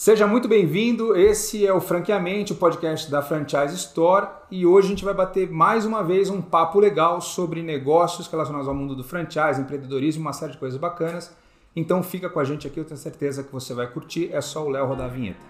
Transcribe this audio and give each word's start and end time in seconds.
Seja 0.00 0.26
muito 0.26 0.48
bem-vindo. 0.48 1.14
Esse 1.14 1.66
é 1.66 1.74
o 1.74 1.78
Franqueamente, 1.78 2.54
o 2.54 2.56
podcast 2.56 3.10
da 3.10 3.20
Franchise 3.20 3.74
Store, 3.74 4.28
e 4.50 4.64
hoje 4.64 4.86
a 4.86 4.88
gente 4.88 5.04
vai 5.04 5.12
bater 5.12 5.50
mais 5.50 5.84
uma 5.84 6.02
vez 6.02 6.30
um 6.30 6.40
papo 6.40 6.80
legal 6.80 7.20
sobre 7.20 7.62
negócios 7.62 8.26
relacionados 8.26 8.66
ao 8.66 8.74
mundo 8.74 8.96
do 8.96 9.04
franchise, 9.04 9.60
empreendedorismo, 9.60 10.22
uma 10.22 10.32
série 10.32 10.52
de 10.52 10.58
coisas 10.58 10.80
bacanas. 10.80 11.30
Então 11.76 12.02
fica 12.02 12.30
com 12.30 12.40
a 12.40 12.44
gente 12.44 12.66
aqui, 12.66 12.80
eu 12.80 12.84
tenho 12.86 12.96
certeza 12.96 13.42
que 13.42 13.52
você 13.52 13.74
vai 13.74 13.88
curtir. 13.88 14.30
É 14.32 14.40
só 14.40 14.64
o 14.64 14.70
Léo 14.70 14.86
rodar 14.86 15.04
a 15.04 15.10
vinheta. 15.10 15.40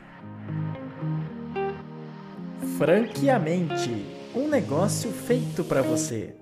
Franqueamente, 2.77 4.05
um 4.35 4.49
negócio 4.49 5.13
feito 5.13 5.63
para 5.63 5.81
você. 5.81 6.35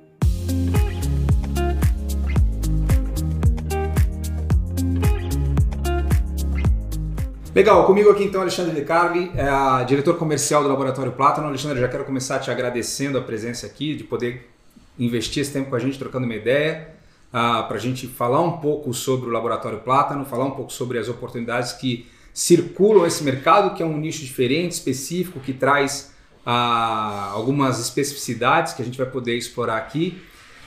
Legal, 7.54 7.86
comigo 7.86 8.10
aqui 8.10 8.24
então 8.24 8.42
Alexandre 8.42 8.74
De 8.74 8.82
Carli, 8.82 9.32
é 9.34 9.84
diretor 9.84 10.16
comercial 10.18 10.62
do 10.62 10.68
Laboratório 10.68 11.12
Plátano. 11.12 11.46
Alexandre, 11.48 11.80
já 11.80 11.88
quero 11.88 12.04
começar 12.04 12.38
te 12.40 12.50
agradecendo 12.50 13.16
a 13.16 13.22
presença 13.22 13.66
aqui, 13.66 13.94
de 13.94 14.04
poder 14.04 14.50
investir 14.98 15.40
esse 15.40 15.52
tempo 15.52 15.70
com 15.70 15.76
a 15.76 15.78
gente, 15.78 15.98
trocando 15.98 16.26
uma 16.26 16.34
ideia, 16.34 16.90
uh, 17.28 17.66
para 17.66 17.76
a 17.76 17.78
gente 17.78 18.06
falar 18.06 18.42
um 18.42 18.58
pouco 18.58 18.92
sobre 18.92 19.30
o 19.30 19.32
Laboratório 19.32 19.78
Plátano, 19.78 20.26
falar 20.26 20.44
um 20.44 20.50
pouco 20.50 20.70
sobre 20.70 20.98
as 20.98 21.08
oportunidades 21.08 21.72
que 21.72 22.06
circulam 22.34 23.06
esse 23.06 23.24
mercado, 23.24 23.74
que 23.74 23.82
é 23.82 23.86
um 23.86 23.96
nicho 23.96 24.20
diferente, 24.20 24.72
específico, 24.72 25.40
que 25.40 25.54
traz 25.54 26.12
uh, 26.46 27.32
algumas 27.32 27.80
especificidades 27.80 28.74
que 28.74 28.82
a 28.82 28.84
gente 28.84 28.98
vai 28.98 29.06
poder 29.06 29.36
explorar 29.36 29.78
aqui. 29.78 30.20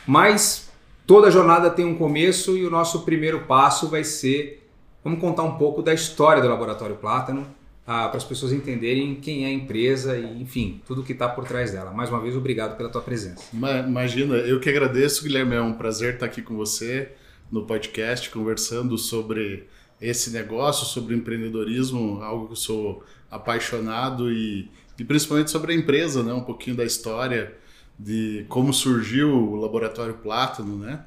Mas 0.05 0.69
toda 1.05 1.29
jornada 1.29 1.69
tem 1.69 1.85
um 1.85 1.95
começo 1.95 2.57
e 2.57 2.65
o 2.65 2.71
nosso 2.71 3.03
primeiro 3.03 3.41
passo 3.41 3.87
vai 3.87 4.03
ser 4.03 4.60
Vamos 5.03 5.19
contar 5.19 5.43
um 5.43 5.57
pouco 5.57 5.81
da 5.81 5.93
história 5.93 6.41
do 6.41 6.47
Laboratório 6.47 6.95
Plátano 6.95 7.47
ah, 7.87 8.07
para 8.07 8.17
as 8.17 8.23
pessoas 8.23 8.53
entenderem 8.53 9.15
quem 9.15 9.45
é 9.45 9.47
a 9.47 9.51
empresa 9.51 10.15
e, 10.15 10.41
enfim, 10.41 10.79
tudo 10.85 11.01
que 11.01 11.13
está 11.13 11.27
por 11.27 11.43
trás 11.47 11.71
dela. 11.71 11.89
Mais 11.91 12.11
uma 12.11 12.21
vez, 12.21 12.35
obrigado 12.35 12.77
pela 12.77 12.87
tua 12.87 13.01
presença. 13.01 13.43
Imagina, 13.51 14.35
eu 14.35 14.59
que 14.59 14.69
agradeço, 14.69 15.23
Guilherme. 15.23 15.55
É 15.55 15.61
um 15.61 15.73
prazer 15.73 16.13
estar 16.13 16.27
aqui 16.27 16.43
com 16.43 16.55
você 16.55 17.11
no 17.51 17.65
podcast, 17.65 18.29
conversando 18.29 18.95
sobre 18.95 19.67
esse 19.99 20.29
negócio, 20.29 20.85
sobre 20.85 21.15
empreendedorismo, 21.15 22.21
algo 22.21 22.45
que 22.45 22.51
eu 22.53 22.57
sou 22.57 23.03
apaixonado 23.29 24.31
e, 24.31 24.69
e 24.99 25.03
principalmente 25.03 25.49
sobre 25.49 25.73
a 25.73 25.75
empresa, 25.75 26.21
né? 26.21 26.31
um 26.31 26.43
pouquinho 26.43 26.75
da 26.75 26.85
história 26.85 27.57
de 27.97 28.45
como 28.49 28.71
surgiu 28.71 29.29
o 29.31 29.55
Laboratório 29.55 30.13
Plátano, 30.15 30.77
né? 30.77 31.03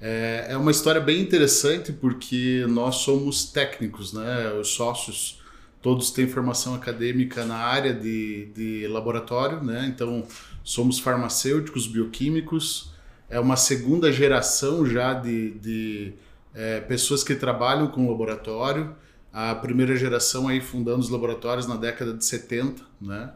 É, 0.00 0.46
é 0.50 0.56
uma 0.56 0.70
história 0.70 1.00
bem 1.00 1.20
interessante 1.20 1.92
porque 1.92 2.66
nós 2.68 2.96
somos 2.96 3.44
técnicos, 3.44 4.12
né? 4.12 4.52
Os 4.52 4.68
sócios 4.68 5.40
todos 5.80 6.10
têm 6.10 6.26
formação 6.26 6.74
acadêmica 6.74 7.44
na 7.44 7.56
área 7.56 7.94
de, 7.94 8.46
de 8.54 8.86
laboratório, 8.88 9.62
né? 9.62 9.86
Então 9.86 10.26
somos 10.62 10.98
farmacêuticos, 10.98 11.86
bioquímicos. 11.86 12.90
É 13.30 13.40
uma 13.40 13.56
segunda 13.56 14.12
geração 14.12 14.84
já 14.86 15.14
de, 15.14 15.52
de 15.52 16.12
é, 16.54 16.80
pessoas 16.80 17.24
que 17.24 17.34
trabalham 17.34 17.86
com 17.88 18.08
laboratório. 18.10 18.94
A 19.32 19.54
primeira 19.54 19.96
geração 19.96 20.48
aí 20.48 20.60
fundando 20.60 21.00
os 21.00 21.08
laboratórios 21.08 21.66
na 21.66 21.76
década 21.76 22.12
de 22.12 22.24
70, 22.24 22.82
né? 23.00 23.32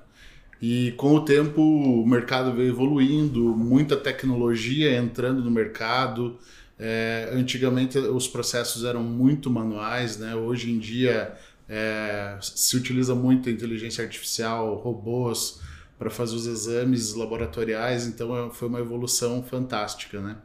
E 0.61 0.93
com 0.93 1.15
o 1.15 1.25
tempo 1.25 1.63
o 1.63 2.07
mercado 2.07 2.53
veio 2.53 2.69
evoluindo, 2.69 3.57
muita 3.57 3.97
tecnologia 3.97 4.95
entrando 4.97 5.43
no 5.43 5.51
mercado. 5.51 6.39
É, 6.79 7.31
antigamente 7.33 7.99
os 7.99 8.29
processos 8.29 8.85
eram 8.85 9.03
muito 9.03 9.51
manuais, 9.51 10.19
né? 10.19 10.35
Hoje 10.35 10.71
em 10.71 10.79
dia 10.79 11.35
é, 11.69 12.37
se 12.41 12.77
utiliza 12.77 13.15
muito 13.15 13.49
a 13.49 13.53
inteligência 13.53 14.05
artificial, 14.05 14.75
robôs 14.77 15.61
para 15.99 16.11
fazer 16.11 16.35
os 16.35 16.47
exames 16.47 17.15
laboratoriais, 17.15 18.07
então 18.07 18.37
é, 18.37 18.51
foi 18.51 18.69
uma 18.69 18.81
evolução 18.81 19.43
fantástica, 19.43 20.21
né? 20.21 20.37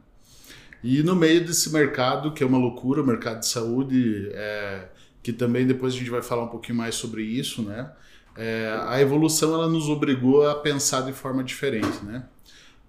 E 0.84 1.02
no 1.02 1.16
meio 1.16 1.44
desse 1.44 1.72
mercado, 1.74 2.32
que 2.32 2.44
é 2.44 2.46
uma 2.46 2.60
loucura, 2.60 3.02
o 3.02 3.06
mercado 3.06 3.40
de 3.40 3.48
saúde, 3.48 4.30
é, 4.34 4.88
que 5.24 5.34
também 5.34 5.66
depois 5.66 5.96
a 5.96 5.98
gente 5.98 6.12
vai 6.12 6.22
falar 6.22 6.44
um 6.44 6.50
pouquinho 6.50 6.78
mais 6.78 6.94
sobre 6.96 7.24
isso, 7.24 7.64
né? 7.64 7.90
É, 8.36 8.78
a 8.88 9.00
evolução 9.00 9.54
ela 9.54 9.68
nos 9.68 9.88
obrigou 9.88 10.48
a 10.48 10.56
pensar 10.56 11.02
de 11.02 11.14
forma 11.14 11.44
diferente, 11.44 12.04
né? 12.04 12.26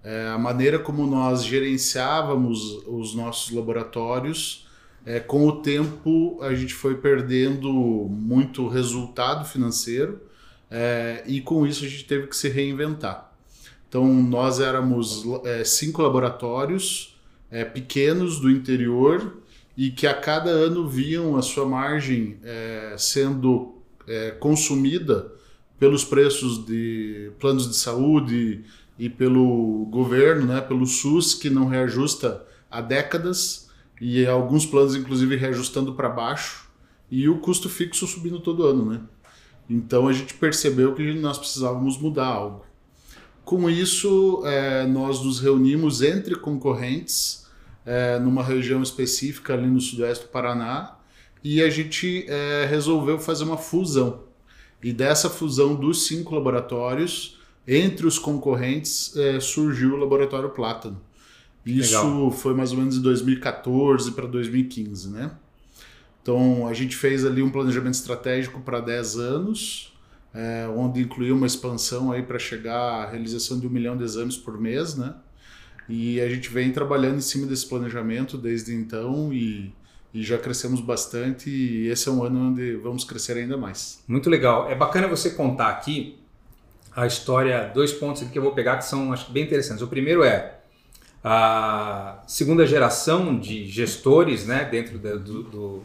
É, 0.03 0.27
a 0.27 0.37
maneira 0.37 0.79
como 0.79 1.05
nós 1.05 1.43
gerenciávamos 1.43 2.81
os 2.87 3.13
nossos 3.15 3.53
laboratórios, 3.53 4.67
é, 5.05 5.19
com 5.19 5.47
o 5.47 5.61
tempo 5.61 6.37
a 6.41 6.53
gente 6.53 6.73
foi 6.73 6.95
perdendo 6.95 7.71
muito 7.71 8.67
resultado 8.67 9.45
financeiro 9.45 10.21
é, 10.69 11.23
e 11.25 11.39
com 11.39 11.65
isso 11.65 11.85
a 11.85 11.87
gente 11.87 12.05
teve 12.05 12.27
que 12.27 12.35
se 12.35 12.49
reinventar. 12.49 13.33
Então 13.87 14.05
nós 14.05 14.59
éramos 14.59 15.23
é, 15.45 15.63
cinco 15.63 16.01
laboratórios 16.01 17.17
é, 17.49 17.63
pequenos 17.63 18.39
do 18.39 18.51
interior 18.51 19.37
e 19.77 19.91
que 19.91 20.05
a 20.05 20.13
cada 20.13 20.49
ano 20.49 20.87
viam 20.87 21.37
a 21.37 21.41
sua 21.41 21.65
margem 21.65 22.39
sendo 22.97 23.75
consumida 24.39 25.31
pelos 25.79 26.03
preços 26.03 26.65
de 26.65 27.31
planos 27.39 27.67
de 27.69 27.75
saúde 27.75 28.63
e 28.97 29.09
pelo 29.09 29.85
governo, 29.91 30.45
né, 30.45 30.61
pelo 30.61 30.85
SUS, 30.85 31.33
que 31.33 31.49
não 31.49 31.67
reajusta 31.67 32.45
há 32.69 32.81
décadas, 32.81 33.69
e 34.01 34.25
alguns 34.25 34.65
planos, 34.65 34.95
inclusive, 34.95 35.35
reajustando 35.35 35.93
para 35.93 36.09
baixo, 36.09 36.67
e 37.09 37.29
o 37.29 37.39
custo 37.39 37.69
fixo 37.69 38.05
subindo 38.05 38.39
todo 38.39 38.65
ano. 38.65 38.85
Né? 38.85 39.01
Então 39.69 40.07
a 40.07 40.13
gente 40.13 40.33
percebeu 40.33 40.93
que 40.93 41.13
nós 41.13 41.37
precisávamos 41.37 41.97
mudar 41.97 42.27
algo. 42.27 42.65
Com 43.43 43.69
isso, 43.69 44.41
é, 44.45 44.85
nós 44.85 45.23
nos 45.23 45.39
reunimos 45.39 46.01
entre 46.01 46.35
concorrentes 46.35 47.47
é, 47.85 48.19
numa 48.19 48.43
região 48.43 48.83
específica 48.83 49.53
ali 49.53 49.67
no 49.67 49.79
sudoeste 49.79 50.25
do 50.25 50.29
Paraná 50.29 50.97
e 51.41 51.61
a 51.61 51.69
gente 51.69 52.25
é, 52.27 52.67
resolveu 52.69 53.17
fazer 53.17 53.45
uma 53.45 53.55
fusão. 53.57 54.26
E 54.83 54.93
dessa 54.93 55.29
fusão 55.29 55.75
dos 55.75 56.05
cinco 56.05 56.35
laboratórios, 56.35 57.39
entre 57.67 58.05
os 58.05 58.19
concorrentes, 58.19 59.15
é, 59.17 59.39
surgiu 59.39 59.93
o 59.93 59.97
Laboratório 59.97 60.49
Plátano. 60.49 61.01
Isso 61.65 61.97
Legal. 61.97 62.31
foi 62.31 62.53
mais 62.53 62.71
ou 62.71 62.77
menos 62.77 62.95
de 62.95 63.01
2014 63.01 64.11
para 64.11 64.25
2015, 64.25 65.09
né? 65.09 65.31
Então 66.21 66.67
a 66.67 66.73
gente 66.73 66.95
fez 66.95 67.25
ali 67.25 67.41
um 67.41 67.49
planejamento 67.49 67.95
estratégico 67.95 68.61
para 68.61 68.79
10 68.79 69.17
anos, 69.17 69.93
é, 70.33 70.67
onde 70.67 71.01
incluiu 71.01 71.35
uma 71.35 71.47
expansão 71.47 72.11
aí 72.11 72.23
para 72.23 72.39
chegar 72.39 72.77
à 72.77 73.09
realização 73.09 73.59
de 73.59 73.67
um 73.67 73.69
milhão 73.69 73.97
de 73.97 74.03
exames 74.03 74.37
por 74.37 74.59
mês, 74.59 74.95
né? 74.95 75.15
E 75.89 76.19
a 76.21 76.29
gente 76.29 76.49
vem 76.49 76.71
trabalhando 76.71 77.17
em 77.17 77.21
cima 77.21 77.47
desse 77.47 77.65
planejamento 77.65 78.37
desde 78.37 78.73
então 78.73 79.33
e 79.33 79.73
e 80.17 80.23
já 80.23 80.37
crescemos 80.37 80.81
bastante 80.81 81.47
e 81.47 81.87
esse 81.89 82.09
é 82.09 82.11
um 82.11 82.23
ano 82.23 82.49
onde 82.49 82.75
vamos 82.77 83.03
crescer 83.03 83.37
ainda 83.37 83.55
mais. 83.55 84.03
Muito 84.07 84.31
legal. 84.31 84.67
É 84.67 84.73
bacana 84.73 85.07
você 85.07 85.29
contar 85.29 85.67
aqui 85.67 86.17
a 86.95 87.05
história, 87.05 87.69
dois 87.71 87.93
pontos 87.93 88.23
que 88.23 88.37
eu 88.37 88.41
vou 88.41 88.51
pegar 88.53 88.77
que 88.77 88.85
são 88.85 89.13
acho 89.13 89.31
bem 89.31 89.43
interessantes. 89.43 89.83
O 89.83 89.87
primeiro 89.87 90.23
é 90.23 90.55
a 91.23 92.23
segunda 92.25 92.65
geração 92.65 93.39
de 93.39 93.67
gestores 93.67 94.47
né, 94.47 94.65
dentro 94.65 94.97
do, 94.97 95.43
do, 95.43 95.83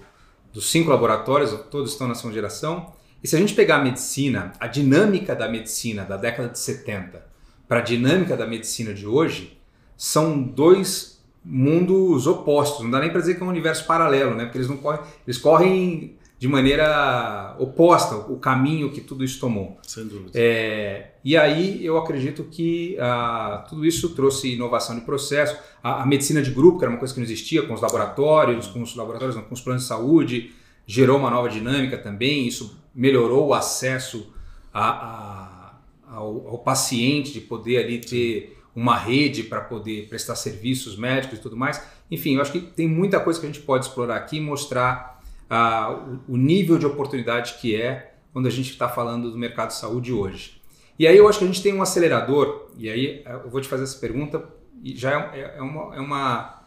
dos 0.50 0.70
cinco 0.70 0.88
laboratórios, 0.88 1.52
todos 1.70 1.92
estão 1.92 2.08
na 2.08 2.14
segunda 2.14 2.34
geração. 2.34 2.90
E 3.22 3.28
se 3.28 3.36
a 3.36 3.38
gente 3.38 3.54
pegar 3.54 3.76
a 3.76 3.84
medicina, 3.84 4.52
a 4.58 4.66
dinâmica 4.66 5.36
da 5.36 5.46
medicina 5.46 6.04
da 6.04 6.16
década 6.16 6.48
de 6.48 6.58
70 6.58 7.22
para 7.68 7.80
a 7.80 7.82
dinâmica 7.82 8.34
da 8.34 8.46
medicina 8.46 8.94
de 8.94 9.06
hoje, 9.06 9.60
são 9.94 10.42
dois 10.42 11.11
mundos 11.44 12.26
opostos. 12.26 12.84
Não 12.84 12.90
dá 12.90 13.00
nem 13.00 13.10
para 13.10 13.20
dizer 13.20 13.34
que 13.34 13.42
é 13.42 13.46
um 13.46 13.48
universo 13.48 13.86
paralelo, 13.86 14.34
né? 14.34 14.44
Porque 14.44 14.58
eles 14.58 14.68
não 14.68 14.76
correm, 14.76 15.00
eles 15.26 15.38
correm 15.38 16.16
de 16.42 16.48
maneira 16.48 17.54
oposta 17.60 18.16
o 18.16 18.36
caminho 18.36 18.90
que 18.90 19.00
tudo 19.00 19.22
isso 19.22 19.38
tomou. 19.38 19.78
Sem 19.86 20.08
dúvida. 20.08 20.32
É, 20.34 21.12
e 21.24 21.36
aí 21.36 21.86
eu 21.86 21.96
acredito 21.96 22.42
que 22.50 22.96
ah, 22.98 23.64
tudo 23.68 23.86
isso 23.86 24.08
trouxe 24.08 24.54
inovação 24.54 24.96
de 24.96 25.02
processo. 25.02 25.56
A, 25.80 26.02
a, 26.02 26.06
medicina 26.06 26.42
de 26.42 26.50
grupo, 26.50 26.78
que 26.78 26.84
era 26.84 26.90
uma 26.90 26.98
coisa 26.98 27.14
que 27.14 27.20
não 27.20 27.24
existia, 27.24 27.62
com 27.62 27.74
os 27.74 27.80
laboratórios, 27.80 28.66
com 28.66 28.82
os 28.82 28.96
laboratórios, 28.96 29.36
não, 29.36 29.44
com 29.44 29.54
os 29.54 29.60
planos 29.60 29.82
de 29.82 29.88
saúde, 29.88 30.50
gerou 30.84 31.16
uma 31.16 31.30
nova 31.30 31.48
dinâmica 31.48 31.96
também. 31.96 32.48
Isso 32.48 32.76
melhorou 32.92 33.46
o 33.46 33.54
acesso 33.54 34.32
a, 34.74 34.90
a, 34.90 35.74
ao, 36.08 36.48
ao, 36.48 36.58
paciente 36.58 37.32
de 37.32 37.40
poder 37.40 37.84
ali 37.84 38.00
ter 38.00 38.58
uma 38.74 38.96
rede 38.96 39.44
para 39.44 39.60
poder 39.60 40.08
prestar 40.08 40.34
serviços 40.34 40.96
médicos 40.96 41.38
e 41.38 41.42
tudo 41.42 41.56
mais. 41.56 41.82
Enfim, 42.10 42.36
eu 42.36 42.42
acho 42.42 42.52
que 42.52 42.60
tem 42.60 42.88
muita 42.88 43.20
coisa 43.20 43.38
que 43.38 43.46
a 43.46 43.48
gente 43.48 43.60
pode 43.60 43.86
explorar 43.86 44.16
aqui 44.16 44.38
e 44.38 44.40
mostrar 44.40 45.22
uh, 45.50 46.18
o, 46.26 46.36
nível 46.36 46.78
de 46.78 46.86
oportunidade 46.86 47.54
que 47.60 47.76
é 47.76 48.14
quando 48.32 48.46
a 48.46 48.50
gente 48.50 48.70
está 48.70 48.88
falando 48.88 49.30
do 49.30 49.38
mercado 49.38 49.68
de 49.68 49.74
saúde 49.74 50.12
hoje. 50.12 50.60
E 50.98 51.06
aí 51.06 51.16
eu 51.16 51.28
acho 51.28 51.38
que 51.38 51.44
a 51.44 51.48
gente 51.48 51.62
tem 51.62 51.74
um 51.74 51.82
acelerador, 51.82 52.70
e 52.76 52.88
aí 52.88 53.22
eu 53.26 53.50
vou 53.50 53.60
te 53.60 53.68
fazer 53.68 53.84
essa 53.84 53.98
pergunta, 53.98 54.42
e 54.82 54.96
já 54.96 55.10
é, 55.10 55.40
é, 55.40 55.54
é 55.58 55.62
uma, 55.62 55.96
é, 55.96 56.00
uma, 56.00 56.62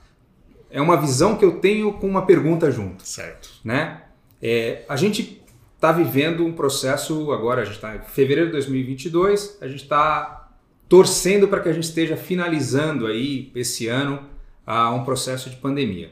é 0.70 0.82
uma 0.82 0.98
visão 0.98 1.36
que 1.38 1.46
eu 1.46 1.60
tenho 1.60 1.94
com 1.94 2.08
uma 2.08 2.26
pergunta 2.26 2.70
junto. 2.70 3.08
Certo. 3.08 3.50
Né? 3.64 4.04
É, 4.42 4.84
a 4.88 4.96
gente 4.96 5.44
está 5.76 5.92
vivendo 5.92 6.46
um 6.46 6.54
processo 6.54 7.32
agora, 7.32 7.62
a 7.62 7.66
gente 7.66 7.76
está 7.76 7.96
em 7.96 8.00
fevereiro 8.00 8.48
de 8.48 8.54
2022, 8.54 9.58
a 9.62 9.68
gente 9.68 9.84
está 9.84 10.45
torcendo 10.88 11.48
para 11.48 11.60
que 11.62 11.70
a 11.70 11.74
gente 11.74 11.84
esteja 11.84 12.16
finalizando 12.16 13.08
aí 13.08 13.52
esse 13.56 13.88
ano 13.88 14.24
uh, 14.68 14.94
um 14.94 15.04
processo 15.04 15.50
de 15.50 15.56
pandemia. 15.58 16.12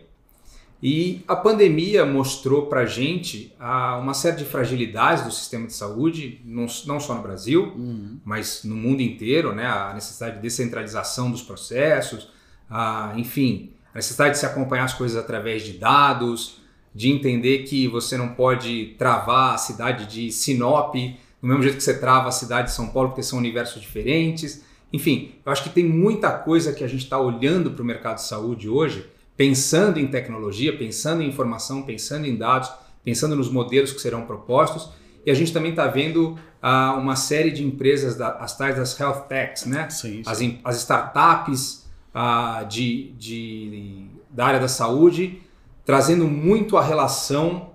E 0.85 1.23
a 1.29 1.35
pandemia 1.35 2.05
mostrou 2.05 2.65
para 2.65 2.81
a 2.81 2.85
gente 2.85 3.55
uh, 3.57 3.99
uma 4.01 4.13
série 4.13 4.35
de 4.35 4.43
fragilidades 4.43 5.23
do 5.23 5.31
sistema 5.31 5.65
de 5.65 5.73
saúde, 5.73 6.41
não, 6.43 6.65
não 6.85 6.99
só 6.99 7.15
no 7.15 7.21
Brasil, 7.21 7.71
uhum. 7.73 8.19
mas 8.25 8.65
no 8.65 8.75
mundo 8.75 9.01
inteiro, 9.01 9.55
né? 9.55 9.65
a 9.65 9.93
necessidade 9.93 10.35
de 10.35 10.41
descentralização 10.41 11.31
dos 11.31 11.41
processos, 11.41 12.25
uh, 12.69 13.17
enfim, 13.17 13.71
a 13.93 13.97
necessidade 13.97 14.31
de 14.31 14.39
se 14.39 14.45
acompanhar 14.45 14.83
as 14.83 14.93
coisas 14.93 15.15
através 15.15 15.63
de 15.63 15.77
dados, 15.77 16.61
de 16.93 17.09
entender 17.09 17.59
que 17.59 17.87
você 17.87 18.17
não 18.17 18.33
pode 18.33 18.95
travar 18.97 19.55
a 19.55 19.57
cidade 19.57 20.05
de 20.05 20.31
Sinop 20.33 20.95
do 21.43 21.47
mesmo 21.49 21.61
jeito 21.61 21.75
que 21.75 21.83
você 21.83 21.99
trava 21.99 22.29
a 22.29 22.31
cidade 22.31 22.69
de 22.69 22.73
São 22.73 22.87
Paulo, 22.87 23.09
porque 23.09 23.21
são 23.21 23.37
universos 23.37 23.81
diferentes. 23.81 24.63
Enfim, 24.93 25.33
eu 25.45 25.51
acho 25.51 25.63
que 25.63 25.69
tem 25.69 25.83
muita 25.83 26.31
coisa 26.31 26.71
que 26.71 26.85
a 26.85 26.87
gente 26.87 27.03
está 27.03 27.19
olhando 27.19 27.71
para 27.71 27.83
o 27.83 27.85
mercado 27.85 28.15
de 28.15 28.23
saúde 28.23 28.69
hoje 28.69 29.05
pensando 29.35 29.99
em 29.99 30.07
tecnologia, 30.07 30.77
pensando 30.77 31.21
em 31.21 31.27
informação, 31.27 31.81
pensando 31.81 32.25
em 32.25 32.37
dados, 32.37 32.71
pensando 33.03 33.35
nos 33.35 33.51
modelos 33.51 33.91
que 33.91 33.99
serão 33.99 34.25
propostos. 34.25 34.89
E 35.25 35.31
a 35.31 35.33
gente 35.33 35.51
também 35.51 35.71
está 35.71 35.87
vendo 35.87 36.37
uh, 36.61 36.97
uma 36.97 37.17
série 37.17 37.51
de 37.51 37.61
empresas, 37.61 38.15
da, 38.15 38.37
as 38.37 38.55
tais 38.55 38.77
das 38.77 38.97
health 38.97 39.27
techs, 39.27 39.65
né? 39.65 39.89
Sim, 39.89 40.23
sim. 40.23 40.59
As, 40.63 40.75
as, 40.75 40.81
startups 40.81 41.89
uh, 42.15 42.65
de, 42.67 43.11
de, 43.17 44.07
da 44.29 44.45
área 44.45 44.59
da 44.61 44.69
saúde, 44.69 45.41
trazendo 45.83 46.25
muito 46.25 46.77
a 46.77 46.83
relação 46.83 47.72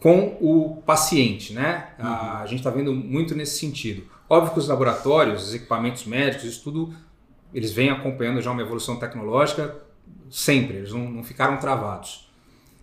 com 0.00 0.38
o 0.40 0.82
paciente, 0.84 1.52
né? 1.52 1.88
Uhum. 1.98 2.06
Uh, 2.06 2.36
a 2.42 2.46
gente 2.46 2.58
está 2.58 2.70
vendo 2.70 2.92
muito 2.92 3.34
nesse 3.34 3.58
sentido. 3.58 4.02
Óbvio 4.28 4.54
que 4.54 4.58
os 4.58 4.68
laboratórios, 4.68 5.48
os 5.48 5.54
equipamentos 5.54 6.06
médicos, 6.06 6.44
isso 6.44 6.62
tudo, 6.62 6.94
eles 7.52 7.72
vêm 7.72 7.90
acompanhando 7.90 8.40
já 8.40 8.50
uma 8.50 8.62
evolução 8.62 8.96
tecnológica 8.96 9.76
sempre, 10.30 10.78
eles 10.78 10.92
não, 10.92 11.10
não 11.10 11.24
ficaram 11.24 11.58
travados. 11.58 12.30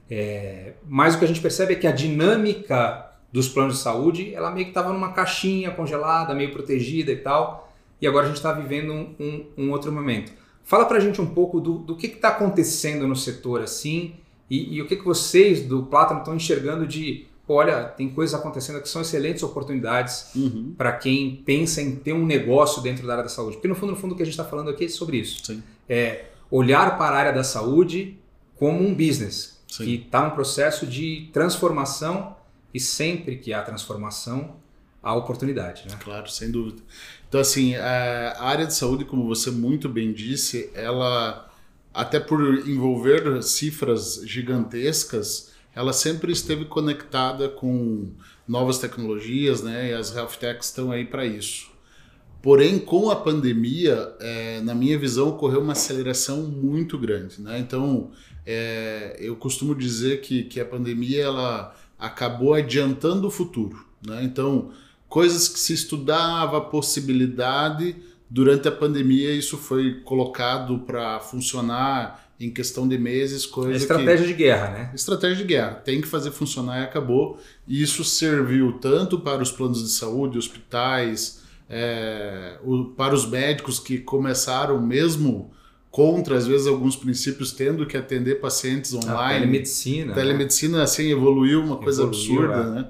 É, 0.10 0.74
mas 0.86 1.16
o 1.16 1.20
que 1.20 1.26
a 1.26 1.28
gente 1.28 1.42
percebe 1.42 1.74
é 1.74 1.76
que 1.76 1.88
a 1.88 1.92
dinâmica 1.92 3.10
dos 3.32 3.50
planos 3.50 3.78
de 3.78 3.82
saúde, 3.82 4.34
ela 4.34 4.52
meio 4.52 4.66
que 4.66 4.72
estava 4.72 4.94
numa 4.94 5.12
caixinha 5.12 5.72
congelada, 5.72 6.34
meio 6.34 6.52
protegida 6.52 7.12
e 7.12 7.18
tal, 7.18 7.74
e 8.02 8.08
agora 8.08 8.26
a 8.26 8.28
gente 8.28 8.38
está 8.38 8.52
vivendo 8.54 8.94
um, 8.94 9.16
um, 9.20 9.46
um, 9.58 9.72
outro 9.72 9.92
momento. 9.92 10.32
Fala 10.64 10.86
para 10.86 10.98
a 10.98 11.00
gente 11.00 11.22
um 11.22 11.26
pouco 11.26 11.60
do, 11.60 11.80
do 11.80 11.96
que 11.96 12.08
está 12.08 12.30
acontecendo 12.30 13.08
no 13.08 13.16
setor 13.16 13.62
assim, 13.62 14.16
e, 14.50 14.76
e, 14.76 14.82
o 14.82 14.88
que, 14.88 14.96
que 14.96 15.04
vocês 15.04 15.64
do 15.64 15.84
Plátano 15.84 16.20
estão 16.20 16.36
enxergando 16.36 16.88
de, 16.88 17.26
olha, 17.48 17.84
tem 17.84 18.10
coisas 18.10 18.40
acontecendo 18.40 18.82
que 18.82 18.88
são 18.88 19.02
excelentes 19.02 19.44
oportunidades 19.44 20.34
uhum. 20.36 20.74
para 20.78 20.94
quem 20.94 21.44
pensa 21.46 21.82
em 21.82 21.96
ter 21.96 22.14
um 22.14 22.26
negócio 22.26 22.82
dentro 22.82 23.06
da 23.06 23.14
área 23.14 23.24
da 23.24 23.30
saúde. 23.30 23.58
Porque 23.58 23.68
no 23.68 23.76
fundo, 23.76 23.92
no 23.92 23.98
fundo, 23.98 24.14
o 24.14 24.16
que 24.16 24.24
a 24.24 24.26
gente 24.26 24.34
está 24.34 24.46
falando 24.46 24.70
aqui 24.70 24.86
é 24.86 24.90
sobre 24.90 25.18
isso. 25.18 25.46
Sim. 25.46 25.62
É, 25.88 26.28
olhar 26.50 26.98
para 26.98 27.16
a 27.16 27.20
área 27.20 27.34
da 27.34 27.44
saúde 27.44 28.18
como 28.56 28.80
um 28.80 28.94
business 28.94 29.62
Sim. 29.68 29.84
que 29.84 29.96
está 30.06 30.24
num 30.24 30.32
processo 30.32 30.88
de 30.88 31.30
transformação 31.34 32.36
e 32.74 32.80
sempre 32.80 33.38
que 33.38 33.54
há 33.54 33.62
transformação 33.62 34.56
há 35.02 35.14
oportunidade, 35.14 35.88
né? 35.88 35.98
Claro, 36.04 36.30
sem 36.30 36.52
dúvida. 36.52 36.82
Então 37.30 37.40
assim, 37.40 37.76
a 37.76 38.44
área 38.44 38.66
de 38.66 38.74
saúde, 38.74 39.06
como 39.06 39.28
você 39.28 39.52
muito 39.52 39.88
bem 39.88 40.12
disse, 40.12 40.70
ela 40.74 41.47
até 41.98 42.20
por 42.20 42.40
envolver 42.70 43.42
cifras 43.42 44.22
gigantescas, 44.24 45.52
ela 45.74 45.92
sempre 45.92 46.32
esteve 46.32 46.66
conectada 46.66 47.50
com 47.50 48.12
novas 48.48 48.78
tecnologias, 48.78 49.64
né? 49.64 49.90
E 49.90 49.94
as 49.96 50.16
health 50.16 50.38
techs 50.40 50.68
estão 50.68 50.92
aí 50.92 51.06
para 51.06 51.26
isso. 51.26 51.72
Porém, 52.40 52.78
com 52.78 53.10
a 53.10 53.16
pandemia, 53.16 54.16
é, 54.20 54.62
na 54.62 54.76
minha 54.76 54.96
visão, 54.98 55.30
ocorreu 55.30 55.60
uma 55.60 55.72
aceleração 55.72 56.44
muito 56.44 57.00
grande. 57.00 57.42
Né? 57.42 57.58
Então, 57.58 58.12
é, 58.46 59.18
eu 59.20 59.36
costumo 59.36 59.74
dizer 59.74 60.22
que, 60.22 60.44
que 60.44 60.60
a 60.60 60.66
pandemia 60.66 61.24
ela 61.24 61.76
acabou 61.98 62.54
adiantando 62.54 63.28
o 63.28 63.32
futuro. 63.32 63.84
Né? 64.06 64.24
Então, 64.24 64.70
coisas 65.10 65.48
que 65.48 65.60
se 65.60 65.74
estudava 65.74 66.60
a 66.60 66.62
possibilidade, 66.62 67.96
durante 68.30 68.68
a 68.68 68.72
pandemia 68.72 69.32
isso 69.32 69.58
foi 69.58 70.02
colocado 70.02 70.80
para 70.80 71.20
funcionar 71.20 72.28
em 72.40 72.52
questão 72.52 72.88
de 72.88 72.98
meses, 72.98 73.46
coisa 73.46 73.74
é 73.74 73.78
estratégia 73.78 74.28
que... 74.28 74.34
de 74.34 74.34
guerra, 74.34 74.70
né? 74.70 74.92
Estratégia 74.94 75.38
de 75.38 75.44
guerra. 75.44 75.74
Tem 75.74 76.00
que 76.00 76.08
fazer 76.08 76.32
funcionar 76.32 76.82
e 76.82 76.84
acabou. 76.84 77.40
E 77.68 77.82
isso 77.82 78.04
serviu 78.04 78.74
tanto 78.74 79.20
para 79.20 79.42
os 79.42 79.52
planos 79.52 79.84
de 79.84 79.90
saúde, 79.90 80.38
hospitais, 80.38 81.42
é, 81.68 82.58
o, 82.64 82.86
para 82.86 83.16
os 83.16 83.28
médicos 83.28 83.80
que 83.80 83.98
começaram 83.98 84.80
mesmo 84.80 85.52
contra, 85.90 86.38
às 86.38 86.46
vezes, 86.46 86.68
alguns 86.68 86.96
princípios, 86.96 87.52
tendo 87.52 87.88
que 87.88 87.98
atender 87.98 88.36
pacientes 88.36 88.94
online. 88.94 89.16
A 89.16 89.40
telemedicina. 89.40 90.14
Telemedicina, 90.14 90.78
né? 90.78 90.84
assim, 90.84 91.12
evoluiu 91.12 91.64
uma 91.64 91.78
coisa 91.78 92.04
evoluiu, 92.04 92.44
absurda, 92.44 92.54
é. 92.54 92.76
né? 92.76 92.90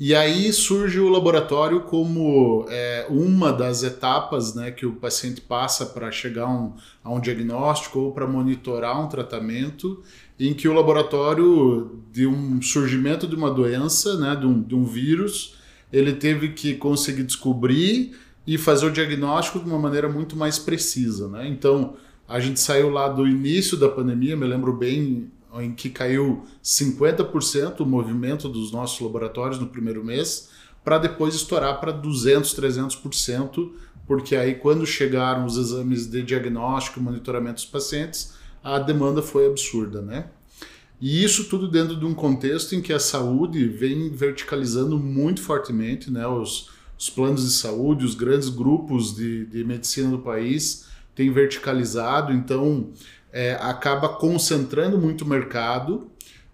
E 0.00 0.14
aí 0.14 0.50
surge 0.50 0.98
o 0.98 1.10
laboratório 1.10 1.82
como 1.82 2.64
é, 2.70 3.06
uma 3.10 3.52
das 3.52 3.82
etapas 3.82 4.54
né, 4.54 4.70
que 4.70 4.86
o 4.86 4.94
paciente 4.94 5.42
passa 5.42 5.84
para 5.84 6.10
chegar 6.10 6.48
um, 6.48 6.72
a 7.04 7.12
um 7.12 7.20
diagnóstico 7.20 7.98
ou 7.98 8.12
para 8.12 8.26
monitorar 8.26 8.98
um 8.98 9.08
tratamento, 9.08 10.02
em 10.38 10.54
que 10.54 10.66
o 10.66 10.72
laboratório, 10.72 12.00
de 12.10 12.26
um 12.26 12.62
surgimento 12.62 13.26
de 13.26 13.36
uma 13.36 13.50
doença, 13.50 14.16
né, 14.16 14.34
de, 14.34 14.46
um, 14.46 14.62
de 14.62 14.74
um 14.74 14.86
vírus, 14.86 15.58
ele 15.92 16.14
teve 16.14 16.54
que 16.54 16.76
conseguir 16.76 17.24
descobrir 17.24 18.18
e 18.46 18.56
fazer 18.56 18.86
o 18.86 18.90
diagnóstico 18.90 19.58
de 19.58 19.66
uma 19.66 19.78
maneira 19.78 20.08
muito 20.08 20.34
mais 20.34 20.58
precisa. 20.58 21.28
Né? 21.28 21.46
Então, 21.46 21.94
a 22.26 22.40
gente 22.40 22.58
saiu 22.58 22.88
lá 22.88 23.06
do 23.06 23.28
início 23.28 23.76
da 23.76 23.90
pandemia, 23.90 24.34
me 24.34 24.46
lembro 24.46 24.72
bem, 24.72 25.30
em 25.58 25.72
que 25.72 25.90
caiu 25.90 26.44
50% 26.62 27.80
o 27.80 27.86
movimento 27.86 28.48
dos 28.48 28.70
nossos 28.70 29.00
laboratórios 29.00 29.58
no 29.58 29.66
primeiro 29.66 30.04
mês, 30.04 30.50
para 30.84 30.98
depois 30.98 31.34
estourar 31.34 31.80
para 31.80 31.92
200%, 31.92 32.54
300%, 32.54 33.72
porque 34.06 34.36
aí 34.36 34.54
quando 34.54 34.86
chegaram 34.86 35.44
os 35.44 35.56
exames 35.56 36.06
de 36.06 36.22
diagnóstico 36.22 37.00
e 37.00 37.02
monitoramento 37.02 37.56
dos 37.56 37.64
pacientes, 37.64 38.34
a 38.62 38.78
demanda 38.78 39.22
foi 39.22 39.46
absurda, 39.46 40.02
né? 40.02 40.26
E 41.00 41.24
isso 41.24 41.44
tudo 41.44 41.68
dentro 41.68 41.96
de 41.96 42.04
um 42.04 42.12
contexto 42.12 42.74
em 42.74 42.82
que 42.82 42.92
a 42.92 43.00
saúde 43.00 43.66
vem 43.66 44.10
verticalizando 44.10 44.98
muito 44.98 45.40
fortemente, 45.40 46.10
né? 46.10 46.26
Os, 46.26 46.68
os 46.98 47.08
planos 47.08 47.42
de 47.42 47.52
saúde, 47.52 48.04
os 48.04 48.14
grandes 48.14 48.50
grupos 48.50 49.16
de, 49.16 49.46
de 49.46 49.64
medicina 49.64 50.10
do 50.10 50.18
país 50.18 50.86
têm 51.14 51.32
verticalizado, 51.32 52.32
então 52.32 52.90
é, 53.32 53.58
acaba 53.60 54.08
concentrando 54.08 54.98
muito 54.98 55.22
o 55.22 55.28
mercado 55.28 56.10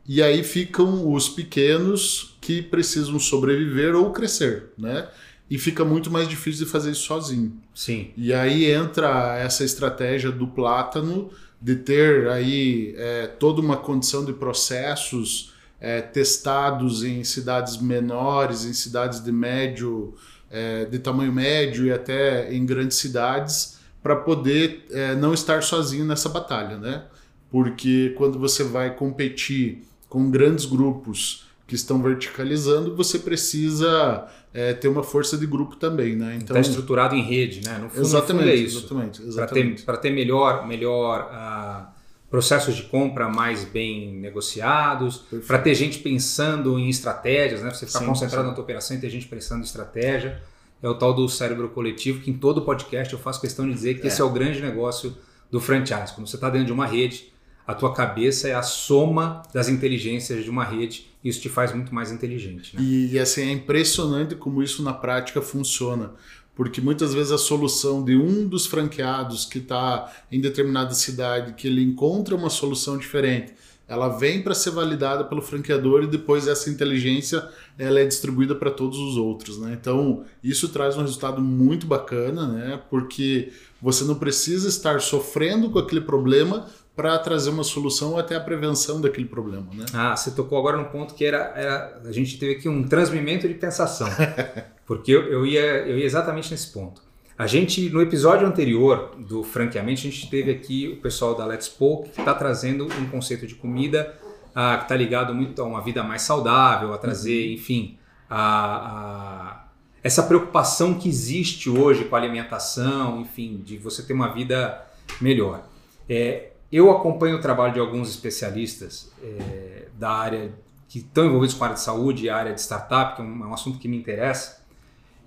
e 0.06 0.22
aí 0.22 0.44
ficam 0.44 1.12
os 1.12 1.28
pequenos 1.28 2.36
que 2.40 2.62
precisam 2.62 3.18
sobreviver 3.18 3.94
ou 3.94 4.12
crescer, 4.12 4.70
né? 4.78 5.08
E 5.48 5.58
fica 5.58 5.84
muito 5.84 6.10
mais 6.10 6.28
difícil 6.28 6.64
de 6.64 6.70
fazer 6.70 6.90
isso 6.92 7.02
sozinho. 7.02 7.56
Sim. 7.74 8.10
E 8.16 8.32
aí 8.32 8.64
entra 8.70 9.36
essa 9.38 9.64
estratégia 9.64 10.30
do 10.30 10.46
plátano 10.46 11.30
de 11.60 11.76
ter 11.76 12.28
aí 12.28 12.94
é, 12.96 13.26
toda 13.26 13.60
uma 13.60 13.76
condição 13.76 14.24
de 14.24 14.32
processos 14.32 15.52
é, 15.80 16.00
testados 16.00 17.04
em 17.04 17.22
cidades 17.22 17.80
menores, 17.80 18.64
em 18.64 18.72
cidades 18.72 19.22
de 19.22 19.32
médio, 19.32 20.14
é, 20.50 20.84
de 20.84 20.98
tamanho 20.98 21.32
médio 21.32 21.86
e 21.86 21.92
até 21.92 22.52
em 22.52 22.64
grandes 22.64 22.98
cidades, 22.98 23.75
para 24.06 24.14
poder 24.14 24.86
é, 24.92 25.16
não 25.16 25.34
estar 25.34 25.64
sozinho 25.64 26.04
nessa 26.04 26.28
batalha, 26.28 26.78
né? 26.78 27.02
Porque 27.50 28.14
quando 28.16 28.38
você 28.38 28.62
vai 28.62 28.94
competir 28.94 29.82
com 30.08 30.30
grandes 30.30 30.64
grupos 30.64 31.48
que 31.66 31.74
estão 31.74 32.00
verticalizando, 32.00 32.94
você 32.94 33.18
precisa 33.18 34.28
é, 34.54 34.72
ter 34.74 34.86
uma 34.86 35.02
força 35.02 35.36
de 35.36 35.44
grupo 35.44 35.74
também, 35.74 36.14
né? 36.14 36.38
Então 36.40 36.56
está 36.56 36.60
estruturado 36.60 37.16
em 37.16 37.20
rede, 37.20 37.66
né? 37.66 37.78
No 37.78 37.90
fundo, 37.90 38.06
exatamente, 38.06 38.32
no 38.32 38.38
fundo 38.38 38.48
é 38.48 38.54
isso. 38.54 38.78
Exatamente, 38.78 39.22
exatamente. 39.22 39.82
Para 39.82 39.96
ter, 39.96 40.08
ter 40.08 40.14
melhor, 40.14 40.68
melhor 40.68 41.28
uh, 41.32 41.88
processos 42.30 42.76
de 42.76 42.84
compra 42.84 43.28
mais 43.28 43.64
bem 43.64 44.12
negociados, 44.12 45.24
para 45.48 45.58
ter 45.58 45.74
gente 45.74 45.98
pensando 45.98 46.78
em 46.78 46.88
estratégias, 46.88 47.60
né? 47.60 47.70
Você 47.70 47.88
ficar 47.88 47.98
sim, 47.98 48.06
concentrado 48.06 48.44
sim. 48.44 48.50
na 48.50 48.54
tua 48.54 48.62
operação 48.62 48.96
e 48.96 49.00
ter 49.00 49.10
gente 49.10 49.26
pensando 49.26 49.62
em 49.62 49.64
estratégia. 49.64 50.40
É 50.82 50.88
o 50.88 50.94
tal 50.94 51.14
do 51.14 51.28
cérebro 51.28 51.68
coletivo 51.70 52.20
que 52.20 52.30
em 52.30 52.34
todo 52.34 52.62
podcast 52.62 53.12
eu 53.12 53.18
faço 53.18 53.40
questão 53.40 53.66
de 53.66 53.72
dizer 53.72 54.00
que 54.00 54.06
é. 54.06 54.08
esse 54.08 54.20
é 54.20 54.24
o 54.24 54.30
grande 54.30 54.60
negócio 54.60 55.16
do 55.50 55.60
franchise. 55.60 56.12
Quando 56.14 56.26
você 56.26 56.36
está 56.36 56.50
dentro 56.50 56.66
de 56.66 56.72
uma 56.72 56.86
rede, 56.86 57.32
a 57.66 57.74
tua 57.74 57.92
cabeça 57.92 58.48
é 58.48 58.54
a 58.54 58.62
soma 58.62 59.42
das 59.52 59.68
inteligências 59.68 60.44
de 60.44 60.50
uma 60.50 60.64
rede 60.64 61.06
e 61.24 61.28
isso 61.28 61.40
te 61.40 61.48
faz 61.48 61.72
muito 61.72 61.94
mais 61.94 62.12
inteligente. 62.12 62.76
Né? 62.76 62.82
E, 62.82 63.12
e 63.12 63.18
assim, 63.18 63.42
é 63.42 63.52
impressionante 63.52 64.34
como 64.34 64.62
isso 64.62 64.82
na 64.82 64.92
prática 64.92 65.40
funciona 65.42 66.12
porque 66.56 66.80
muitas 66.80 67.12
vezes 67.12 67.30
a 67.30 67.38
solução 67.38 68.02
de 68.02 68.16
um 68.16 68.48
dos 68.48 68.66
franqueados 68.66 69.44
que 69.44 69.58
está 69.58 70.10
em 70.32 70.40
determinada 70.40 70.94
cidade, 70.94 71.52
que 71.52 71.68
ele 71.68 71.82
encontra 71.82 72.34
uma 72.34 72.48
solução 72.48 72.96
diferente, 72.96 73.52
ela 73.88 74.08
vem 74.08 74.42
para 74.42 74.54
ser 74.54 74.70
validada 74.70 75.24
pelo 75.24 75.40
franqueador 75.40 76.02
e 76.02 76.06
depois 76.06 76.48
essa 76.48 76.68
inteligência 76.68 77.46
ela 77.78 78.00
é 78.00 78.04
distribuída 78.04 78.54
para 78.54 78.70
todos 78.70 78.98
os 78.98 79.16
outros, 79.16 79.58
né? 79.58 79.76
Então 79.80 80.24
isso 80.42 80.68
traz 80.70 80.96
um 80.96 81.02
resultado 81.02 81.40
muito 81.40 81.86
bacana, 81.86 82.48
né? 82.48 82.80
Porque 82.90 83.52
você 83.80 84.04
não 84.04 84.16
precisa 84.16 84.68
estar 84.68 85.00
sofrendo 85.00 85.70
com 85.70 85.78
aquele 85.78 86.00
problema 86.00 86.66
para 86.96 87.18
trazer 87.18 87.50
uma 87.50 87.62
solução 87.62 88.12
ou 88.12 88.18
até 88.18 88.34
a 88.34 88.40
prevenção 88.40 89.00
daquele 89.00 89.26
problema, 89.26 89.68
né? 89.74 89.84
Ah, 89.92 90.16
você 90.16 90.30
tocou 90.30 90.58
agora 90.58 90.78
no 90.78 90.86
ponto 90.86 91.14
que 91.14 91.24
era, 91.24 91.52
era 91.54 92.00
a 92.04 92.12
gente 92.12 92.38
teve 92.38 92.54
aqui 92.54 92.68
um 92.68 92.88
transmimento 92.88 93.46
de 93.46 93.54
pensação, 93.54 94.08
porque 94.86 95.12
eu, 95.12 95.22
eu, 95.30 95.46
ia, 95.46 95.86
eu 95.86 95.98
ia 95.98 96.06
exatamente 96.06 96.50
nesse 96.50 96.72
ponto. 96.72 97.05
A 97.38 97.46
gente, 97.46 97.90
no 97.90 98.00
episódio 98.00 98.46
anterior 98.46 99.14
do 99.18 99.42
Franqueamente, 99.42 100.08
a 100.08 100.10
gente 100.10 100.30
teve 100.30 100.50
aqui 100.50 100.88
o 100.88 101.02
pessoal 101.02 101.34
da 101.34 101.44
Let's 101.44 101.68
Poke 101.68 102.08
que 102.08 102.20
está 102.20 102.32
trazendo 102.32 102.86
um 102.86 103.10
conceito 103.10 103.46
de 103.46 103.54
comida 103.54 104.16
ah, 104.54 104.78
que 104.78 104.84
está 104.84 104.96
ligado 104.96 105.34
muito 105.34 105.60
a 105.60 105.66
uma 105.66 105.82
vida 105.82 106.02
mais 106.02 106.22
saudável, 106.22 106.94
a 106.94 106.98
trazer, 106.98 107.48
uhum. 107.48 107.52
enfim, 107.52 107.98
a, 108.30 108.38
a, 108.40 109.68
essa 110.02 110.22
preocupação 110.22 110.94
que 110.94 111.10
existe 111.10 111.68
hoje 111.68 112.06
com 112.06 112.16
a 112.16 112.18
alimentação, 112.18 113.20
enfim, 113.20 113.58
de 113.62 113.76
você 113.76 114.02
ter 114.02 114.14
uma 114.14 114.28
vida 114.28 114.82
melhor. 115.20 115.62
É, 116.08 116.52
eu 116.72 116.90
acompanho 116.90 117.36
o 117.36 117.40
trabalho 117.40 117.74
de 117.74 117.80
alguns 117.80 118.08
especialistas 118.08 119.12
é, 119.22 119.88
da 119.98 120.10
área 120.10 120.54
que 120.88 121.00
estão 121.00 121.26
envolvidos 121.26 121.54
com 121.54 121.64
a 121.64 121.66
área 121.66 121.76
de 121.76 121.82
saúde 121.82 122.24
e 122.24 122.30
a 122.30 122.36
área 122.36 122.54
de 122.54 122.60
startup, 122.62 123.14
que 123.14 123.20
é 123.20 123.24
um, 123.26 123.44
é 123.44 123.46
um 123.46 123.52
assunto 123.52 123.78
que 123.78 123.88
me 123.88 123.98
interessa. 123.98 124.64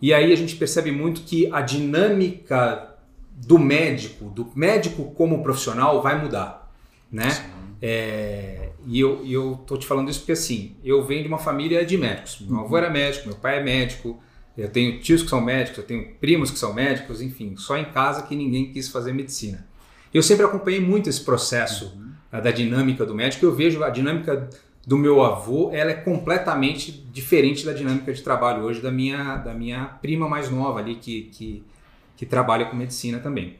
E 0.01 0.13
aí 0.13 0.31
a 0.31 0.35
gente 0.35 0.55
percebe 0.55 0.91
muito 0.91 1.21
que 1.21 1.51
a 1.51 1.61
dinâmica 1.61 2.95
do 3.35 3.57
médico, 3.57 4.25
do 4.25 4.49
médico 4.55 5.11
como 5.11 5.43
profissional, 5.43 6.01
vai 6.01 6.21
mudar, 6.21 6.71
né? 7.11 7.29
É, 7.81 8.69
e 8.85 8.99
eu, 8.99 9.25
eu 9.25 9.63
tô 9.65 9.77
te 9.77 9.85
falando 9.85 10.09
isso 10.09 10.19
porque 10.19 10.33
assim, 10.33 10.75
eu 10.83 11.03
venho 11.05 11.23
de 11.23 11.27
uma 11.27 11.37
família 11.37 11.85
de 11.85 11.97
médicos. 11.97 12.39
Meu 12.41 12.61
avô 12.61 12.77
era 12.77 12.89
médico, 12.89 13.27
meu 13.27 13.37
pai 13.37 13.59
é 13.59 13.63
médico, 13.63 14.21
eu 14.57 14.69
tenho 14.69 14.99
tios 14.99 15.23
que 15.23 15.29
são 15.29 15.39
médicos, 15.39 15.77
eu 15.79 15.85
tenho 15.85 16.15
primos 16.19 16.51
que 16.51 16.59
são 16.59 16.73
médicos, 16.73 17.21
enfim, 17.21 17.55
só 17.55 17.77
em 17.77 17.85
casa 17.85 18.23
que 18.23 18.35
ninguém 18.35 18.71
quis 18.73 18.89
fazer 18.89 19.13
medicina. 19.13 19.65
Eu 20.13 20.23
sempre 20.23 20.45
acompanhei 20.45 20.81
muito 20.81 21.09
esse 21.09 21.21
processo 21.21 21.93
uhum. 21.95 22.41
da 22.41 22.51
dinâmica 22.51 23.05
do 23.05 23.13
médico. 23.13 23.45
Eu 23.45 23.55
vejo 23.55 23.83
a 23.83 23.89
dinâmica 23.89 24.49
do 24.89 24.97
meu 24.97 25.23
avô, 25.23 25.69
ela 25.71 25.91
é 25.91 25.93
completamente 25.93 26.91
diferente 26.91 27.63
da 27.63 27.73
dinâmica 27.73 28.11
de 28.11 28.23
trabalho 28.23 28.63
hoje 28.63 28.81
da 28.81 28.91
minha, 28.91 29.35
da 29.35 29.53
minha 29.53 29.85
prima 29.85 30.27
mais 30.27 30.49
nova 30.49 30.79
ali, 30.79 30.95
que, 30.95 31.29
que, 31.31 31.63
que 32.17 32.25
trabalha 32.25 32.65
com 32.65 32.75
medicina 32.75 33.19
também, 33.19 33.59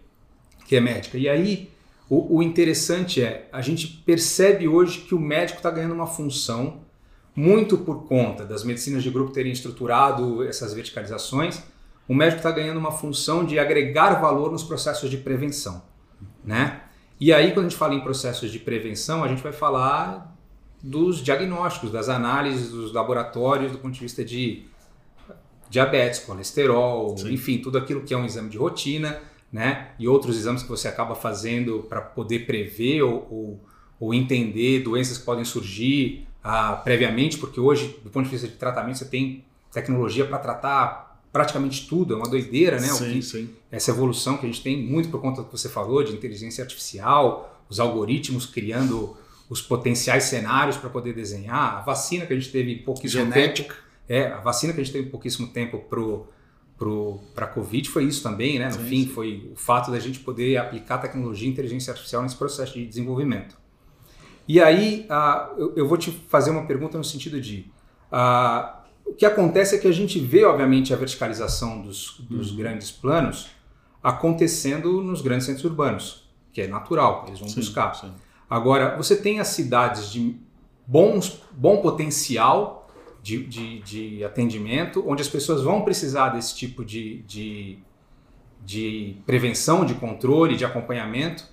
que 0.65 0.75
é 0.75 0.81
médica. 0.81 1.19
E 1.19 1.29
aí, 1.29 1.69
o, 2.09 2.37
o 2.37 2.41
interessante 2.41 3.21
é, 3.21 3.47
a 3.53 3.61
gente 3.61 3.87
percebe 4.03 4.67
hoje 4.67 5.01
que 5.01 5.13
o 5.13 5.19
médico 5.19 5.59
está 5.59 5.69
ganhando 5.69 5.93
uma 5.93 6.07
função 6.07 6.79
muito 7.35 7.77
por 7.77 8.07
conta 8.07 8.43
das 8.43 8.63
medicinas 8.63 9.03
de 9.03 9.11
grupo 9.11 9.31
terem 9.31 9.51
estruturado 9.51 10.43
essas 10.43 10.73
verticalizações, 10.73 11.61
o 12.07 12.15
médico 12.15 12.37
está 12.37 12.49
ganhando 12.49 12.79
uma 12.79 12.91
função 12.91 13.45
de 13.45 13.59
agregar 13.59 14.19
valor 14.19 14.51
nos 14.51 14.63
processos 14.63 15.11
de 15.11 15.17
prevenção, 15.17 15.83
né? 16.43 16.81
E 17.19 17.31
aí, 17.31 17.51
quando 17.53 17.67
a 17.67 17.69
gente 17.69 17.77
fala 17.77 17.93
em 17.93 18.01
processos 18.01 18.51
de 18.51 18.57
prevenção, 18.57 19.23
a 19.23 19.27
gente 19.27 19.43
vai 19.43 19.51
falar 19.51 20.38
dos 20.81 21.21
diagnósticos, 21.21 21.91
das 21.91 22.09
análises 22.09 22.69
dos 22.69 22.93
laboratórios 22.93 23.71
do 23.71 23.77
ponto 23.77 23.93
de 23.93 23.99
vista 23.99 24.23
de 24.23 24.63
diabetes, 25.69 26.19
colesterol, 26.21 27.17
Sim. 27.17 27.33
enfim, 27.33 27.59
tudo 27.59 27.77
aquilo 27.77 28.01
que 28.01 28.13
é 28.13 28.17
um 28.17 28.25
exame 28.25 28.49
de 28.49 28.57
rotina, 28.57 29.21
né? 29.51 29.89
E 29.99 30.07
outros 30.07 30.37
exames 30.37 30.63
que 30.63 30.69
você 30.69 30.87
acaba 30.87 31.15
fazendo 31.15 31.85
para 31.87 32.01
poder 32.01 32.45
prever 32.45 33.03
ou, 33.03 33.27
ou, 33.29 33.59
ou, 33.99 34.13
entender 34.13 34.79
doenças 34.79 35.17
que 35.17 35.25
podem 35.25 35.45
surgir 35.45 36.27
ah, 36.43 36.73
previamente, 36.83 37.37
porque 37.37 37.59
hoje, 37.59 37.99
do 38.03 38.09
ponto 38.09 38.25
de 38.25 38.31
vista 38.31 38.47
de 38.47 38.55
tratamento, 38.55 38.97
você 38.97 39.05
tem 39.05 39.43
tecnologia 39.71 40.25
para 40.25 40.37
tratar 40.39 41.09
praticamente 41.31 41.87
tudo, 41.87 42.13
é 42.13 42.17
uma 42.17 42.27
doideira, 42.27 42.79
né? 42.79 42.87
Sim, 42.87 43.21
sim. 43.21 43.49
Essa 43.71 43.91
evolução 43.91 44.37
que 44.37 44.45
a 44.45 44.49
gente 44.49 44.63
tem 44.63 44.81
muito 44.81 45.09
por 45.09 45.21
conta 45.21 45.41
do 45.41 45.47
que 45.47 45.57
você 45.57 45.69
falou 45.69 46.03
de 46.03 46.13
inteligência 46.13 46.63
artificial, 46.63 47.63
os 47.69 47.79
algoritmos 47.79 48.47
criando 48.47 49.15
os 49.49 49.61
potenciais 49.61 50.25
cenários 50.25 50.77
para 50.77 50.89
poder 50.89 51.13
desenhar. 51.13 51.77
A 51.77 51.81
vacina 51.81 52.25
que 52.25 52.33
a 52.33 52.35
gente 52.35 52.51
teve 52.51 52.75
pouquíssimo 52.77 53.25
Genética. 53.25 53.73
tempo. 53.73 53.89
É, 54.07 54.27
a 54.27 54.39
vacina 54.39 54.73
que 54.73 54.79
a 54.79 54.83
gente 54.83 54.93
teve 54.93 55.09
pouquíssimo 55.09 55.47
tempo 55.47 55.83
para 57.33 57.45
a 57.45 57.47
Covid 57.47 57.89
foi 57.89 58.05
isso 58.05 58.23
também, 58.23 58.59
né? 58.59 58.67
No 58.67 58.73
sim, 58.73 58.85
fim, 58.85 59.03
sim. 59.03 59.09
foi 59.09 59.49
o 59.51 59.55
fato 59.55 59.91
da 59.91 59.99
gente 59.99 60.19
poder 60.19 60.57
aplicar 60.57 60.99
tecnologia 60.99 61.47
e 61.47 61.51
inteligência 61.51 61.91
artificial 61.91 62.21
nesse 62.21 62.35
processo 62.35 62.73
de 62.73 62.85
desenvolvimento. 62.85 63.57
E 64.47 64.59
aí, 64.59 65.07
uh, 65.09 65.59
eu, 65.59 65.73
eu, 65.75 65.87
vou 65.87 65.97
te 65.97 66.09
fazer 66.09 66.49
uma 66.49 66.65
pergunta 66.65 66.97
no 66.97 67.03
sentido 67.03 67.39
de. 67.39 67.71
Uh, 68.11 68.79
o 69.05 69.13
que 69.13 69.25
acontece 69.25 69.75
é 69.75 69.77
que 69.77 69.87
a 69.87 69.91
gente 69.91 70.19
vê, 70.19 70.43
obviamente, 70.43 70.93
a 70.93 70.97
verticalização 70.97 71.81
dos, 71.81 72.19
dos 72.29 72.51
uhum. 72.51 72.57
grandes 72.57 72.91
planos 72.91 73.47
acontecendo 74.01 75.01
nos 75.01 75.21
grandes 75.21 75.45
centros 75.45 75.65
urbanos, 75.65 76.29
que 76.51 76.61
é 76.61 76.67
natural, 76.67 77.25
eles 77.27 77.39
vão 77.39 77.49
sim, 77.49 77.59
buscar. 77.59 77.93
Sim. 77.95 78.11
Agora, 78.49 78.97
você 78.97 79.15
tem 79.15 79.39
as 79.39 79.49
cidades 79.49 80.11
de 80.11 80.35
bons, 80.87 81.41
bom 81.51 81.81
potencial 81.81 82.89
de, 83.21 83.45
de, 83.45 83.79
de 83.81 84.23
atendimento, 84.23 85.03
onde 85.07 85.21
as 85.21 85.27
pessoas 85.27 85.61
vão 85.61 85.83
precisar 85.83 86.29
desse 86.29 86.55
tipo 86.55 86.83
de, 86.83 87.21
de, 87.23 87.79
de 88.65 89.17
prevenção, 89.25 89.85
de 89.85 89.93
controle, 89.93 90.55
de 90.55 90.65
acompanhamento, 90.65 91.45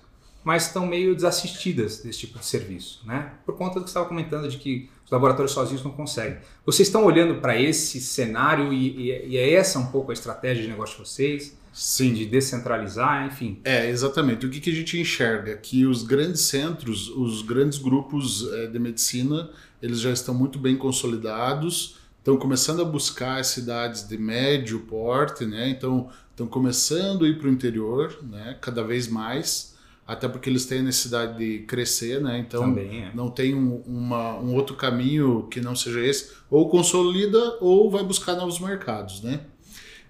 mas 0.43 0.67
estão 0.67 0.87
meio 0.87 1.13
desassistidas 1.13 2.01
desse 2.01 2.19
tipo 2.19 2.39
de 2.39 2.45
serviço, 2.45 3.05
né? 3.05 3.33
Por 3.45 3.55
conta 3.57 3.79
do 3.79 3.83
que 3.83 3.89
você 3.89 3.91
estava 3.91 4.07
comentando 4.07 4.47
de 4.47 4.57
que 4.57 4.89
os 5.07 5.11
laboratórios 5.11 5.53
sozinhos 5.53 5.81
não 5.83 5.91
conseguem. 5.91 6.37
Vocês 6.65 6.89
estão 6.89 7.05
olhando 7.05 7.35
para 7.39 7.59
esse 7.59 8.01
cenário 8.01 8.73
e, 8.73 9.09
e, 9.09 9.27
e, 9.29 9.37
é 9.37 9.53
essa 9.53 9.79
um 9.79 9.87
pouco 9.87 10.11
a 10.11 10.13
estratégia 10.13 10.63
de 10.63 10.69
negócio 10.69 10.97
de 10.97 11.09
vocês? 11.09 11.57
Sim. 11.71 12.13
De 12.13 12.25
descentralizar, 12.25 13.25
enfim. 13.25 13.61
É, 13.63 13.89
exatamente. 13.89 14.45
O 14.45 14.49
que, 14.49 14.59
que 14.59 14.69
a 14.69 14.73
gente 14.73 14.99
enxerga? 14.99 15.55
Que 15.55 15.85
os 15.85 16.03
grandes 16.03 16.41
centros, 16.41 17.07
os 17.07 17.41
grandes 17.41 17.77
grupos 17.77 18.51
é, 18.51 18.67
de 18.67 18.77
medicina, 18.79 19.49
eles 19.81 20.01
já 20.01 20.11
estão 20.11 20.33
muito 20.33 20.59
bem 20.59 20.75
consolidados, 20.75 21.95
estão 22.17 22.35
começando 22.35 22.81
a 22.81 22.85
buscar 22.85 23.39
as 23.39 23.47
cidades 23.47 24.05
de 24.05 24.17
médio 24.17 24.81
porte, 24.81 25.45
né? 25.45 25.69
Então, 25.69 26.09
estão 26.31 26.47
começando 26.47 27.23
a 27.23 27.29
ir 27.29 27.39
para 27.39 27.47
o 27.47 27.51
interior, 27.51 28.19
né? 28.23 28.57
Cada 28.59 28.83
vez 28.83 29.07
mais, 29.07 29.76
até 30.07 30.27
porque 30.29 30.49
eles 30.49 30.65
têm 30.65 30.79
a 30.79 30.83
necessidade 30.83 31.37
de 31.37 31.65
crescer, 31.65 32.21
né? 32.21 32.39
Então, 32.39 32.61
Também, 32.61 33.03
é. 33.03 33.11
não 33.13 33.29
tem 33.29 33.53
um, 33.53 33.83
uma, 33.85 34.39
um 34.39 34.55
outro 34.55 34.73
caminho 34.73 35.47
que 35.51 35.59
não 35.59 35.75
seja 35.75 35.99
esse. 35.99 36.31
Ou 36.49 36.69
consolida 36.69 37.57
ou 37.59 37.91
vai 37.91 38.03
buscar 38.03 38.35
novos 38.35 38.57
mercados, 38.59 39.21
né? 39.21 39.41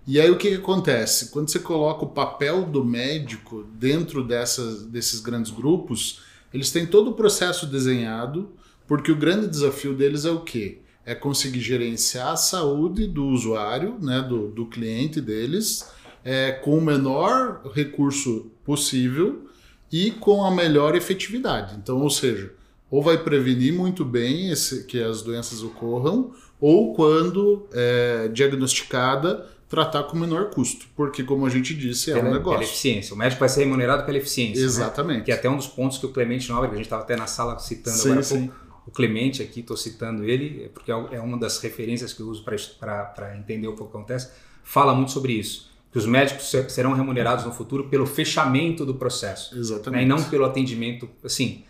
E 0.05 0.21
aí 0.21 0.29
o 0.29 0.37
que, 0.37 0.49
que, 0.49 0.55
acontece? 0.55 1.31
Quando 1.31 1.49
você 1.49 1.59
coloca 1.59 2.05
o 2.05 2.09
papel 2.09 2.63
do 2.63 2.85
médico 2.85 3.65
dentro 3.73 4.23
dessas, 4.23 4.83
desses 4.83 5.19
grandes 5.19 5.51
grupos, 5.51 6.21
eles 6.53 6.71
têm 6.71 6.85
todo 6.85 7.09
o 7.09 7.13
processo 7.13 7.65
desenhado, 7.65 8.51
porque 8.87 9.11
o 9.11 9.17
grande 9.17 9.47
desafio 9.47 9.95
deles 9.95 10.25
é 10.25 10.31
o 10.31 10.41
quê? 10.41 10.79
É 11.05 11.15
conseguir 11.15 11.59
gerenciar 11.59 12.33
a 12.33 12.37
saúde 12.37 13.07
do 13.07 13.25
usuário, 13.25 13.97
né, 13.99 14.21
do, 14.21 14.49
do 14.49 14.67
cliente 14.67 15.19
deles, 15.19 15.89
é, 16.23 16.51
com 16.51 16.77
o 16.77 16.81
menor 16.81 17.63
recurso 17.73 18.51
possível 18.63 19.46
e 19.91 20.11
com 20.11 20.43
a 20.43 20.51
melhor 20.51 20.95
efetividade. 20.95 21.75
Então, 21.75 22.01
ou 22.01 22.09
seja, 22.09 22.51
ou 22.89 23.01
vai 23.01 23.17
prevenir 23.17 23.73
muito 23.73 24.05
bem 24.05 24.49
esse, 24.51 24.85
que 24.85 25.01
as 25.01 25.21
doenças 25.21 25.61
ocorram, 25.63 26.31
ou 26.59 26.93
quando 26.93 27.67
é, 27.73 28.29
diagnosticada, 28.29 29.47
tratar 29.69 30.03
com 30.03 30.17
menor 30.17 30.49
custo, 30.49 30.87
porque 30.95 31.23
como 31.23 31.45
a 31.45 31.49
gente 31.49 31.73
disse, 31.73 32.11
é 32.11 32.15
pela, 32.15 32.29
um 32.29 32.33
negócio. 32.33 32.59
Pela 32.59 32.63
eficiência. 32.63 33.13
O 33.13 33.17
médico 33.17 33.39
vai 33.39 33.49
ser 33.49 33.61
remunerado 33.65 34.05
pela 34.05 34.17
eficiência. 34.17 34.61
Né? 34.61 34.65
Exatamente. 34.65 35.17
Né? 35.19 35.23
Que 35.25 35.31
é 35.31 35.35
até 35.35 35.49
um 35.49 35.57
dos 35.57 35.67
pontos 35.67 35.97
que 35.97 36.05
o 36.05 36.09
Clemente 36.09 36.49
Nobre, 36.49 36.69
que 36.69 36.75
a 36.75 36.77
gente 36.77 36.85
estava 36.85 37.03
até 37.03 37.15
na 37.15 37.27
sala 37.27 37.59
citando 37.59 37.97
sim, 37.97 38.09
agora 38.09 38.23
sim. 38.23 38.51
o 38.85 38.91
Clemente 38.91 39.43
aqui, 39.43 39.59
estou 39.59 39.75
citando 39.75 40.23
ele, 40.23 40.69
porque 40.73 40.91
é, 40.91 40.95
é 41.11 41.19
uma 41.19 41.37
das 41.37 41.59
referências 41.59 42.13
que 42.13 42.21
eu 42.21 42.27
uso 42.27 42.43
para 42.43 43.37
entender 43.37 43.67
o 43.67 43.75
que 43.75 43.83
acontece, 43.83 44.31
fala 44.63 44.95
muito 44.95 45.11
sobre 45.11 45.33
isso. 45.33 45.69
Que 45.91 45.97
os 45.97 46.05
médicos 46.05 46.53
serão 46.69 46.93
remunerados 46.93 47.45
no 47.45 47.51
futuro 47.51 47.87
pelo 47.89 48.05
fechamento 48.05 48.85
do 48.85 48.95
processo. 48.95 49.57
Exatamente. 49.57 50.01
Né? 50.01 50.03
E 50.03 50.05
não 50.07 50.23
pelo 50.29 50.45
atendimento. 50.45 51.09
Assim, 51.23 51.63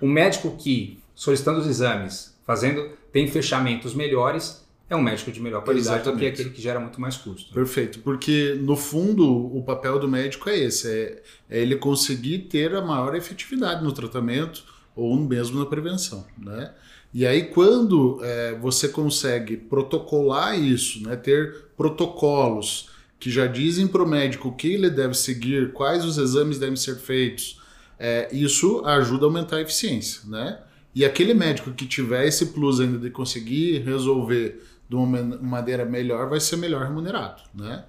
o 0.00 0.06
médico 0.06 0.56
que, 0.56 0.98
solicitando 1.14 1.60
os 1.60 1.66
exames, 1.66 2.36
fazendo, 2.44 2.90
tem 3.12 3.26
fechamentos 3.28 3.94
melhores, 3.94 4.64
é 4.88 4.94
um 4.94 5.02
médico 5.02 5.32
de 5.32 5.40
melhor 5.40 5.64
qualidade 5.64 6.02
Exatamente. 6.02 6.16
do 6.16 6.20
que 6.20 6.26
aquele 6.26 6.50
que 6.50 6.60
gera 6.60 6.78
muito 6.78 7.00
mais 7.00 7.16
custo. 7.16 7.52
Perfeito, 7.54 8.00
porque 8.00 8.58
no 8.60 8.76
fundo 8.76 9.24
o 9.56 9.62
papel 9.62 9.98
do 9.98 10.08
médico 10.08 10.48
é 10.50 10.58
esse, 10.58 10.88
é, 10.90 11.22
é 11.48 11.60
ele 11.60 11.76
conseguir 11.76 12.40
ter 12.40 12.74
a 12.74 12.82
maior 12.82 13.14
efetividade 13.14 13.82
no 13.82 13.92
tratamento 13.92 14.64
ou 14.94 15.16
mesmo 15.16 15.58
na 15.58 15.66
prevenção, 15.66 16.26
né? 16.38 16.72
E 17.12 17.26
aí 17.26 17.44
quando 17.44 18.18
é, 18.22 18.54
você 18.60 18.88
consegue 18.88 19.56
protocolar 19.56 20.58
isso, 20.58 21.02
né, 21.02 21.14
ter 21.14 21.66
protocolos 21.76 22.90
que 23.18 23.30
já 23.30 23.46
dizem 23.46 23.86
para 23.86 24.02
o 24.02 24.08
médico 24.08 24.48
o 24.48 24.52
que 24.52 24.68
ele 24.68 24.90
deve 24.90 25.14
seguir, 25.14 25.72
quais 25.72 26.04
os 26.04 26.18
exames 26.18 26.58
devem 26.58 26.76
ser 26.76 26.96
feitos, 26.96 27.60
é, 27.98 28.28
isso 28.32 28.84
ajuda 28.84 29.24
a 29.24 29.28
aumentar 29.28 29.56
a 29.56 29.62
eficiência, 29.62 30.22
né? 30.26 30.58
E 30.94 31.04
aquele 31.04 31.34
médico 31.34 31.72
que 31.72 31.86
tiver 31.86 32.26
esse 32.26 32.46
plus 32.46 32.80
ainda 32.80 32.98
de 32.98 33.10
conseguir 33.10 33.78
resolver 33.80 34.62
de 34.88 34.94
uma 34.94 35.22
maneira 35.40 35.84
melhor 35.84 36.28
vai 36.28 36.38
ser 36.38 36.56
melhor 36.56 36.84
remunerado, 36.84 37.42
né? 37.54 37.84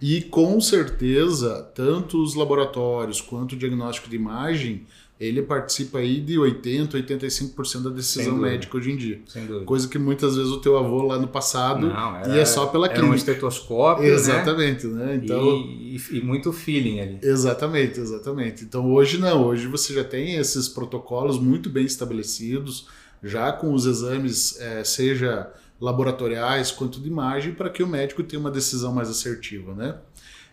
E 0.00 0.20
com 0.20 0.60
certeza, 0.60 1.62
tanto 1.74 2.20
os 2.20 2.34
laboratórios 2.34 3.20
quanto 3.20 3.52
o 3.52 3.56
diagnóstico 3.56 4.10
de 4.10 4.16
imagem, 4.16 4.84
ele 5.24 5.42
participa 5.42 5.98
aí 5.98 6.20
de 6.20 6.38
80, 6.38 6.96
85% 6.98 7.82
da 7.82 7.90
decisão 7.90 8.36
médica 8.36 8.76
hoje 8.76 8.90
em 8.90 8.96
dia. 8.96 9.20
Sem 9.26 9.46
dúvida. 9.46 9.64
Coisa 9.64 9.86
que 9.88 9.98
muitas 9.98 10.36
vezes 10.36 10.50
o 10.50 10.60
teu 10.60 10.76
avô 10.76 11.02
lá 11.02 11.18
no 11.18 11.28
passado 11.28 11.86
Não, 11.88 12.16
era- 12.16 12.34
ia 12.36 12.44
só 12.46 12.66
pela 12.66 12.86
Era 12.86 12.94
clínica. 12.94 13.12
um 13.12 13.16
estetoscópio, 13.16 14.04
Exatamente, 14.04 14.86
né? 14.86 15.06
né? 15.06 15.20
Então, 15.22 15.40
E, 15.56 15.96
e- 15.96 16.18
e 16.18 16.20
muito 16.22 16.52
feeling 16.52 17.00
ali. 17.00 17.18
Exatamente, 17.22 18.00
exatamente. 18.00 18.64
Então 18.64 18.90
hoje 18.92 19.18
não, 19.18 19.44
hoje 19.44 19.66
você 19.66 19.94
já 19.94 20.02
tem 20.04 20.34
esses 20.36 20.68
protocolos 20.68 21.38
muito 21.38 21.68
bem 21.70 21.84
estabelecidos, 21.84 22.86
já 23.22 23.52
com 23.52 23.72
os 23.72 23.86
exames, 23.86 24.58
eh, 24.60 24.82
seja 24.84 25.48
laboratoriais 25.80 26.70
quanto 26.70 27.00
de 27.00 27.08
imagem, 27.08 27.52
para 27.54 27.68
que 27.70 27.82
o 27.82 27.86
médico 27.86 28.22
tenha 28.22 28.40
uma 28.40 28.50
decisão 28.50 28.92
mais 28.92 29.08
assertiva, 29.08 29.74
né? 29.74 29.96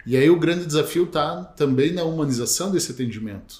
E 0.06 0.16
aí 0.18 0.30
o 0.30 0.40
grande 0.40 0.66
desafio 0.66 1.04
está 1.04 1.44
também 1.44 1.92
na 1.94 2.04
humanização 2.04 2.72
desse 2.72 2.92
atendimento, 2.92 3.58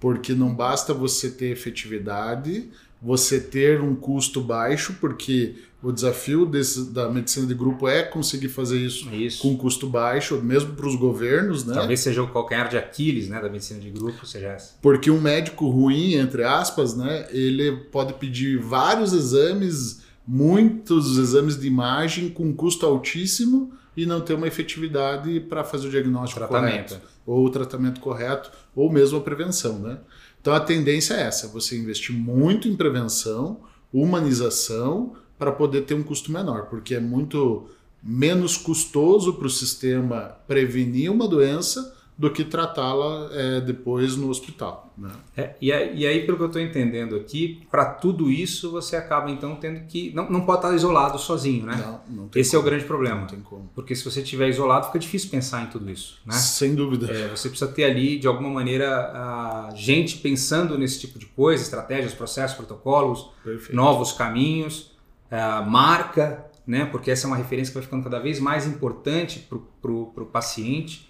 porque 0.00 0.34
não 0.34 0.54
basta 0.54 0.94
você 0.94 1.30
ter 1.30 1.50
efetividade, 1.50 2.68
você 3.00 3.40
ter 3.40 3.80
um 3.80 3.94
custo 3.94 4.40
baixo, 4.40 4.96
porque 5.00 5.54
o 5.82 5.92
desafio 5.92 6.44
desse, 6.44 6.90
da 6.90 7.08
medicina 7.08 7.46
de 7.46 7.54
grupo 7.54 7.86
é 7.86 8.02
conseguir 8.02 8.48
fazer 8.48 8.78
isso 8.78 9.08
Isso. 9.14 9.42
com 9.42 9.56
custo 9.56 9.88
baixo, 9.88 10.36
mesmo 10.42 10.74
para 10.74 10.86
os 10.86 10.96
governos, 10.96 11.64
né? 11.64 11.74
Talvez 11.74 12.00
seja 12.00 12.22
o 12.22 12.28
calcanhar 12.28 12.68
de 12.68 12.76
Aquiles, 12.76 13.28
né, 13.28 13.40
da 13.40 13.48
medicina 13.48 13.78
de 13.78 13.90
grupo, 13.90 14.26
seja 14.26 14.48
essa. 14.48 14.74
Porque 14.82 15.10
um 15.10 15.20
médico 15.20 15.68
ruim, 15.68 16.14
entre 16.14 16.42
aspas, 16.42 16.96
né, 16.96 17.28
ele 17.30 17.72
pode 17.92 18.14
pedir 18.14 18.58
vários 18.58 19.12
exames, 19.12 20.02
muitos 20.26 21.16
exames 21.16 21.58
de 21.58 21.68
imagem 21.68 22.28
com 22.28 22.52
custo 22.52 22.84
altíssimo 22.84 23.72
e 23.98 24.06
não 24.06 24.20
ter 24.20 24.34
uma 24.34 24.46
efetividade 24.46 25.40
para 25.40 25.64
fazer 25.64 25.88
o 25.88 25.90
diagnóstico 25.90 26.38
Tratamento. 26.38 26.90
correto, 26.90 27.08
ou 27.26 27.44
o 27.44 27.50
tratamento 27.50 28.00
correto, 28.00 28.48
ou 28.72 28.92
mesmo 28.92 29.18
a 29.18 29.20
prevenção, 29.20 29.80
né? 29.80 29.98
Então 30.40 30.54
a 30.54 30.60
tendência 30.60 31.14
é 31.14 31.22
essa, 31.22 31.48
você 31.48 31.76
investir 31.76 32.14
muito 32.14 32.68
em 32.68 32.76
prevenção, 32.76 33.60
humanização, 33.92 35.16
para 35.36 35.50
poder 35.50 35.80
ter 35.80 35.94
um 35.94 36.04
custo 36.04 36.30
menor, 36.30 36.66
porque 36.66 36.94
é 36.94 37.00
muito 37.00 37.68
menos 38.00 38.56
custoso 38.56 39.32
para 39.32 39.48
o 39.48 39.50
sistema 39.50 40.36
prevenir 40.46 41.10
uma 41.10 41.26
doença 41.26 41.97
do 42.18 42.32
que 42.32 42.44
tratá-la 42.44 43.30
é, 43.32 43.60
depois 43.60 44.16
no 44.16 44.28
hospital. 44.28 44.92
Né? 44.98 45.10
É, 45.36 45.54
e, 45.60 45.70
aí, 45.72 46.26
pelo 46.26 46.36
que 46.36 46.42
eu 46.42 46.48
estou 46.48 46.60
entendendo 46.60 47.14
aqui, 47.14 47.62
para 47.70 47.84
tudo 47.84 48.28
isso 48.28 48.72
você 48.72 48.96
acaba 48.96 49.30
então 49.30 49.54
tendo 49.54 49.86
que. 49.86 50.12
Não, 50.12 50.28
não 50.28 50.40
pode 50.40 50.58
estar 50.58 50.74
isolado 50.74 51.16
sozinho, 51.16 51.64
né? 51.64 51.76
Não, 51.76 52.22
não 52.22 52.28
tem 52.28 52.42
Esse 52.42 52.56
é 52.56 52.58
o 52.58 52.62
como, 52.62 52.70
grande 52.70 52.84
problema. 52.86 53.20
Não 53.20 53.26
tem 53.28 53.40
como. 53.40 53.70
Porque 53.72 53.94
se 53.94 54.04
você 54.04 54.20
estiver 54.20 54.48
isolado, 54.48 54.86
fica 54.86 54.98
difícil 54.98 55.30
pensar 55.30 55.62
em 55.62 55.66
tudo 55.66 55.88
isso, 55.88 56.20
né? 56.26 56.34
Sem 56.34 56.74
dúvida. 56.74 57.06
É, 57.08 57.28
você 57.28 57.48
precisa 57.48 57.70
ter 57.70 57.84
ali, 57.84 58.18
de 58.18 58.26
alguma 58.26 58.50
maneira, 58.50 58.88
a 58.88 59.70
gente 59.76 60.18
pensando 60.18 60.76
nesse 60.76 60.98
tipo 60.98 61.20
de 61.20 61.26
coisa, 61.26 61.62
estratégias, 61.62 62.12
processos, 62.12 62.56
protocolos, 62.56 63.30
Perfeito. 63.44 63.76
novos 63.76 64.12
caminhos, 64.12 64.90
a 65.30 65.62
marca, 65.62 66.46
né? 66.66 66.84
Porque 66.84 67.12
essa 67.12 67.26
é 67.26 67.28
uma 67.28 67.36
referência 67.36 67.70
que 67.70 67.78
vai 67.78 67.84
ficando 67.84 68.02
cada 68.02 68.18
vez 68.18 68.40
mais 68.40 68.66
importante 68.66 69.48
para 69.80 69.92
o 69.92 70.26
paciente. 70.26 71.07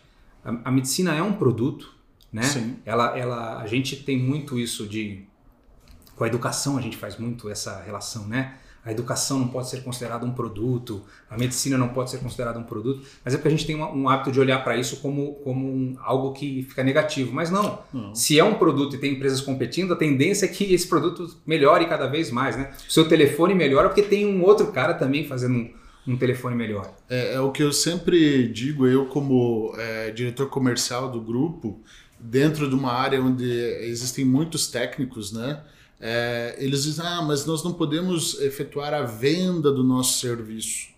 A, 0.49 0.69
a 0.69 0.71
medicina 0.71 1.15
é 1.15 1.23
um 1.23 1.33
produto, 1.33 1.95
né? 2.33 2.43
Sim. 2.43 2.77
Ela, 2.87 3.17
ela, 3.19 3.61
a 3.61 3.67
gente 3.67 3.97
tem 3.97 4.19
muito 4.19 4.59
isso 4.59 4.87
de 4.87 5.25
com 6.17 6.25
a 6.25 6.27
educação 6.27 6.77
a 6.77 6.81
gente 6.81 6.97
faz 6.97 7.17
muito 7.17 7.49
essa 7.49 7.81
relação, 7.83 8.27
né? 8.27 8.55
A 8.85 8.91
educação 8.91 9.39
não 9.39 9.49
pode 9.49 9.69
ser 9.69 9.83
considerada 9.83 10.25
um 10.25 10.33
produto, 10.33 11.03
a 11.29 11.37
medicina 11.37 11.77
não 11.77 11.89
pode 11.89 12.11
ser 12.11 12.19
considerada 12.19 12.59
um 12.59 12.63
produto, 12.63 13.03
mas 13.25 13.35
é 13.35 13.37
porque 13.37 13.49
a 13.49 13.51
gente 13.51 13.67
tem 13.67 13.77
uma- 13.77 13.91
um 13.93 14.09
hábito 14.09 14.33
de 14.33 14.41
olhar 14.41 14.65
para 14.65 14.77
isso 14.77 14.97
como, 15.01 15.35
como 15.45 15.67
um- 15.69 15.97
algo 16.01 16.33
que 16.33 16.63
fica 16.63 16.83
negativo. 16.83 17.31
Mas 17.33 17.51
não, 17.51 17.81
Não. 17.93 18.15
se 18.15 18.39
é 18.39 18.43
um 18.45 18.55
produto 18.55 18.97
e 18.97 18.99
tem 18.99 19.13
empresas 19.13 19.41
competindo, 19.43 19.93
a 19.93 19.97
tendência 19.97 20.47
é 20.47 20.49
que 20.49 20.73
esse 20.73 20.87
produto 20.89 21.37
melhore 21.47 21.87
cada 21.87 22.07
vez 22.07 22.31
mais, 22.31 22.57
né? 22.57 22.71
O 22.89 22.91
seu 22.93 23.07
telefone 23.07 23.55
melhora 23.55 23.89
porque 23.89 24.03
tem 24.03 24.27
um 24.27 24.43
outro 24.43 24.69
cara 24.73 24.95
também 24.95 25.27
fazendo 25.27 25.55
um, 25.55 25.71
um 26.09 26.17
telefone 26.17 26.57
melhor. 26.57 26.95
É, 27.09 27.35
é 27.35 27.41
o 27.41 27.53
que 27.53 27.63
eu 27.63 27.73
sempre 27.73 28.49
digo, 28.49 28.87
eu 28.87 29.07
como 29.07 29.75
é, 29.77 30.11
diretor 30.11 30.49
comercial 30.49 31.11
do 31.11 31.21
grupo, 31.21 31.81
dentro 32.19 32.69
de 32.69 32.75
uma 32.75 32.93
área 32.93 33.23
onde 33.23 33.45
existem 33.45 34.25
muitos 34.25 34.67
técnicos, 34.69 35.33
né? 35.33 35.63
é, 36.01 36.55
eles 36.59 36.85
dizem, 36.85 37.05
ah, 37.05 37.23
mas 37.23 37.45
nós 37.45 37.65
não 37.65 37.73
podemos 37.73 38.41
efetuar 38.41 38.95
a 38.95 39.03
venda 39.03 39.71
do 39.73 39.83
nosso 39.83 40.21
serviço. 40.21 40.89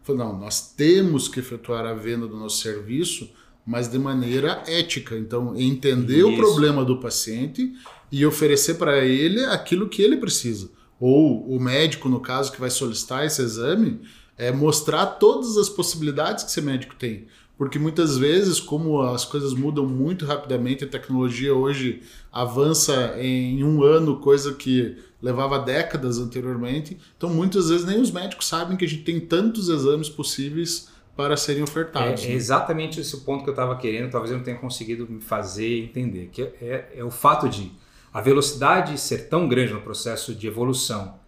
Eu 0.00 0.16
falo, 0.16 0.18
não, 0.18 0.38
nós 0.38 0.72
temos 0.74 1.28
que 1.28 1.40
efetuar 1.40 1.86
a 1.86 1.94
venda 1.94 2.26
do 2.26 2.36
nosso 2.36 2.62
serviço, 2.62 3.30
mas 3.66 3.88
de 3.88 3.98
maneira 3.98 4.62
ética. 4.66 5.16
Então, 5.16 5.56
entender 5.56 6.24
o 6.24 6.30
Isso. 6.30 6.38
problema 6.38 6.84
do 6.84 7.00
paciente 7.00 7.72
e 8.12 8.26
oferecer 8.26 8.74
para 8.74 9.04
ele 9.04 9.44
aquilo 9.46 9.88
que 9.88 10.02
ele 10.02 10.16
precisa. 10.16 10.70
Ou 10.98 11.46
o 11.48 11.58
médico, 11.58 12.08
no 12.08 12.20
caso, 12.20 12.52
que 12.52 12.60
vai 12.60 12.70
solicitar 12.70 13.24
esse 13.24 13.40
exame, 13.40 14.00
é 14.40 14.50
mostrar 14.50 15.04
todas 15.04 15.58
as 15.58 15.68
possibilidades 15.68 16.42
que 16.42 16.50
esse 16.50 16.62
médico 16.62 16.96
tem. 16.96 17.26
Porque 17.58 17.78
muitas 17.78 18.16
vezes, 18.16 18.58
como 18.58 19.02
as 19.02 19.22
coisas 19.22 19.52
mudam 19.52 19.84
muito 19.84 20.24
rapidamente, 20.24 20.82
a 20.82 20.88
tecnologia 20.88 21.54
hoje 21.54 22.00
avança 22.32 23.16
em 23.18 23.62
um 23.62 23.82
ano, 23.82 24.18
coisa 24.18 24.54
que 24.54 24.96
levava 25.20 25.58
décadas 25.58 26.18
anteriormente. 26.18 26.96
Então, 27.18 27.28
muitas 27.28 27.68
vezes, 27.68 27.84
nem 27.84 28.00
os 28.00 28.10
médicos 28.10 28.46
sabem 28.46 28.78
que 28.78 28.84
a 28.86 28.88
gente 28.88 29.02
tem 29.02 29.20
tantos 29.20 29.68
exames 29.68 30.08
possíveis 30.08 30.88
para 31.14 31.36
serem 31.36 31.62
ofertados. 31.62 32.22
É, 32.22 32.28
é 32.28 32.28
né? 32.30 32.34
exatamente 32.34 32.98
esse 32.98 33.14
o 33.14 33.20
ponto 33.20 33.44
que 33.44 33.50
eu 33.50 33.52
estava 33.52 33.76
querendo, 33.76 34.10
talvez 34.10 34.32
eu 34.32 34.38
não 34.38 34.44
tenha 34.44 34.56
conseguido 34.56 35.06
me 35.06 35.20
fazer 35.20 35.84
entender, 35.84 36.30
que 36.32 36.40
é, 36.40 36.92
é 36.96 37.04
o 37.04 37.10
fato 37.10 37.46
de 37.46 37.70
a 38.10 38.22
velocidade 38.22 38.98
ser 38.98 39.28
tão 39.28 39.46
grande 39.46 39.74
no 39.74 39.82
processo 39.82 40.34
de 40.34 40.46
evolução 40.46 41.19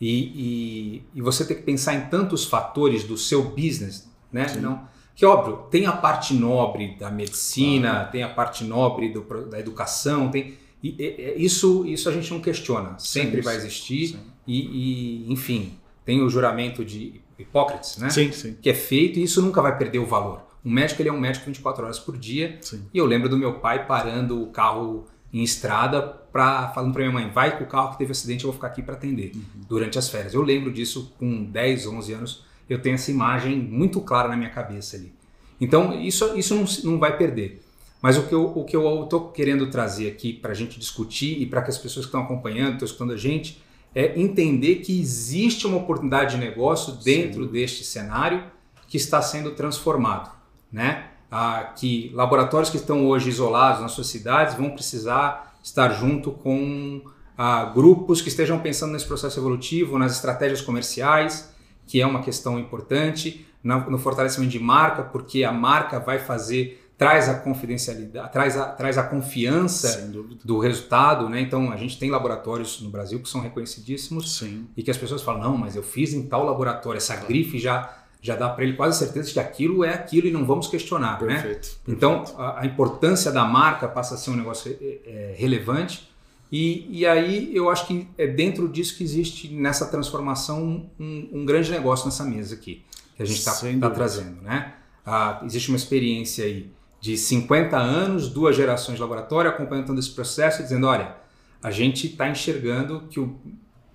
e, 0.00 0.10
e, 0.10 1.02
e 1.14 1.22
você 1.22 1.44
ter 1.44 1.54
que 1.56 1.62
pensar 1.62 1.94
em 1.94 2.06
tantos 2.06 2.44
fatores 2.44 3.04
do 3.04 3.16
seu 3.16 3.42
business, 3.44 4.10
né? 4.32 4.48
Sim. 4.48 4.60
Não, 4.60 4.86
que 5.14 5.24
óbvio, 5.24 5.66
tem 5.70 5.86
a 5.86 5.92
parte 5.92 6.34
nobre 6.34 6.94
da 6.98 7.10
medicina, 7.10 8.04
tem 8.04 8.22
a 8.22 8.28
parte 8.28 8.64
nobre 8.64 9.08
do 9.08 9.22
da 9.48 9.58
educação, 9.58 10.30
tem 10.30 10.54
e, 10.82 10.94
e- 10.98 11.34
isso, 11.38 11.84
isso 11.86 12.08
a 12.08 12.12
gente 12.12 12.30
não 12.30 12.40
questiona, 12.40 12.98
sempre 12.98 13.36
Sim, 13.36 13.42
vai 13.42 13.56
existir 13.56 14.08
sim. 14.08 14.18
e, 14.46 15.24
e, 15.26 15.32
enfim, 15.32 15.78
tem 16.04 16.22
o 16.22 16.28
juramento 16.28 16.84
de 16.84 17.20
Hipócrates, 17.38 17.96
né? 17.98 18.08
Sim, 18.10 18.30
sim. 18.32 18.56
que 18.60 18.68
é 18.70 18.74
feito 18.74 19.18
e 19.18 19.22
isso 19.22 19.42
nunca 19.42 19.60
vai 19.60 19.76
perder 19.76 19.98
o 19.98 20.06
valor. 20.06 20.42
Um 20.64 20.70
médico 20.70 21.00
ele 21.02 21.08
é 21.08 21.12
um 21.12 21.20
médico 21.20 21.46
24 21.46 21.84
horas 21.84 21.98
por 21.98 22.16
dia 22.16 22.58
sim. 22.60 22.84
e 22.92 22.98
eu 22.98 23.06
lembro 23.06 23.28
do 23.28 23.36
meu 23.38 23.54
pai 23.60 23.86
parando 23.86 24.42
o 24.42 24.46
carro 24.48 25.06
em 25.36 25.42
estrada 25.42 26.00
para 26.00 26.68
falando 26.68 26.94
para 26.94 27.02
minha 27.02 27.12
mãe, 27.12 27.30
vai 27.30 27.58
com 27.58 27.64
o 27.64 27.66
carro 27.66 27.92
que 27.92 27.98
teve 27.98 28.12
acidente, 28.12 28.44
eu 28.44 28.48
vou 28.50 28.54
ficar 28.54 28.68
aqui 28.68 28.82
para 28.82 28.94
atender 28.94 29.32
durante 29.68 29.98
as 29.98 30.08
férias. 30.08 30.32
Eu 30.32 30.40
lembro 30.40 30.72
disso 30.72 31.14
com 31.18 31.44
10, 31.44 31.86
11 31.86 32.12
anos, 32.14 32.44
eu 32.70 32.80
tenho 32.80 32.94
essa 32.94 33.10
imagem 33.10 33.58
muito 33.58 34.00
clara 34.00 34.28
na 34.28 34.36
minha 34.36 34.48
cabeça 34.48 34.96
ali. 34.96 35.12
Então 35.60 36.00
isso, 36.00 36.34
isso 36.38 36.54
não, 36.54 36.92
não 36.92 36.98
vai 36.98 37.18
perder. 37.18 37.62
Mas 38.00 38.16
o 38.16 38.22
que 38.22 38.34
eu 38.34 38.44
o 38.46 38.64
que 38.64 38.74
eu 38.74 39.04
estou 39.04 39.28
querendo 39.28 39.68
trazer 39.70 40.08
aqui 40.08 40.32
para 40.32 40.52
a 40.52 40.54
gente 40.54 40.78
discutir 40.78 41.40
e 41.40 41.44
para 41.44 41.60
que 41.60 41.68
as 41.68 41.76
pessoas 41.76 42.06
que 42.06 42.08
estão 42.08 42.22
acompanhando, 42.22 42.72
estão 42.72 42.86
escutando 42.86 43.12
a 43.12 43.16
gente, 43.16 43.62
é 43.94 44.18
entender 44.18 44.76
que 44.76 44.98
existe 44.98 45.66
uma 45.66 45.76
oportunidade 45.76 46.34
de 46.34 46.40
negócio 46.40 46.94
dentro 46.94 47.46
deste 47.46 47.84
cenário 47.84 48.42
que 48.88 48.96
está 48.96 49.20
sendo 49.20 49.50
transformado, 49.50 50.30
né? 50.72 51.10
Ah, 51.30 51.72
que 51.76 52.10
laboratórios 52.14 52.70
que 52.70 52.76
estão 52.76 53.06
hoje 53.06 53.28
isolados 53.30 53.80
nas 53.80 53.92
suas 53.92 54.06
cidades 54.06 54.54
vão 54.54 54.70
precisar 54.70 55.56
estar 55.62 55.88
junto 55.90 56.30
com 56.30 57.02
ah, 57.36 57.64
grupos 57.64 58.20
que 58.22 58.28
estejam 58.28 58.58
pensando 58.60 58.92
nesse 58.92 59.06
processo 59.06 59.38
evolutivo, 59.40 59.98
nas 59.98 60.12
estratégias 60.12 60.60
comerciais, 60.62 61.52
que 61.86 62.00
é 62.00 62.06
uma 62.06 62.22
questão 62.22 62.58
importante, 62.58 63.46
na- 63.62 63.90
no 63.90 63.98
fortalecimento 63.98 64.52
de 64.52 64.60
marca, 64.60 65.02
porque 65.02 65.42
a 65.44 65.52
marca 65.52 65.98
vai 65.98 66.18
fazer 66.18 66.82
traz 66.96 67.28
a 67.28 67.34
confidencialidade, 67.34 68.32
traz 68.32 68.56
a, 68.56 68.64
traz 68.68 68.96
a 68.96 69.02
confiança 69.02 70.10
do 70.44 70.58
resultado, 70.58 71.28
né? 71.28 71.40
Então 71.42 71.70
a 71.70 71.76
gente 71.76 71.98
tem 71.98 72.10
laboratórios 72.10 72.80
no 72.80 72.88
Brasil 72.88 73.20
que 73.20 73.28
são 73.28 73.40
reconhecidíssimos 73.42 74.38
Sim. 74.38 74.66
e 74.74 74.82
que 74.82 74.90
as 74.90 74.96
pessoas 74.96 75.20
falam 75.22 75.42
não, 75.42 75.56
mas 75.58 75.76
eu 75.76 75.82
fiz 75.82 76.14
em 76.14 76.26
tal 76.26 76.42
laboratório, 76.46 76.96
essa 76.96 77.14
grife 77.16 77.58
já 77.58 77.92
já 78.20 78.34
dá 78.34 78.48
para 78.48 78.64
ele 78.64 78.74
quase 78.74 78.98
certeza 78.98 79.28
de 79.28 79.34
que 79.34 79.40
aquilo 79.40 79.84
é 79.84 79.94
aquilo 79.94 80.26
e 80.26 80.30
não 80.30 80.44
vamos 80.44 80.66
questionar, 80.66 81.22
né? 81.22 81.34
Perfeito. 81.34 81.78
Então 81.86 82.24
a, 82.36 82.60
a 82.62 82.66
importância 82.66 83.30
da 83.30 83.44
marca 83.44 83.86
passa 83.86 84.14
a 84.14 84.18
ser 84.18 84.30
um 84.30 84.36
negócio 84.36 84.76
é, 84.80 84.98
é, 85.06 85.34
relevante 85.36 86.08
e, 86.50 86.86
e 86.90 87.06
aí 87.06 87.54
eu 87.54 87.68
acho 87.70 87.86
que 87.86 88.08
é 88.16 88.26
dentro 88.26 88.68
disso 88.68 88.96
que 88.96 89.04
existe 89.04 89.52
nessa 89.52 89.86
transformação 89.86 90.88
um, 90.98 91.28
um 91.32 91.44
grande 91.44 91.70
negócio 91.70 92.06
nessa 92.06 92.24
mesa 92.24 92.54
aqui 92.54 92.84
que 93.16 93.22
a 93.22 93.26
gente 93.26 93.38
está 93.38 93.52
Sem 93.52 93.78
dúvida. 93.78 93.90
trazendo, 93.90 94.42
né? 94.42 94.74
Ah, 95.04 95.40
existe 95.44 95.70
uma 95.70 95.76
experiência 95.76 96.44
aí 96.44 96.70
de 97.00 97.16
50 97.16 97.76
anos, 97.76 98.28
duas 98.28 98.54
gerações 98.54 98.96
de 98.96 99.00
laboratório 99.00 99.50
acompanhando 99.50 99.98
esse 99.98 100.10
processo 100.10 100.60
e 100.60 100.64
dizendo, 100.64 100.86
olha, 100.86 101.16
a 101.62 101.70
gente 101.70 102.08
está 102.08 102.28
enxergando 102.28 103.04
que 103.08 103.18
o, 103.18 103.36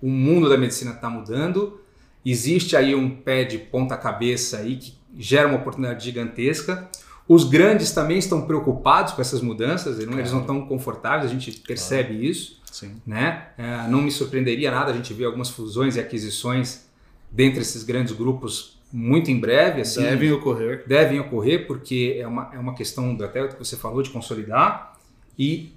o 0.00 0.08
mundo 0.08 0.48
da 0.48 0.56
medicina 0.56 0.92
está 0.92 1.08
mudando, 1.08 1.80
existe 2.24 2.76
aí 2.76 2.94
um 2.94 3.10
pé 3.10 3.44
de 3.44 3.58
ponta 3.58 3.96
cabeça 3.96 4.58
aí 4.58 4.76
que 4.76 4.94
gera 5.16 5.48
uma 5.48 5.58
oportunidade 5.58 6.04
gigantesca. 6.04 6.88
Os 7.28 7.44
grandes 7.44 7.92
também 7.92 8.18
estão 8.18 8.46
preocupados 8.46 9.12
com 9.12 9.20
essas 9.20 9.40
mudanças, 9.40 9.98
eles 9.98 10.32
não, 10.32 10.40
estão 10.40 10.66
confortáveis, 10.66 11.30
a 11.30 11.34
gente 11.34 11.52
percebe 11.60 12.10
claro. 12.10 12.24
isso. 12.24 12.60
Sim. 12.70 12.96
Né? 13.06 13.48
É, 13.58 13.88
não 13.88 14.00
me 14.00 14.10
surpreenderia 14.10 14.70
nada 14.70 14.90
a 14.90 14.94
gente 14.94 15.12
ver 15.12 15.26
algumas 15.26 15.50
fusões 15.50 15.96
e 15.96 16.00
aquisições 16.00 16.86
dentre 17.30 17.60
esses 17.60 17.82
grandes 17.82 18.12
grupos 18.12 18.80
muito 18.92 19.30
em 19.30 19.38
breve. 19.38 19.82
Assim, 19.82 20.02
devem 20.02 20.32
ocorrer. 20.32 20.84
Devem 20.86 21.20
ocorrer, 21.20 21.66
porque 21.66 22.16
é 22.18 22.26
uma, 22.26 22.50
é 22.52 22.58
uma 22.58 22.74
questão, 22.74 23.14
do, 23.14 23.24
até 23.24 23.46
que 23.48 23.58
você 23.58 23.76
falou, 23.76 24.02
de 24.02 24.10
consolidar. 24.10 24.98
E, 25.38 25.72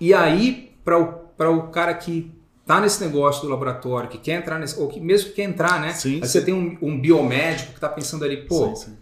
e 0.00 0.12
aí, 0.12 0.72
para 0.84 0.98
o, 0.98 1.56
o 1.56 1.62
cara 1.68 1.94
que 1.94 2.30
está 2.68 2.82
nesse 2.82 3.02
negócio 3.02 3.40
do 3.40 3.48
laboratório, 3.48 4.10
que 4.10 4.18
quer 4.18 4.32
entrar 4.32 4.58
nesse, 4.58 4.78
ou 4.78 4.88
que 4.88 5.00
mesmo 5.00 5.30
que 5.30 5.36
quer 5.36 5.44
entrar, 5.44 5.80
né? 5.80 5.92
Sim, 5.94 6.16
aí 6.16 6.26
sim. 6.26 6.26
você 6.26 6.44
tem 6.44 6.52
um, 6.52 6.76
um 6.82 7.00
biomédico 7.00 7.70
que 7.70 7.78
está 7.78 7.88
pensando 7.88 8.26
ali, 8.26 8.46
pô, 8.46 8.76
sim, 8.76 8.94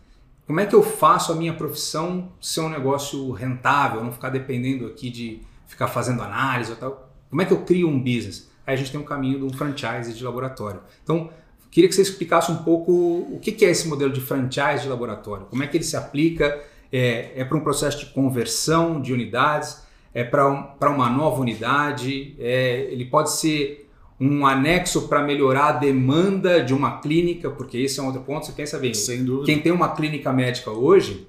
como 0.47 0.61
é 0.61 0.67
que 0.67 0.75
eu 0.75 0.85
faço 0.85 1.33
a 1.33 1.35
minha 1.35 1.53
profissão 1.53 2.31
ser 2.41 2.61
um 2.61 2.69
negócio 2.69 3.33
rentável, 3.33 4.05
não 4.05 4.13
ficar 4.13 4.31
dependendo 4.31 4.87
aqui 4.87 5.11
de 5.11 5.41
ficar 5.67 5.89
fazendo 5.89 6.23
análise 6.23 6.71
ou 6.71 6.77
tal. 6.77 7.13
Como 7.29 7.43
é 7.43 7.45
que 7.45 7.53
eu 7.53 7.63
crio 7.63 7.89
um 7.89 7.99
business? 7.99 8.49
Aí 8.65 8.75
a 8.75 8.77
gente 8.77 8.93
tem 8.93 9.01
um 9.01 9.05
caminho 9.05 9.41
de 9.41 9.45
um 9.45 9.53
franchise 9.53 10.15
de 10.15 10.23
laboratório. 10.23 10.81
Então, 11.03 11.29
queria 11.69 11.89
que 11.89 11.95
você 11.97 12.03
explicasse 12.03 12.53
um 12.53 12.59
pouco 12.59 12.93
o 12.93 13.41
que 13.41 13.65
é 13.65 13.71
esse 13.71 13.89
modelo 13.89 14.13
de 14.13 14.21
franchise 14.21 14.83
de 14.83 14.89
laboratório, 14.89 15.47
como 15.47 15.65
é 15.65 15.67
que 15.67 15.77
ele 15.77 15.85
se 15.85 15.97
aplica, 15.97 16.63
é, 16.93 17.33
é 17.41 17.45
para 17.45 17.59
um 17.59 17.61
processo 17.61 17.99
de 17.99 18.07
conversão 18.13 19.03
de 19.03 19.13
unidades, 19.13 19.85
é 20.17 20.25
para 20.25 20.51
um, 20.51 20.95
uma 20.95 21.11
nova 21.11 21.43
unidade, 21.43 22.35
é, 22.39 22.89
ele 22.91 23.05
pode 23.05 23.33
ser 23.33 23.87
um 24.19 24.47
anexo 24.47 25.09
para 25.09 25.23
melhorar 25.23 25.67
a 25.67 25.73
demanda 25.73 26.65
de 26.65 26.73
uma 26.73 27.03
clínica, 27.03 27.51
porque 27.51 27.77
esse 27.77 28.01
é 28.01 28.03
um 28.03 28.07
outro 28.07 28.23
ponto, 28.23 28.47
você 28.47 28.53
pensa 28.53 28.79
bem, 28.79 28.95
Sem 28.95 29.23
dúvida. 29.23 29.45
quem 29.45 29.61
tem 29.61 29.71
uma 29.71 29.95
clínica 29.95 30.33
médica 30.33 30.71
hoje, 30.71 31.29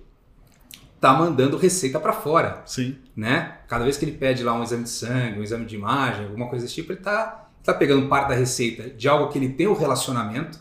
tá 1.01 1.11
mandando 1.11 1.57
receita 1.57 1.99
para 1.99 2.13
fora. 2.13 2.61
Sim. 2.65 2.95
Né? 3.13 3.57
Cada 3.67 3.83
vez 3.83 3.97
que 3.97 4.05
ele 4.05 4.13
pede 4.13 4.41
lá 4.41 4.53
um 4.53 4.63
exame 4.63 4.83
de 4.83 4.89
sangue, 4.89 5.37
um 5.37 5.43
exame 5.43 5.65
de 5.65 5.75
imagem, 5.75 6.23
alguma 6.23 6.47
coisa 6.47 6.63
desse 6.63 6.75
tipo, 6.75 6.93
ele 6.93 7.01
tá, 7.01 7.49
tá 7.61 7.73
pegando 7.73 8.07
parte 8.07 8.29
da 8.29 8.35
receita 8.35 8.89
de 8.89 9.09
algo 9.09 9.27
que 9.27 9.37
ele 9.37 9.49
tem 9.49 9.67
o 9.67 9.73
relacionamento, 9.73 10.57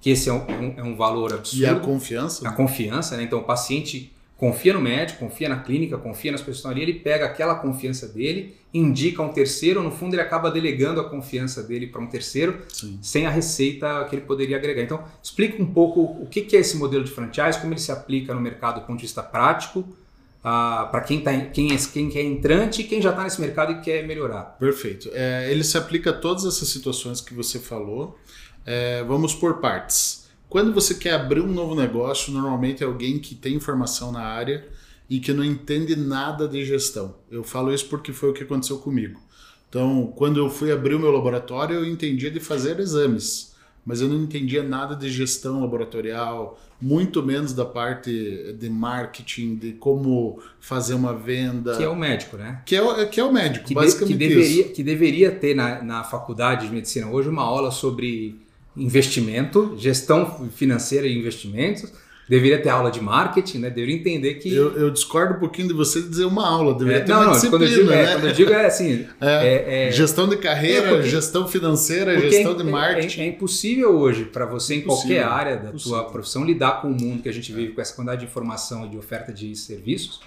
que 0.00 0.10
esse 0.10 0.28
é 0.28 0.32
um, 0.32 0.74
é 0.76 0.82
um 0.82 0.96
valor 0.96 1.32
absurdo. 1.32 1.62
E 1.62 1.66
a 1.66 1.78
confiança. 1.78 2.48
A 2.48 2.50
confiança, 2.50 3.16
né? 3.16 3.22
Então 3.22 3.38
o 3.38 3.44
paciente 3.44 4.12
confia 4.38 4.72
no 4.72 4.80
médico, 4.80 5.18
confia 5.18 5.48
na 5.48 5.58
clínica, 5.58 5.98
confia 5.98 6.30
nas 6.30 6.40
pessoas 6.40 6.72
ali, 6.72 6.82
ele 6.82 6.94
pega 6.94 7.26
aquela 7.26 7.56
confiança 7.56 8.06
dele, 8.06 8.56
indica 8.72 9.20
um 9.20 9.30
terceiro, 9.30 9.82
no 9.82 9.90
fundo 9.90 10.14
ele 10.14 10.22
acaba 10.22 10.48
delegando 10.48 11.00
a 11.00 11.10
confiança 11.10 11.60
dele 11.60 11.88
para 11.88 12.00
um 12.00 12.06
terceiro, 12.06 12.60
Sim. 12.68 13.00
sem 13.02 13.26
a 13.26 13.30
receita 13.30 14.06
que 14.08 14.14
ele 14.14 14.22
poderia 14.22 14.56
agregar. 14.56 14.80
Então, 14.80 15.04
explica 15.20 15.60
um 15.60 15.66
pouco 15.66 16.00
o 16.00 16.26
que 16.26 16.56
é 16.56 16.60
esse 16.60 16.76
modelo 16.76 17.02
de 17.02 17.10
franchise, 17.10 17.58
como 17.58 17.72
ele 17.72 17.80
se 17.80 17.90
aplica 17.90 18.32
no 18.32 18.40
mercado 18.40 18.80
do 18.80 18.86
ponto 18.86 18.98
de 18.98 19.02
vista 19.02 19.24
prático, 19.24 19.80
uh, 19.80 20.88
para 20.88 21.00
quem, 21.00 21.20
tá, 21.20 21.32
quem, 21.36 21.74
é, 21.74 21.76
quem 21.76 22.08
é 22.14 22.22
entrante 22.22 22.82
e 22.82 22.84
quem 22.84 23.02
já 23.02 23.10
está 23.10 23.24
nesse 23.24 23.40
mercado 23.40 23.72
e 23.72 23.80
quer 23.80 24.06
melhorar. 24.06 24.56
Perfeito. 24.56 25.10
É, 25.14 25.50
ele 25.50 25.64
se 25.64 25.76
aplica 25.76 26.10
a 26.10 26.12
todas 26.12 26.44
essas 26.44 26.68
situações 26.68 27.20
que 27.20 27.34
você 27.34 27.58
falou. 27.58 28.16
É, 28.64 29.02
vamos 29.02 29.34
por 29.34 29.60
partes. 29.60 30.27
Quando 30.48 30.72
você 30.72 30.94
quer 30.94 31.12
abrir 31.12 31.40
um 31.40 31.52
novo 31.52 31.74
negócio, 31.74 32.32
normalmente 32.32 32.82
é 32.82 32.86
alguém 32.86 33.18
que 33.18 33.34
tem 33.34 33.54
informação 33.54 34.10
na 34.10 34.22
área 34.22 34.66
e 35.08 35.20
que 35.20 35.32
não 35.32 35.44
entende 35.44 35.94
nada 35.94 36.48
de 36.48 36.64
gestão. 36.64 37.14
Eu 37.30 37.44
falo 37.44 37.72
isso 37.72 37.86
porque 37.86 38.12
foi 38.12 38.30
o 38.30 38.32
que 38.32 38.42
aconteceu 38.42 38.78
comigo. 38.78 39.20
Então, 39.68 40.12
quando 40.16 40.38
eu 40.38 40.48
fui 40.48 40.72
abrir 40.72 40.94
o 40.94 40.98
meu 40.98 41.10
laboratório, 41.10 41.76
eu 41.76 41.84
entendia 41.84 42.30
de 42.30 42.40
fazer 42.40 42.80
exames, 42.80 43.54
mas 43.84 44.00
eu 44.00 44.08
não 44.08 44.16
entendia 44.16 44.62
nada 44.62 44.96
de 44.96 45.10
gestão 45.10 45.60
laboratorial, 45.60 46.58
muito 46.80 47.22
menos 47.22 47.52
da 47.52 47.66
parte 47.66 48.54
de 48.58 48.70
marketing, 48.70 49.56
de 49.56 49.72
como 49.72 50.40
fazer 50.60 50.94
uma 50.94 51.12
venda. 51.12 51.76
Que 51.76 51.82
é 51.82 51.88
o 51.88 51.96
médico, 51.96 52.38
né? 52.38 52.62
Que 52.64 52.76
é, 52.76 53.06
que 53.06 53.20
é 53.20 53.24
o 53.24 53.32
médico, 53.32 53.66
que 53.66 53.74
basicamente. 53.74 54.16
De, 54.16 54.24
que, 54.24 54.34
deveria, 54.34 54.62
isso. 54.62 54.72
que 54.72 54.82
deveria 54.82 55.30
ter 55.30 55.54
na, 55.54 55.82
na 55.82 56.04
faculdade 56.04 56.66
de 56.66 56.72
medicina 56.72 57.08
hoje 57.08 57.28
uma 57.28 57.42
aula 57.42 57.70
sobre 57.70 58.40
investimento, 58.78 59.74
gestão 59.76 60.48
financeira 60.50 61.06
e 61.06 61.18
investimentos. 61.18 61.92
Deveria 62.28 62.60
ter 62.60 62.68
aula 62.68 62.90
de 62.90 63.00
marketing, 63.00 63.58
né? 63.60 63.70
Deveria 63.70 63.96
entender 63.96 64.34
que. 64.34 64.54
Eu, 64.54 64.76
eu 64.76 64.90
discordo 64.90 65.34
um 65.34 65.38
pouquinho 65.38 65.68
de 65.68 65.72
você 65.72 66.02
dizer 66.02 66.26
uma 66.26 66.46
aula, 66.46 66.74
deveria 66.74 67.00
é, 67.00 67.04
ter 67.04 67.12
não, 67.12 67.20
uma 67.20 67.26
não, 67.26 67.32
disciplina, 67.32 67.58
quando 67.58 67.72
eu 67.72 67.78
digo, 67.78 67.90
né? 67.90 68.02
é, 68.02 68.12
quando 68.12 68.26
eu 68.26 68.32
digo 68.34 68.52
é 68.52 68.66
assim. 68.66 69.06
É, 69.20 69.88
é, 69.88 69.92
gestão 69.92 70.28
de 70.28 70.36
carreira, 70.36 70.90
porque, 70.90 71.08
gestão 71.08 71.48
financeira, 71.48 72.20
gestão 72.20 72.52
é, 72.52 72.56
de 72.56 72.64
marketing. 72.64 73.20
É, 73.22 73.26
impossível 73.26 73.98
hoje 73.98 74.26
para 74.26 74.44
você, 74.44 74.74
em 74.74 74.82
qualquer 74.82 75.24
área 75.24 75.56
da 75.56 75.72
tua 75.72 76.04
profissão, 76.04 76.44
lidar 76.44 76.82
com 76.82 76.88
o 76.88 76.90
mundo 76.90 77.22
que 77.22 77.28
a 77.30 77.32
gente 77.32 77.50
vive, 77.50 77.72
com 77.72 77.80
essa 77.80 77.94
quantidade 77.94 78.20
de 78.20 78.26
informação 78.26 78.84
e 78.84 78.90
de 78.90 78.98
oferta 78.98 79.32
de 79.32 79.56
serviços, 79.56 80.20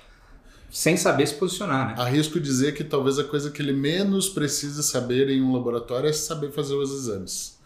sem 0.72 0.98
saber 0.98 1.28
se 1.28 1.36
posicionar, 1.36 1.90
né? 1.90 1.96
Arrisco 2.02 2.40
dizer 2.40 2.74
que 2.74 2.84
talvez 2.84 3.20
a 3.20 3.24
coisa 3.24 3.52
que 3.52 3.62
ele 3.62 3.74
menos 3.74 4.28
precisa 4.28 4.82
saber 4.82 5.30
em 5.30 5.42
um 5.42 5.54
laboratório 5.54 6.10
é 6.10 6.14
saber 6.14 6.52
fazer 6.52 6.74
os 6.74 6.92
exames. 6.92 7.61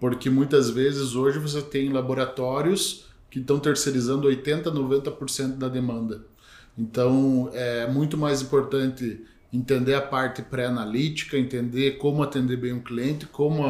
Porque 0.00 0.30
muitas 0.30 0.70
vezes 0.70 1.14
hoje 1.14 1.38
você 1.38 1.60
tem 1.60 1.92
laboratórios 1.92 3.04
que 3.30 3.38
estão 3.38 3.60
terceirizando 3.60 4.26
80, 4.26 4.72
90% 4.72 5.58
da 5.58 5.68
demanda. 5.68 6.24
Então 6.76 7.50
é 7.52 7.86
muito 7.86 8.16
mais 8.16 8.40
importante 8.40 9.22
entender 9.52 9.94
a 9.94 10.00
parte 10.00 10.42
pré-analítica, 10.42 11.36
entender 11.36 11.98
como 11.98 12.22
atender 12.22 12.56
bem 12.56 12.72
o 12.72 12.82
cliente, 12.82 13.26
como 13.26 13.64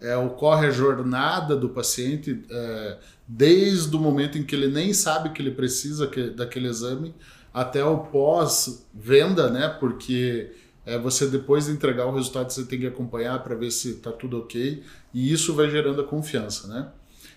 é, 0.00 0.16
ocorre 0.16 0.68
a 0.68 0.70
jornada 0.70 1.56
do 1.56 1.68
paciente 1.68 2.42
é, 2.50 2.98
desde 3.26 3.94
o 3.94 3.98
momento 3.98 4.38
em 4.38 4.44
que 4.44 4.54
ele 4.54 4.68
nem 4.68 4.92
sabe 4.92 5.30
que 5.30 5.42
ele 5.42 5.50
precisa 5.50 6.06
que, 6.06 6.30
daquele 6.30 6.68
exame 6.68 7.14
até 7.52 7.84
o 7.84 7.98
pós-venda, 7.98 9.50
né? 9.50 9.68
Porque 9.80 10.52
é, 10.86 10.98
você 10.98 11.26
depois 11.26 11.66
de 11.66 11.72
entregar 11.72 12.06
o 12.06 12.14
resultado 12.14 12.52
você 12.52 12.64
tem 12.64 12.80
que 12.80 12.86
acompanhar 12.86 13.42
para 13.42 13.54
ver 13.54 13.70
se 13.70 13.90
está 13.90 14.12
tudo 14.12 14.38
ok 14.38 14.82
e 15.14 15.32
isso 15.32 15.54
vai 15.54 15.70
gerando 15.70 16.00
a 16.00 16.04
confiança, 16.04 16.66
né? 16.66 16.88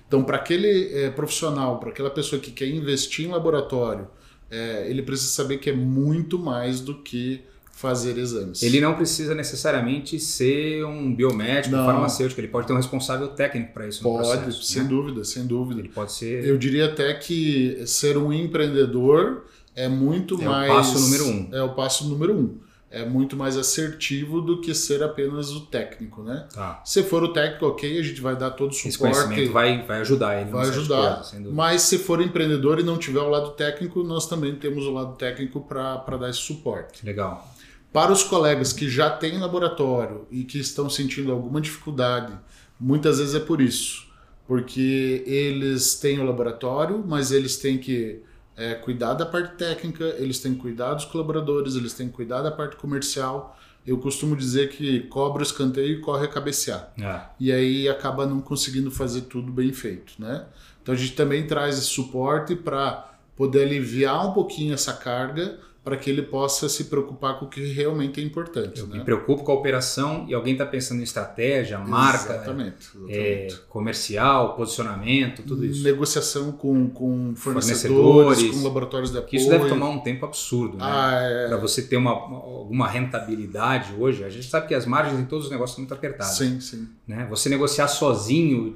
Então, 0.07 0.23
para 0.23 0.37
aquele 0.37 0.91
é, 0.93 1.09
profissional, 1.11 1.79
para 1.79 1.89
aquela 1.89 2.09
pessoa 2.09 2.41
que 2.41 2.51
quer 2.51 2.67
investir 2.67 3.25
em 3.25 3.29
laboratório, 3.29 4.07
é, 4.49 4.89
ele 4.89 5.01
precisa 5.03 5.29
saber 5.29 5.57
que 5.57 5.69
é 5.69 5.73
muito 5.75 6.39
mais 6.39 6.79
do 6.81 6.95
que 7.03 7.41
fazer 7.73 8.17
exames. 8.17 8.63
Ele 8.63 8.81
não 8.81 8.95
precisa 8.95 9.35
necessariamente 9.35 10.19
ser 10.19 10.83
um 10.83 11.13
biomédico, 11.13 11.75
Não. 11.75 11.83
um 11.83 11.85
farmacêutico, 11.85 12.41
ele 12.41 12.47
pode 12.47 12.65
ter 12.65 12.73
um 12.73 12.77
responsável 12.77 13.27
técnico 13.27 13.71
para 13.73 13.87
isso. 13.87 14.01
Pode, 14.01 14.27
processo, 14.27 14.63
sem 14.63 14.81
né? 14.81 14.89
dúvida, 14.89 15.23
sem 15.23 15.45
dúvida. 15.45 15.81
Ele 15.81 15.89
pode 15.89 16.11
ser. 16.11 16.43
Eu 16.43 16.57
diria 16.57 16.85
até 16.85 17.13
que 17.13 17.83
ser 17.85 18.17
um 18.17 18.33
empreendedor 18.33 19.45
é 19.75 19.87
muito 19.87 20.41
É 20.41 20.47
o 20.47 20.49
mais. 20.49 20.71
passo 20.71 20.99
número 20.99 21.25
um. 21.27 21.49
É 21.51 21.61
o 21.61 21.75
passo 21.75 22.07
número 22.09 22.33
um. 22.35 22.57
É 22.89 23.03
muito 23.03 23.35
mais 23.35 23.57
assertivo 23.57 24.39
do 24.39 24.61
que 24.61 24.73
ser 24.73 25.03
apenas 25.03 25.51
o 25.51 25.65
técnico, 25.65 26.23
né? 26.23 26.47
Tá. 26.53 26.81
Se 26.85 27.03
for 27.03 27.21
o 27.21 27.33
técnico, 27.33 27.65
ok, 27.67 27.99
a 27.99 28.01
gente 28.01 28.21
vai 28.21 28.35
dar 28.35 28.51
todo 28.51 28.69
o 28.71 28.73
Esse 28.73 28.91
suporte. 28.93 29.13
conhecimento 29.15 29.51
vai, 29.51 29.85
vai 29.85 29.99
ajudar 29.99 30.39
ele. 30.41 30.49
vai 30.51 30.69
ajudar. 30.69 31.21
dúvida. 31.21 31.49
mas 31.51 31.81
se 31.81 31.97
for 31.97 32.21
empreendedor 32.21 32.79
e 32.79 32.83
não 32.83 32.97
tiver 32.97 33.19
o 33.19 33.27
lado 33.29 33.51
técnico, 33.51 34.03
nós 34.03 34.27
também 34.27 34.55
temos 34.55 34.85
o 34.85 34.91
lado 34.91 35.15
técnico 35.17 35.59
para 35.59 36.17
dar 36.17 36.29
esse 36.29 36.39
suporte. 36.39 37.05
Legal. 37.05 37.45
Para 37.91 38.11
os 38.11 38.23
colegas 38.23 38.71
que 38.71 38.89
já 38.89 39.09
têm 39.09 39.37
laboratório 39.37 40.25
e 40.31 40.43
que 40.43 40.59
estão 40.59 40.89
sentindo 40.89 41.31
alguma 41.31 41.59
dificuldade, 41.59 42.33
muitas 42.79 43.17
vezes 43.19 43.35
é 43.35 43.39
por 43.39 43.59
isso. 43.59 44.07
Porque 44.47 45.23
eles 45.25 45.95
têm 45.95 46.19
o 46.19 46.23
laboratório, 46.23 47.03
mas 47.05 47.31
eles 47.33 47.57
têm 47.57 47.77
que 47.77 48.21
é, 48.57 48.73
cuidar 48.73 49.13
da 49.13 49.25
parte 49.25 49.55
técnica, 49.55 50.03
eles 50.17 50.39
têm 50.39 50.55
que 50.55 50.61
cuidar 50.61 50.95
dos 50.95 51.05
colaboradores, 51.05 51.75
eles 51.75 51.93
têm 51.93 52.07
que 52.07 52.13
cuidar 52.13 52.41
da 52.41 52.49
parte 52.49 52.75
comercial. 52.75 53.57
Eu 53.85 53.99
costumo 53.99 54.35
dizer 54.35 54.69
que 54.69 55.01
cobra 55.01 55.39
o 55.39 55.43
escanteio 55.43 55.99
e 55.99 56.01
corre 56.01 56.25
a 56.25 56.27
cabecear 56.27 56.91
Ah, 57.01 57.29
e 57.39 57.51
aí 57.53 57.87
acaba 57.87 58.25
não 58.25 58.41
conseguindo 58.41 58.91
fazer 58.91 59.21
tudo 59.21 59.49
bem 59.51 59.71
feito, 59.71 60.13
né? 60.19 60.45
Então 60.81 60.93
a 60.93 60.97
gente 60.97 61.13
também 61.13 61.45
traz 61.47 61.77
esse 61.77 61.87
suporte 61.87 62.55
para 62.55 63.13
poder 63.35 63.63
aliviar 63.63 64.27
um 64.27 64.33
pouquinho 64.33 64.73
essa 64.73 64.91
carga 64.91 65.59
para 65.87 65.95
que 65.95 66.09
ele 66.09 66.21
possa 66.21 66.67
se 66.67 66.83
preocupar 66.83 67.39
com 67.39 67.45
o 67.45 67.49
que 67.49 67.65
realmente 67.71 68.19
é 68.19 68.23
importante, 68.23 68.81
eu 68.81 68.87
né? 68.87 68.97
me 68.97 69.05
preocupo 69.05 69.41
com 69.41 69.53
a 69.53 69.55
operação 69.55 70.25
e 70.27 70.33
alguém 70.33 70.51
está 70.51 70.65
pensando 70.65 70.99
em 70.99 71.03
estratégia, 71.03 71.79
marca, 71.79 72.33
exatamente, 72.33 72.89
é, 73.07 73.45
exatamente. 73.45 73.67
comercial, 73.69 74.53
posicionamento, 74.57 75.43
tudo 75.43 75.63
isso. 75.63 75.83
Negociação 75.83 76.51
com, 76.51 76.89
com 76.89 77.33
fornecedores, 77.37 77.93
Fornecedores. 77.95 78.57
com 78.57 78.63
laboratórios 78.67 79.11
de 79.11 79.17
apoio. 79.17 79.35
Isso 79.37 79.49
deve 79.49 79.69
tomar 79.69 79.87
um 79.87 79.99
tempo 79.99 80.25
absurdo, 80.25 80.75
né? 80.75 80.83
Ah, 80.85 81.19
é... 81.21 81.47
Para 81.47 81.55
você 81.57 81.81
ter 81.81 81.95
uma- 81.95 82.11
alguma 82.11 82.85
rentabilidade 82.89 83.93
hoje, 83.97 84.25
a 84.25 84.29
gente 84.29 84.45
sabe 84.47 84.67
que 84.67 84.75
as 84.75 84.85
margens 84.85 85.17
em 85.17 85.25
todos 85.25 85.45
os 85.45 85.51
negócios 85.51 85.75
são 85.75 85.83
muito 85.83 85.93
apertadas. 85.93 86.35
Sim, 86.35 86.59
sim. 86.59 86.85
Né? 87.07 87.25
Você 87.29 87.47
negociar 87.47 87.87
sozinho 87.87 88.75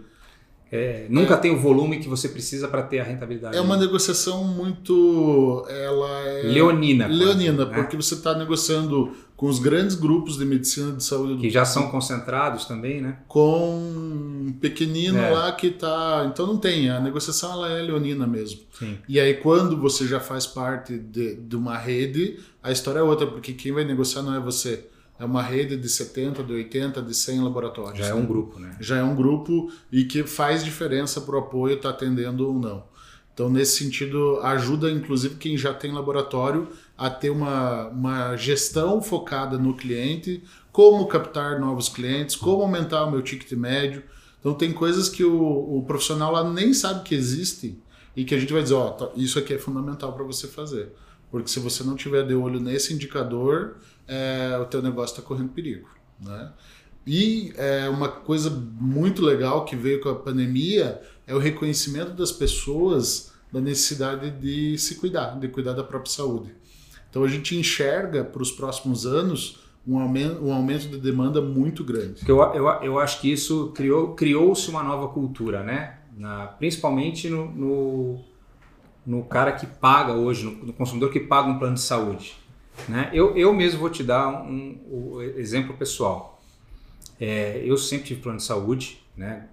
é, 0.72 1.06
nunca 1.10 1.36
tem 1.36 1.52
o 1.52 1.60
volume 1.60 2.00
que 2.00 2.08
você 2.08 2.30
precisa 2.30 2.66
para 2.66 2.82
ter 2.84 3.00
a 3.00 3.04
rentabilidade. 3.04 3.58
É 3.58 3.62
uma 3.62 3.76
negociação 3.76 4.46
muito. 4.46 5.66
Ela 5.68 6.22
é 6.30 6.44
leonina. 6.44 7.06
quase, 7.08 7.20
leonina, 7.20 7.66
né? 7.66 7.74
porque 7.76 7.98
você 7.98 8.14
está 8.14 8.34
negociando 8.34 9.12
com 9.36 9.48
os 9.48 9.60
grandes 9.60 9.96
grupos 9.96 10.38
de 10.38 10.46
medicina 10.46 10.94
de 10.94 11.04
saúde 11.04 11.34
do 11.34 11.40
Que 11.42 11.50
já 11.50 11.66
são 11.66 11.90
concentrados 11.90 12.64
também, 12.66 13.02
né? 13.02 13.18
com 13.28 13.80
um 14.48 14.54
pequenino 14.62 15.18
É. 15.18 15.30
lá 15.32 15.52
que 15.52 15.72
tá. 15.72 16.30
Então 16.32 16.48
não 16.48 16.58
tem, 16.58 16.90
a 16.90 17.02
negociação 17.02 17.52
ela 17.52 17.70
é 17.72 17.82
leonina 17.82 18.26
mesmo. 18.26 18.62
Sim. 18.72 18.98
E 19.10 19.20
aí 19.20 19.34
quando 19.34 19.76
você 19.76 20.08
já 20.08 20.22
faz 20.22 20.48
parte 20.48 20.98
de, 20.98 21.36
de 21.36 21.56
uma 21.58 21.78
rede, 21.78 22.40
a 22.64 22.72
história 22.72 23.00
é 23.00 23.04
outra, 23.04 23.28
porque 23.28 23.52
quem 23.52 23.74
vai 23.74 23.84
negociar 23.84 24.22
não 24.22 24.34
é 24.36 24.40
você. 24.40 24.86
É 25.22 25.26
uma 25.26 25.44
rede 25.44 25.78
de 25.78 25.88
70, 25.88 26.44
de 26.44 26.52
80, 26.52 27.00
de 27.00 27.14
100 27.14 27.44
laboratórios. 27.44 28.00
Já 28.00 28.08
é 28.08 28.14
né? 28.16 28.16
um 28.16 28.26
grupo, 28.26 28.60
né? 28.60 28.76
já 28.80 28.98
é 28.98 29.04
um 29.04 29.16
grupo 29.16 29.72
e 29.92 30.04
que 30.04 30.24
faz 30.24 30.64
diferença 30.64 31.22
para 31.22 31.36
o 31.36 31.40
apoio 31.40 31.76
estar 31.76 31.92
atendendo 31.92 32.48
ou 32.48 32.56
não. 32.56 32.84
Então, 33.32 33.48
nesse 33.48 33.84
sentido, 33.84 34.40
ajuda 34.42 34.90
inclusive 34.90 35.36
quem 35.36 35.56
já 35.56 35.76
tem 35.76 35.92
laboratório 35.92 36.70
a 36.98 37.08
ter 37.08 37.30
uma, 37.30 37.88
uma 37.90 38.36
gestão 38.36 39.00
focada 39.00 39.60
no 39.60 39.76
cliente, 39.76 40.44
como 40.72 41.06
captar 41.06 41.60
novos 41.60 41.88
clientes, 41.88 42.36
como 42.36 42.64
aumentar 42.64 43.06
o 43.06 43.12
meu 43.12 43.22
ticket 43.22 43.52
médio. 43.52 44.02
Então, 44.40 44.56
tem 44.56 44.74
coisas 44.74 45.08
que 45.08 45.24
o, 45.24 45.78
o 45.78 45.84
profissional 45.86 46.32
lá 46.32 46.44
nem 46.44 46.74
sabe 46.74 47.04
que 47.04 47.14
existem 47.14 47.78
e 48.16 48.26
que 48.26 48.34
a 48.34 48.40
gente 48.40 48.52
vai 48.52 48.64
dizer: 48.64 48.74
ó, 48.74 48.90
tá, 48.90 49.10
isso 49.16 49.38
aqui 49.38 49.54
é 49.54 49.60
fundamental 49.60 50.14
para 50.14 50.24
você 50.24 50.48
fazer. 50.48 50.92
Porque 51.32 51.50
se 51.50 51.60
você 51.60 51.84
não 51.84 51.96
tiver 51.96 52.28
de 52.28 52.36
olho 52.36 52.60
nesse 52.60 52.94
indicador, 52.94 53.78
é, 54.08 54.58
o 54.62 54.66
teu 54.66 54.82
negócio 54.82 55.16
está 55.16 55.26
correndo 55.26 55.50
perigo. 55.50 55.88
Né? 56.20 56.52
E 57.08 57.54
é, 57.56 57.90
uma 57.90 58.10
coisa 58.10 58.50
muito 58.50 59.24
legal 59.24 59.66
que 59.66 59.76
veio 59.76 60.02
com 60.02 60.10
a 60.10 60.16
pandemia 60.16 61.02
é 61.26 61.34
o 61.34 61.40
reconhecimento 61.40 62.12
das 62.12 62.32
pessoas 62.32 63.32
da 63.52 63.60
necessidade 63.60 64.30
de 64.32 64.78
se 64.78 64.96
cuidar, 64.96 65.40
de 65.40 65.48
cuidar 65.48 65.74
da 65.74 65.84
própria 65.84 66.12
saúde. 66.12 66.54
Então 67.10 67.24
a 67.24 67.28
gente 67.28 67.56
enxerga 67.56 68.24
para 68.24 68.42
os 68.42 68.52
próximos 68.52 69.06
anos 69.06 69.60
um 69.86 70.00
aumento, 70.00 70.44
um 70.44 70.54
aumento 70.54 70.88
de 70.88 70.98
demanda 70.98 71.42
muito 71.42 71.84
grande. 71.84 72.22
Eu, 72.28 72.40
eu, 72.54 72.68
eu 72.82 73.00
acho 73.00 73.20
que 73.20 73.32
isso 73.32 73.72
criou 73.76 74.14
criou-se 74.14 74.70
uma 74.70 74.84
nova 74.84 75.08
cultura, 75.10 75.64
né? 75.64 75.98
Na, 76.16 76.48
principalmente 76.48 77.30
no, 77.30 77.52
no, 77.52 78.24
no 79.06 79.24
cara 79.24 79.52
que 79.52 79.66
paga 79.66 80.14
hoje, 80.14 80.46
no, 80.46 80.52
no 80.66 80.74
consumidor 80.74 81.12
que 81.12 81.20
paga 81.20 81.50
um 81.50 81.58
plano 81.58 81.76
de 81.76 81.82
saúde. 81.82 82.36
Né? 82.88 83.10
Eu, 83.14 83.36
eu 83.36 83.54
mesmo 83.54 83.80
vou 83.80 83.90
te 83.90 84.04
dar 84.04 84.30
um, 84.44 84.78
um 84.90 85.22
exemplo 85.22 85.76
pessoal. 85.76 86.42
É, 87.20 87.62
eu 87.64 87.78
sempre 87.78 88.08
tive 88.08 88.22
plano 88.22 88.38
de 88.38 88.44
saúde, 88.44 89.02
né? 89.16 89.48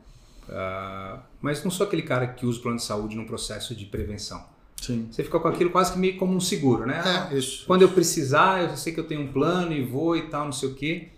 Ah, 0.48 1.20
mas 1.40 1.62
não 1.62 1.70
sou 1.70 1.86
aquele 1.86 2.02
cara 2.02 2.26
que 2.26 2.46
usa 2.46 2.58
o 2.58 2.62
plano 2.62 2.78
de 2.78 2.84
saúde 2.84 3.16
num 3.16 3.26
processo 3.26 3.74
de 3.74 3.84
prevenção. 3.84 4.42
Sim. 4.80 5.08
Você 5.10 5.24
fica 5.24 5.38
com 5.38 5.48
aquilo 5.48 5.70
quase 5.70 5.92
que 5.92 5.98
meio 5.98 6.16
como 6.16 6.34
um 6.34 6.40
seguro, 6.40 6.86
né? 6.86 7.02
É, 7.30 7.36
isso. 7.36 7.66
Quando 7.66 7.82
eu 7.82 7.90
precisar, 7.90 8.62
eu 8.62 8.76
sei 8.76 8.92
que 8.92 9.00
eu 9.00 9.04
tenho 9.04 9.22
um 9.22 9.32
plano 9.32 9.72
e 9.72 9.84
vou 9.84 10.16
e 10.16 10.22
tal, 10.22 10.46
não 10.46 10.52
sei 10.52 10.68
o 10.68 10.74
quê. 10.74 11.08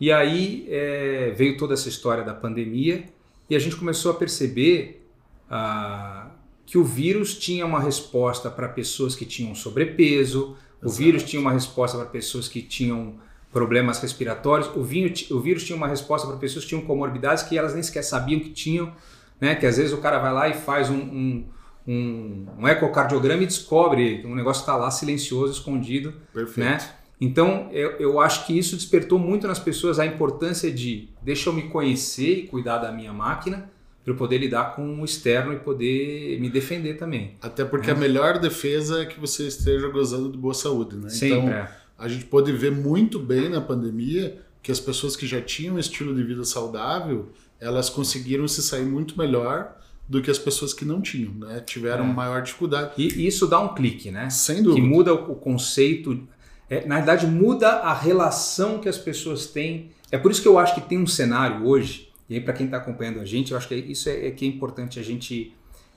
E 0.00 0.10
aí 0.10 0.66
é, 0.70 1.34
veio 1.36 1.58
toda 1.58 1.74
essa 1.74 1.88
história 1.88 2.24
da 2.24 2.32
pandemia 2.32 3.04
e 3.50 3.56
a 3.56 3.58
gente 3.58 3.76
começou 3.76 4.12
a 4.12 4.14
perceber 4.14 5.06
ah, 5.50 6.29
que 6.70 6.78
o 6.78 6.84
vírus 6.84 7.36
tinha 7.36 7.66
uma 7.66 7.80
resposta 7.80 8.48
para 8.48 8.68
pessoas 8.68 9.16
que 9.16 9.24
tinham 9.24 9.56
sobrepeso, 9.56 10.56
o 10.80 10.86
Exato. 10.86 11.02
vírus 11.02 11.24
tinha 11.24 11.42
uma 11.42 11.50
resposta 11.50 11.98
para 11.98 12.06
pessoas 12.06 12.46
que 12.46 12.62
tinham 12.62 13.14
problemas 13.52 14.00
respiratórios, 14.00 14.70
o, 14.76 14.84
vinho, 14.84 15.12
o 15.32 15.40
vírus 15.40 15.64
tinha 15.64 15.76
uma 15.76 15.88
resposta 15.88 16.28
para 16.28 16.36
pessoas 16.36 16.64
que 16.64 16.68
tinham 16.68 16.82
comorbidades 16.82 17.42
que 17.42 17.58
elas 17.58 17.74
nem 17.74 17.82
sequer 17.82 18.04
sabiam 18.04 18.38
que 18.38 18.50
tinham, 18.50 18.92
né? 19.40 19.56
Que 19.56 19.66
às 19.66 19.78
vezes 19.78 19.92
o 19.92 19.96
cara 19.96 20.20
vai 20.20 20.32
lá 20.32 20.48
e 20.48 20.54
faz 20.54 20.88
um, 20.88 20.94
um, 20.94 21.44
um, 21.88 22.46
um 22.60 22.68
ecocardiograma 22.68 23.42
e 23.42 23.46
descobre 23.46 24.18
que 24.18 24.26
um 24.28 24.36
negócio 24.36 24.60
está 24.60 24.76
lá 24.76 24.92
silencioso, 24.92 25.52
escondido, 25.52 26.14
Perfeito. 26.32 26.60
né? 26.60 26.78
Então, 27.20 27.68
eu, 27.72 27.96
eu 27.98 28.20
acho 28.20 28.46
que 28.46 28.56
isso 28.56 28.76
despertou 28.76 29.18
muito 29.18 29.48
nas 29.48 29.58
pessoas 29.58 29.98
a 29.98 30.06
importância 30.06 30.70
de 30.70 31.08
deixa 31.20 31.48
eu 31.48 31.52
me 31.52 31.62
conhecer 31.62 32.44
e 32.44 32.46
cuidar 32.46 32.78
da 32.78 32.92
minha 32.92 33.12
máquina 33.12 33.68
para 34.04 34.12
eu 34.12 34.16
poder 34.16 34.38
lidar 34.38 34.74
com 34.74 35.00
o 35.00 35.04
externo 35.04 35.52
e 35.52 35.56
poder 35.58 36.40
me 36.40 36.48
defender 36.48 36.94
também. 36.94 37.36
Até 37.40 37.64
porque 37.64 37.90
É. 37.90 37.92
a 37.92 37.96
melhor 37.96 38.38
defesa 38.38 39.02
é 39.02 39.06
que 39.06 39.20
você 39.20 39.46
esteja 39.46 39.88
gozando 39.88 40.30
de 40.32 40.38
boa 40.38 40.54
saúde, 40.54 40.96
né? 40.96 41.08
Sempre. 41.10 41.38
Então, 41.38 41.48
é. 41.50 41.70
a 41.98 42.08
gente 42.08 42.24
pôde 42.24 42.50
ver 42.52 42.72
muito 42.72 43.18
bem 43.18 43.48
na 43.50 43.60
pandemia 43.60 44.40
que 44.62 44.72
as 44.72 44.80
pessoas 44.80 45.16
que 45.16 45.26
já 45.26 45.40
tinham 45.40 45.76
um 45.76 45.78
estilo 45.78 46.14
de 46.14 46.22
vida 46.22 46.44
saudável, 46.44 47.30
elas 47.60 47.88
conseguiram 47.90 48.46
se 48.48 48.62
sair 48.62 48.84
muito 48.84 49.18
melhor 49.18 49.76
do 50.08 50.20
que 50.20 50.30
as 50.30 50.38
pessoas 50.38 50.74
que 50.74 50.84
não 50.84 51.00
tinham, 51.00 51.32
né? 51.34 51.60
Tiveram 51.64 52.04
É. 52.04 52.12
maior 52.12 52.42
dificuldade. 52.42 52.92
E 52.96 53.26
isso 53.26 53.46
dá 53.46 53.60
um 53.60 53.74
clique, 53.74 54.10
né? 54.10 54.28
Sem 54.28 54.56
Que 54.56 54.62
dúvida. 54.62 54.86
muda 54.86 55.14
o 55.14 55.32
o 55.32 55.34
conceito. 55.36 56.26
é, 56.68 56.86
na 56.86 56.96
verdade, 56.96 57.26
muda 57.26 57.68
a 57.68 57.92
relação 57.92 58.78
que 58.78 58.88
as 58.88 58.96
pessoas 58.98 59.46
têm. 59.46 59.90
É 60.10 60.16
por 60.18 60.30
isso 60.30 60.40
que 60.42 60.46
eu 60.48 60.56
acho 60.58 60.74
que 60.74 60.80
tem 60.80 60.98
um 60.98 61.06
cenário 61.06 61.66
hoje, 61.66 62.08
e 62.30 62.34
aí 62.36 62.40
para 62.40 62.54
quem 62.54 62.66
está 62.66 62.78
acompanhando 62.78 63.18
a 63.18 63.24
gente, 63.24 63.50
eu 63.50 63.58
acho 63.58 63.66
que 63.66 63.74
isso 63.74 64.08
é, 64.08 64.28
é 64.28 64.30
que 64.30 64.44
é 64.44 64.48
importante 64.48 65.00
a 65.00 65.02
gente 65.02 65.52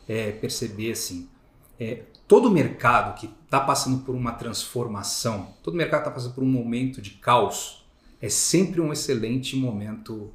é, 0.09 0.31
perceber 0.31 0.91
assim. 0.91 1.29
É, 1.79 2.01
todo 2.27 2.49
mercado 2.49 3.19
que 3.19 3.29
está 3.45 3.59
passando 3.59 3.99
por 3.99 4.15
uma 4.15 4.31
transformação, 4.31 5.53
todo 5.61 5.77
mercado 5.77 5.99
está 6.01 6.11
passando 6.11 6.33
por 6.33 6.43
um 6.43 6.47
momento 6.47 7.03
de 7.03 7.11
caos, 7.11 7.85
é 8.19 8.29
sempre 8.29 8.81
um 8.81 8.91
excelente 8.91 9.55
momento 9.55 10.33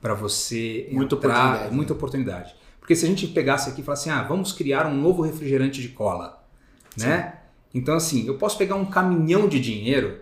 para 0.00 0.14
você 0.14 0.88
Muita 0.92 1.16
entrar, 1.16 1.30
oportunidade, 1.30 1.74
muita 1.74 1.92
oportunidade. 1.94 2.54
Porque 2.78 2.94
se 2.94 3.04
a 3.04 3.08
gente 3.08 3.26
pegasse 3.26 3.68
aqui 3.70 3.80
e 3.80 3.84
falasse 3.84 4.08
assim, 4.08 4.18
ah, 4.20 4.22
vamos 4.22 4.52
criar 4.52 4.86
um 4.86 4.94
novo 4.94 5.20
refrigerante 5.22 5.82
de 5.82 5.88
cola, 5.88 6.44
né? 6.96 7.40
Então 7.74 7.96
assim, 7.96 8.24
eu 8.24 8.38
posso 8.38 8.56
pegar 8.56 8.76
um 8.76 8.84
caminhão 8.84 9.48
de 9.48 9.58
dinheiro 9.58 10.20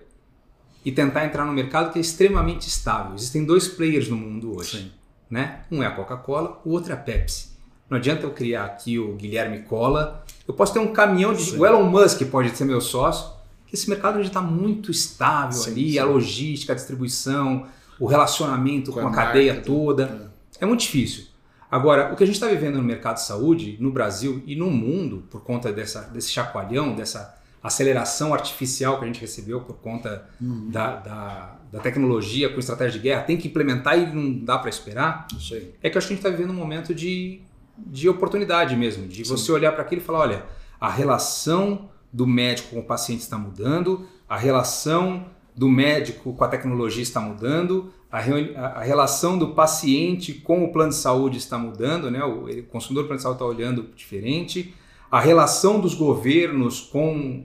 e 0.84 0.90
tentar 0.90 1.26
entrar 1.26 1.44
no 1.44 1.52
mercado 1.52 1.92
que 1.92 1.98
é 1.98 2.00
extremamente 2.00 2.66
estável. 2.66 3.14
Existem 3.14 3.44
dois 3.44 3.68
players 3.68 4.08
no 4.08 4.16
mundo 4.16 4.56
hoje, 4.56 4.78
Sim. 4.78 4.97
Né? 5.30 5.60
Um 5.70 5.82
é 5.82 5.86
a 5.86 5.90
Coca-Cola, 5.90 6.60
o 6.64 6.70
outro 6.70 6.92
é 6.92 6.94
a 6.94 6.98
Pepsi. 6.98 7.48
Não 7.88 7.96
adianta 7.96 8.24
eu 8.24 8.30
criar 8.30 8.64
aqui 8.64 8.98
o 8.98 9.14
Guilherme 9.14 9.60
Cola. 9.62 10.24
Eu 10.46 10.52
posso 10.52 10.72
ter 10.72 10.78
um 10.78 10.92
caminhão 10.92 11.32
de. 11.32 11.42
Sim. 11.42 11.58
O 11.58 11.66
Elon 11.66 11.84
Musk 11.84 12.22
pode 12.30 12.50
ser 12.50 12.64
meu 12.64 12.80
sócio. 12.80 13.30
Esse 13.72 13.88
mercado 13.88 14.20
já 14.20 14.28
está 14.28 14.40
muito 14.40 14.90
estável 14.90 15.52
Sim, 15.52 15.70
ali, 15.70 15.92
sim. 15.92 15.98
a 15.98 16.04
logística, 16.04 16.72
a 16.72 16.76
distribuição, 16.76 17.66
o 17.98 18.06
relacionamento 18.06 18.92
com, 18.92 19.00
Com 19.00 19.08
a, 19.08 19.10
a 19.10 19.14
cadeia 19.14 19.54
marca, 19.54 19.66
toda. 19.66 20.32
É 20.60 20.66
muito 20.66 20.80
difícil. 20.80 21.26
Agora, 21.70 22.12
o 22.12 22.16
que 22.16 22.24
a 22.24 22.26
gente 22.26 22.36
está 22.36 22.46
vivendo 22.46 22.76
no 22.76 22.82
mercado 22.82 23.16
de 23.16 23.22
saúde, 23.22 23.76
no 23.78 23.90
Brasil 23.90 24.42
e 24.46 24.56
no 24.56 24.70
mundo, 24.70 25.24
por 25.30 25.42
conta 25.42 25.70
dessa, 25.70 26.02
desse 26.02 26.30
chacoalhão, 26.30 26.94
dessa 26.94 27.37
aceleração 27.68 28.34
artificial 28.34 28.98
que 28.98 29.04
a 29.04 29.06
gente 29.06 29.20
recebeu 29.20 29.60
por 29.60 29.76
conta 29.76 30.28
Uhum. 30.40 30.68
da, 30.70 30.96
da, 30.96 31.56
da 31.72 31.78
tecnologia 31.80 32.48
com 32.48 32.58
estratégia 32.60 32.98
de 33.00 33.08
guerra, 33.08 33.22
tem 33.22 33.36
que 33.36 33.48
implementar 33.48 33.98
e 33.98 34.06
não 34.12 34.32
dá 34.44 34.58
para 34.58 34.68
esperar, 34.68 35.26
Isso 35.36 35.54
aí. 35.54 35.72
é 35.82 35.88
que 35.88 35.96
eu 35.96 35.98
acho 35.98 36.08
que 36.08 36.14
a 36.14 36.16
gente 36.16 36.26
está 36.26 36.30
vivendo 36.36 36.50
um 36.50 36.58
momento 36.58 36.94
de, 36.94 37.40
de 37.76 38.08
oportunidade 38.08 38.74
mesmo, 38.76 39.06
de 39.06 39.24
Sim. 39.24 39.30
você 39.30 39.52
olhar 39.52 39.72
para 39.72 39.82
aquilo 39.82 40.00
e 40.00 40.04
falar, 40.04 40.18
olha, 40.20 40.44
a 40.80 40.90
relação 40.90 41.88
do 42.12 42.26
médico 42.26 42.70
com 42.70 42.80
o 42.80 42.84
paciente 42.84 43.20
está 43.20 43.36
mudando, 43.38 44.06
a 44.28 44.36
relação 44.36 45.26
do 45.54 45.68
médico 45.68 46.32
com 46.32 46.44
a 46.44 46.48
tecnologia 46.48 47.02
está 47.02 47.20
mudando, 47.20 47.92
a, 48.10 48.20
reuni- 48.20 48.54
a- 48.56 48.80
relação 48.82 49.36
do 49.38 49.48
paciente 49.48 50.32
com 50.32 50.64
o 50.64 50.72
plano 50.72 50.90
de 50.90 50.96
saúde 50.96 51.36
está 51.38 51.58
mudando, 51.58 52.10
né? 52.10 52.22
o, 52.24 52.44
o 52.46 52.62
consumidor 52.64 53.04
do 53.04 53.08
plano 53.08 53.18
de 53.18 53.22
saúde 53.24 53.36
está 53.36 53.44
olhando 53.44 53.90
diferente, 53.94 54.72
a 55.10 55.20
relação 55.20 55.80
dos 55.80 55.94
governos 55.94 56.80
com, 56.80 57.44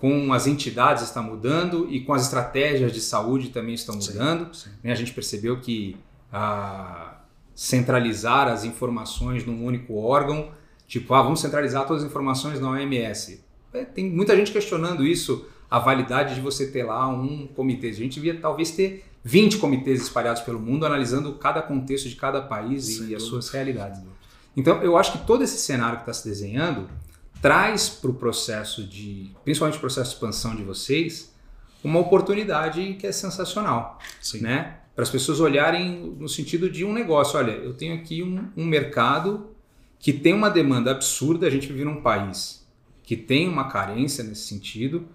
com 0.00 0.32
as 0.32 0.46
entidades 0.46 1.02
está 1.02 1.20
mudando 1.20 1.88
e 1.90 2.00
com 2.00 2.12
as 2.12 2.22
estratégias 2.22 2.92
de 2.92 3.00
saúde 3.00 3.50
também 3.50 3.74
estão 3.74 4.00
Sim, 4.00 4.12
mudando. 4.12 4.54
sim. 4.54 4.70
né? 4.82 4.92
A 4.92 4.94
gente 4.94 5.12
percebeu 5.12 5.60
que 5.60 5.96
ah, 6.32 7.20
centralizar 7.54 8.48
as 8.48 8.64
informações 8.64 9.44
num 9.44 9.64
único 9.64 9.96
órgão, 9.96 10.50
tipo, 10.86 11.12
ah, 11.14 11.22
vamos 11.22 11.40
centralizar 11.40 11.86
todas 11.86 12.04
as 12.04 12.08
informações 12.08 12.60
na 12.60 12.70
OMS. 12.70 13.44
É, 13.72 13.84
tem 13.84 14.08
muita 14.08 14.36
gente 14.36 14.52
questionando 14.52 15.04
isso, 15.04 15.46
a 15.70 15.78
validade 15.78 16.34
de 16.36 16.40
você 16.40 16.68
ter 16.70 16.84
lá 16.84 17.08
um 17.08 17.46
comitê. 17.48 17.88
A 17.88 17.92
gente 17.92 18.14
devia 18.14 18.38
talvez 18.40 18.70
ter 18.70 19.04
20 19.24 19.58
comitês 19.58 20.00
espalhados 20.00 20.42
pelo 20.42 20.60
mundo, 20.60 20.86
analisando 20.86 21.34
cada 21.34 21.60
contexto 21.60 22.08
de 22.08 22.16
cada 22.16 22.40
país 22.40 22.84
Sem 22.84 23.08
e 23.08 23.14
as 23.14 23.24
suas 23.24 23.50
realidades. 23.50 24.00
Então, 24.56 24.80
eu 24.82 24.96
acho 24.96 25.12
que 25.12 25.26
todo 25.26 25.42
esse 25.44 25.58
cenário 25.58 25.96
que 25.96 26.02
está 26.02 26.12
se 26.12 26.26
desenhando 26.26 26.88
traz 27.40 27.88
para 27.88 28.10
o 28.10 28.14
processo 28.14 28.84
de, 28.84 29.30
principalmente 29.44 29.76
o 29.76 29.80
processo 29.80 30.10
de 30.10 30.14
expansão 30.16 30.56
de 30.56 30.62
vocês, 30.62 31.34
uma 31.82 32.00
oportunidade 32.00 32.94
que 32.94 33.06
é 33.06 33.12
sensacional 33.12 33.98
Sim. 34.20 34.40
né? 34.40 34.78
Para 34.94 35.04
as 35.04 35.10
pessoas 35.10 35.38
olharem 35.38 36.16
no 36.18 36.28
sentido 36.28 36.68
de 36.68 36.84
um 36.84 36.92
negócio. 36.92 37.38
Olha, 37.38 37.52
eu 37.52 37.72
tenho 37.72 37.94
aqui 37.94 38.20
um, 38.20 38.50
um 38.56 38.64
mercado 38.64 39.50
que 39.98 40.12
tem 40.12 40.34
uma 40.34 40.50
demanda 40.50 40.90
absurda. 40.90 41.46
A 41.46 41.50
gente 41.50 41.68
vive 41.68 41.84
num 41.84 42.02
país 42.02 42.66
que 43.04 43.16
tem 43.16 43.48
uma 43.48 43.68
carência 43.68 44.24
nesse 44.24 44.48
sentido 44.48 45.06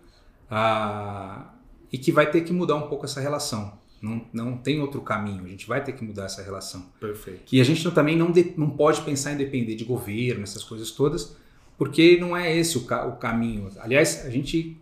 ah, 0.50 1.54
e 1.92 1.98
que 1.98 2.14
vai 2.14 2.32
ter 2.32 2.42
que 2.42 2.54
mudar 2.54 2.76
um 2.76 2.88
pouco 2.88 3.06
essa 3.06 3.20
relação. 3.20 3.78
Não, 4.02 4.26
não 4.34 4.58
tem 4.58 4.82
outro 4.82 5.02
caminho. 5.02 5.46
A 5.46 5.50
gente 5.50 5.68
vai 5.68 5.84
ter 5.84 5.92
que 5.92 6.04
mudar 6.04 6.26
essa 6.26 6.42
relação. 6.42 6.86
Perfeito. 7.00 7.54
E 7.54 7.62
a 7.62 7.64
gente 7.64 7.90
também 7.92 8.18
não, 8.18 8.32
de- 8.32 8.54
não 8.58 8.70
pode 8.70 9.02
pensar 9.02 9.34
em 9.34 9.38
depender 9.38 9.76
de 9.76 9.84
governo, 9.84 10.44
essas 10.44 10.64
coisas 10.64 10.92
todas, 10.92 11.36
porque 11.78 12.18
não 12.20 12.36
é 12.36 12.56
esse 12.56 12.78
o, 12.78 12.86
ca- 12.86 13.06
o 13.06 13.18
caminho. 13.18 13.70
Aliás, 13.80 14.26
a 14.26 14.30
gente 14.30 14.78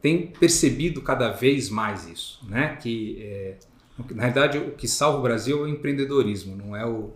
tem 0.00 0.26
percebido 0.28 1.00
cada 1.02 1.30
vez 1.30 1.70
mais 1.70 2.06
isso, 2.08 2.40
né? 2.48 2.76
Que 2.76 3.18
é, 3.22 3.56
na 4.14 4.24
verdade 4.24 4.58
o 4.58 4.72
que 4.72 4.88
salva 4.88 5.18
o 5.18 5.22
Brasil 5.22 5.58
é 5.58 5.62
o 5.62 5.68
empreendedorismo, 5.68 6.56
não 6.56 6.74
é 6.76 6.84
o 6.86 7.12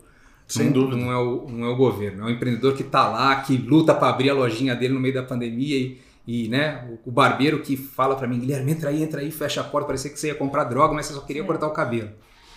Sem 0.46 0.70
não, 0.70 0.72
dúvida. 0.72 0.96
não 0.96 1.10
é 1.12 1.18
o 1.18 1.46
não 1.48 1.66
é 1.66 1.70
o 1.70 1.76
governo, 1.76 2.22
é 2.24 2.26
o 2.26 2.30
empreendedor 2.30 2.74
que 2.76 2.82
está 2.82 3.08
lá, 3.08 3.36
que 3.42 3.56
luta 3.56 3.94
para 3.94 4.08
abrir 4.10 4.30
a 4.30 4.34
lojinha 4.34 4.74
dele 4.76 4.94
no 4.94 5.00
meio 5.00 5.14
da 5.14 5.22
pandemia 5.22 5.76
e, 5.76 6.00
e 6.26 6.48
né, 6.48 6.88
o, 7.04 7.08
o 7.08 7.12
barbeiro 7.12 7.60
que 7.62 7.76
fala 7.76 8.14
para 8.16 8.28
mim, 8.28 8.38
Guilherme, 8.40 8.72
entra 8.72 8.90
aí, 8.90 9.02
entra 9.02 9.20
aí, 9.20 9.30
fecha 9.32 9.60
a 9.60 9.64
porta, 9.64 9.86
parecia 9.88 10.10
que 10.10 10.18
você 10.18 10.28
ia 10.28 10.34
comprar 10.34 10.64
droga, 10.64 10.94
mas 10.94 11.06
você 11.06 11.14
só 11.14 11.20
queria 11.20 11.42
cortar 11.44 11.66
o 11.66 11.72
cabelo, 11.72 12.10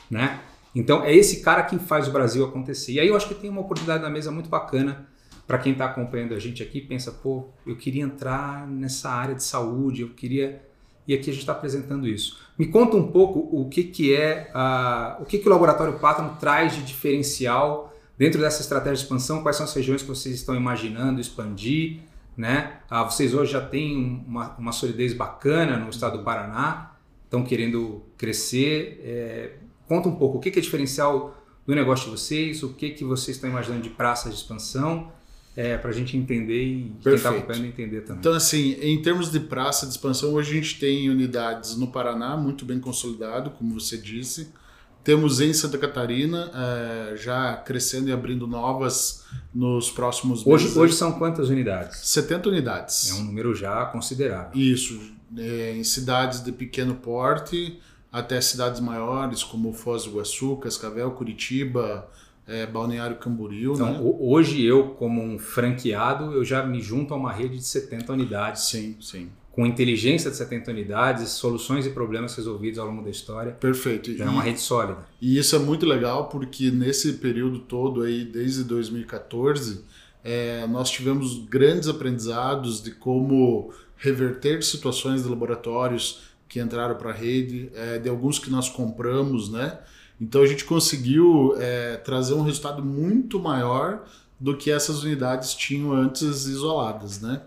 né? 0.10 0.42
Então 0.76 1.04
é 1.04 1.16
esse 1.16 1.42
cara 1.42 1.64
que 1.64 1.80
faz 1.80 2.08
o 2.08 2.12
Brasil 2.12 2.46
acontecer. 2.46 2.94
E 2.94 3.00
aí 3.00 3.08
eu 3.08 3.16
acho 3.16 3.28
que 3.28 3.34
tem 3.36 3.50
uma 3.50 3.62
oportunidade 3.62 4.04
na 4.04 4.10
mesa 4.10 4.32
muito 4.32 4.50
bacana 4.50 5.08
para 5.50 5.58
quem 5.58 5.72
está 5.72 5.86
acompanhando 5.86 6.36
a 6.36 6.40
gente 6.40 6.62
aqui, 6.62 6.80
pensa, 6.80 7.12
pô, 7.12 7.48
eu 7.66 7.76
queria 7.76 8.04
entrar 8.04 8.68
nessa 8.68 9.10
área 9.10 9.34
de 9.34 9.44
saúde, 9.44 10.04
eu 10.04 10.10
queria 10.10 10.62
e 11.08 11.14
aqui 11.16 11.32
a 11.32 11.34
gente 11.34 11.42
está 11.42 11.54
apresentando 11.54 12.08
isso. 12.08 12.38
Me 12.56 12.68
conta 12.68 12.96
um 12.96 13.12
pouco 13.12 13.50
o 13.52 13.68
que, 13.68 13.84
que 13.84 14.14
é 14.14 14.52
a, 14.54 15.18
o 15.20 15.26
que, 15.26 15.40
que 15.40 15.48
o 15.48 15.50
Laboratório 15.50 15.98
Plátano 15.98 16.38
traz 16.40 16.76
de 16.76 16.84
diferencial 16.84 17.92
dentro 18.16 18.40
dessa 18.40 18.62
estratégia 18.62 18.98
de 18.98 19.02
expansão, 19.02 19.42
quais 19.42 19.58
são 19.58 19.64
as 19.64 19.74
regiões 19.74 20.04
que 20.04 20.08
vocês 20.08 20.36
estão 20.36 20.54
imaginando 20.54 21.20
expandir, 21.20 22.02
né? 22.38 22.74
Ah, 22.88 23.04
vocês 23.04 23.34
hoje 23.34 23.52
já 23.52 23.62
têm 23.62 24.24
uma, 24.28 24.56
uma 24.56 24.72
solidez 24.72 25.14
bacana 25.16 25.78
no 25.78 25.90
estado 25.90 26.20
do 26.20 26.24
Paraná, 26.24 26.92
estão 27.24 27.44
querendo 27.44 28.04
crescer. 28.16 29.02
É, 29.04 29.54
conta 29.88 30.08
um 30.08 30.16
pouco 30.16 30.38
o 30.38 30.40
que, 30.40 30.52
que 30.52 30.60
é 30.60 30.62
diferencial 30.62 31.36
do 31.66 31.74
negócio 31.74 32.06
de 32.06 32.12
vocês, 32.12 32.62
o 32.62 32.76
que, 32.76 32.92
que 32.92 33.04
vocês 33.04 33.38
estão 33.38 33.50
imaginando 33.50 33.82
de 33.82 33.90
praças 33.90 34.32
de 34.32 34.38
expansão, 34.38 35.12
é, 35.60 35.78
para 35.78 35.90
a 35.90 35.94
gente 35.94 36.16
entender 36.16 36.64
e 36.64 36.96
quem 37.02 37.16
está 37.16 37.32
Perfeito. 37.32 37.36
acompanhando 37.36 37.66
entender 37.66 38.02
também. 38.02 38.20
Então, 38.22 38.32
assim, 38.32 38.78
em 38.82 39.02
termos 39.02 39.30
de 39.30 39.42
praça 39.42 39.86
de 39.86 39.92
expansão, 39.92 40.34
hoje 40.34 40.52
a 40.52 40.54
gente 40.54 40.80
tem 40.80 41.10
unidades 41.10 41.76
no 41.76 41.92
Paraná, 41.92 42.38
muito 42.38 42.64
bem 42.64 42.80
consolidado, 42.80 43.50
como 43.52 43.78
você 43.78 43.98
disse. 43.98 44.54
Temos 45.04 45.42
em 45.42 45.52
Santa 45.52 45.78
Catarina, 45.78 46.50
eh, 46.54 47.18
já 47.18 47.58
crescendo 47.58 48.08
e 48.08 48.14
abrindo 48.14 48.48
novas 48.48 49.26
nos 49.54 49.92
próximos 49.92 50.46
meses. 50.46 50.68
Hoje, 50.68 50.80
hoje 50.80 50.94
são 50.94 51.12
quantas 51.12 51.50
unidades? 51.50 51.98
70 52.08 52.48
unidades. 52.48 53.10
É 53.10 53.16
um 53.16 53.24
número 53.26 53.54
já 53.54 53.86
considerável. 53.88 54.58
Isso, 54.58 54.98
é, 55.38 55.76
em 55.76 55.84
cidades 55.84 56.42
de 56.42 56.54
pequeno 56.54 56.96
porte 56.96 57.78
até 58.10 58.40
cidades 58.40 58.80
maiores, 58.80 59.44
como 59.44 59.74
Foz 59.74 60.06
do 60.06 60.12
Iguaçu, 60.12 60.56
Cascavel, 60.56 61.12
Curitiba, 61.12 62.10
é, 62.50 62.66
Balneário 62.66 63.18
Camboriú, 63.18 63.74
Então, 63.76 63.94
né? 63.94 64.00
ho- 64.02 64.32
hoje 64.32 64.64
eu, 64.66 64.90
como 64.96 65.22
um 65.24 65.38
franqueado, 65.38 66.34
eu 66.34 66.44
já 66.44 66.66
me 66.66 66.82
junto 66.82 67.14
a 67.14 67.18
uma 67.18 67.32
rede 67.32 67.58
de 67.58 67.64
70 67.64 68.14
unidades, 68.14 68.64
Sim, 68.64 68.96
sim. 69.00 69.30
com 69.52 69.66
inteligência 69.66 70.32
de 70.32 70.38
70 70.38 70.72
unidades, 70.72 71.30
soluções 71.30 71.86
e 71.86 71.90
problemas 71.92 72.36
resolvidos 72.36 72.80
ao 72.80 72.88
longo 72.88 73.04
da 73.04 73.10
história. 73.10 73.52
Perfeito. 73.52 74.10
É 74.22 74.26
uma 74.26 74.42
rede 74.42 74.60
sólida. 74.60 74.98
E 75.22 75.38
isso 75.38 75.56
é 75.56 75.60
muito 75.60 75.86
legal 75.86 76.28
porque 76.30 76.72
nesse 76.72 77.14
período 77.14 77.60
todo 77.60 78.02
aí, 78.02 78.24
desde 78.26 78.64
2014, 78.64 79.84
é, 80.24 80.66
nós 80.68 80.90
tivemos 80.90 81.46
grandes 81.48 81.88
aprendizados 81.88 82.82
de 82.82 82.92
como 82.92 83.72
reverter 83.98 84.64
situações 84.64 85.24
de 85.24 85.30
laboratórios 85.30 86.22
que 86.48 86.60
entraram 86.60 86.96
para 86.96 87.12
a 87.12 87.14
rede, 87.14 87.70
é, 87.76 88.00
de 88.00 88.10
alguns 88.10 88.40
que 88.40 88.50
nós 88.50 88.70
compramos, 88.70 89.50
né? 89.52 89.78
Então 90.20 90.42
a 90.42 90.48
gente 90.48 90.66
conseguiu 90.66 91.56
é, 91.58 91.96
trazer 91.98 92.34
um 92.34 92.42
resultado 92.42 92.84
muito 92.84 93.40
maior 93.40 94.04
do 94.40 94.56
que 94.56 94.72
essas 94.72 95.04
unidades 95.04 95.54
tinham 95.54 95.92
antes 95.92 96.46
isoladas, 96.46 97.22
né? 97.22 97.42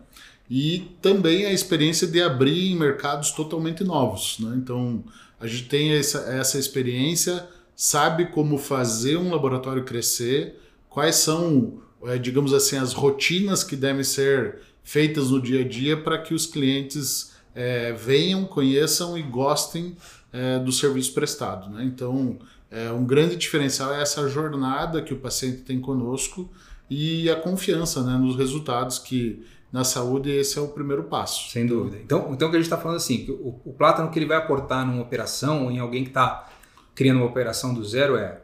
E 0.50 0.90
também 1.00 1.46
a 1.46 1.52
experiência 1.52 2.06
de 2.06 2.20
abrir 2.20 2.72
em 2.72 2.76
mercados 2.76 3.30
totalmente 3.30 3.82
novos, 3.82 4.38
né? 4.38 4.54
Então 4.56 5.02
a 5.40 5.46
gente 5.46 5.64
tem 5.64 5.92
essa, 5.92 6.18
essa 6.20 6.58
experiência, 6.58 7.48
sabe 7.74 8.26
como 8.26 8.58
fazer 8.58 9.16
um 9.16 9.30
laboratório 9.30 9.84
crescer, 9.84 10.60
quais 10.88 11.16
são, 11.16 11.80
eh, 12.04 12.18
digamos 12.18 12.52
assim, 12.52 12.76
as 12.76 12.92
rotinas 12.92 13.64
que 13.64 13.74
devem 13.74 14.04
ser 14.04 14.60
feitas 14.84 15.30
no 15.30 15.40
dia 15.40 15.62
a 15.62 15.68
dia 15.68 15.96
para 15.96 16.18
que 16.18 16.34
os 16.34 16.46
clientes 16.46 17.32
eh, 17.54 17.92
venham, 17.92 18.44
conheçam 18.44 19.16
e 19.16 19.22
gostem 19.22 19.96
eh, 20.32 20.58
do 20.58 20.70
serviço 20.70 21.12
prestado. 21.12 21.70
Né? 21.70 21.84
Então, 21.84 22.38
eh, 22.72 22.90
um 22.90 23.04
grande 23.04 23.36
diferencial 23.36 23.92
é 23.92 24.00
essa 24.00 24.26
jornada 24.28 25.02
que 25.02 25.12
o 25.12 25.18
paciente 25.18 25.58
tem 25.58 25.78
conosco 25.78 26.50
e 26.88 27.30
a 27.30 27.36
confiança 27.36 28.02
né, 28.02 28.16
nos 28.16 28.34
resultados 28.34 28.98
que 28.98 29.44
na 29.70 29.84
saúde 29.84 30.30
esse 30.30 30.58
é 30.58 30.60
o 30.60 30.68
primeiro 30.68 31.04
passo. 31.04 31.50
Sem 31.50 31.66
dúvida. 31.66 31.98
Então, 32.02 32.30
então 32.32 32.48
o 32.48 32.50
que 32.50 32.56
a 32.56 32.60
gente 32.60 32.66
está 32.66 32.78
falando 32.78 32.96
assim, 32.96 33.24
que 33.26 33.30
o, 33.30 33.60
o 33.64 33.72
plátano 33.72 34.10
que 34.10 34.18
ele 34.18 34.26
vai 34.26 34.38
aportar 34.38 34.86
numa 34.86 35.02
operação, 35.02 35.64
ou 35.64 35.70
em 35.70 35.78
alguém 35.78 36.02
que 36.02 36.10
está 36.10 36.48
criando 36.94 37.18
uma 37.18 37.26
operação 37.26 37.74
do 37.74 37.84
zero 37.84 38.16
é 38.16 38.40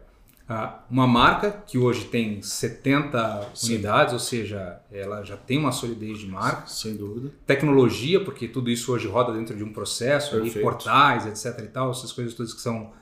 ah, 0.46 0.82
uma 0.90 1.06
marca 1.06 1.50
que 1.66 1.76
hoje 1.76 2.06
tem 2.06 2.40
70 2.40 3.50
Sim. 3.54 3.74
unidades, 3.74 4.14
ou 4.14 4.18
seja, 4.18 4.80
ela 4.90 5.22
já 5.22 5.36
tem 5.36 5.58
uma 5.58 5.72
solidez 5.72 6.18
de 6.18 6.26
marca. 6.26 6.66
Sem 6.66 6.96
dúvida. 6.96 7.30
Tecnologia, 7.46 8.24
porque 8.24 8.48
tudo 8.48 8.70
isso 8.70 8.92
hoje 8.92 9.06
roda 9.06 9.32
dentro 9.32 9.54
de 9.54 9.62
um 9.62 9.72
processo, 9.72 10.30
Perfeito. 10.30 10.60
portais, 10.60 11.26
etc 11.26 11.62
e 11.64 11.68
tal, 11.68 11.90
essas 11.90 12.12
coisas 12.12 12.32
todas 12.32 12.54
que 12.54 12.60
são 12.62 12.92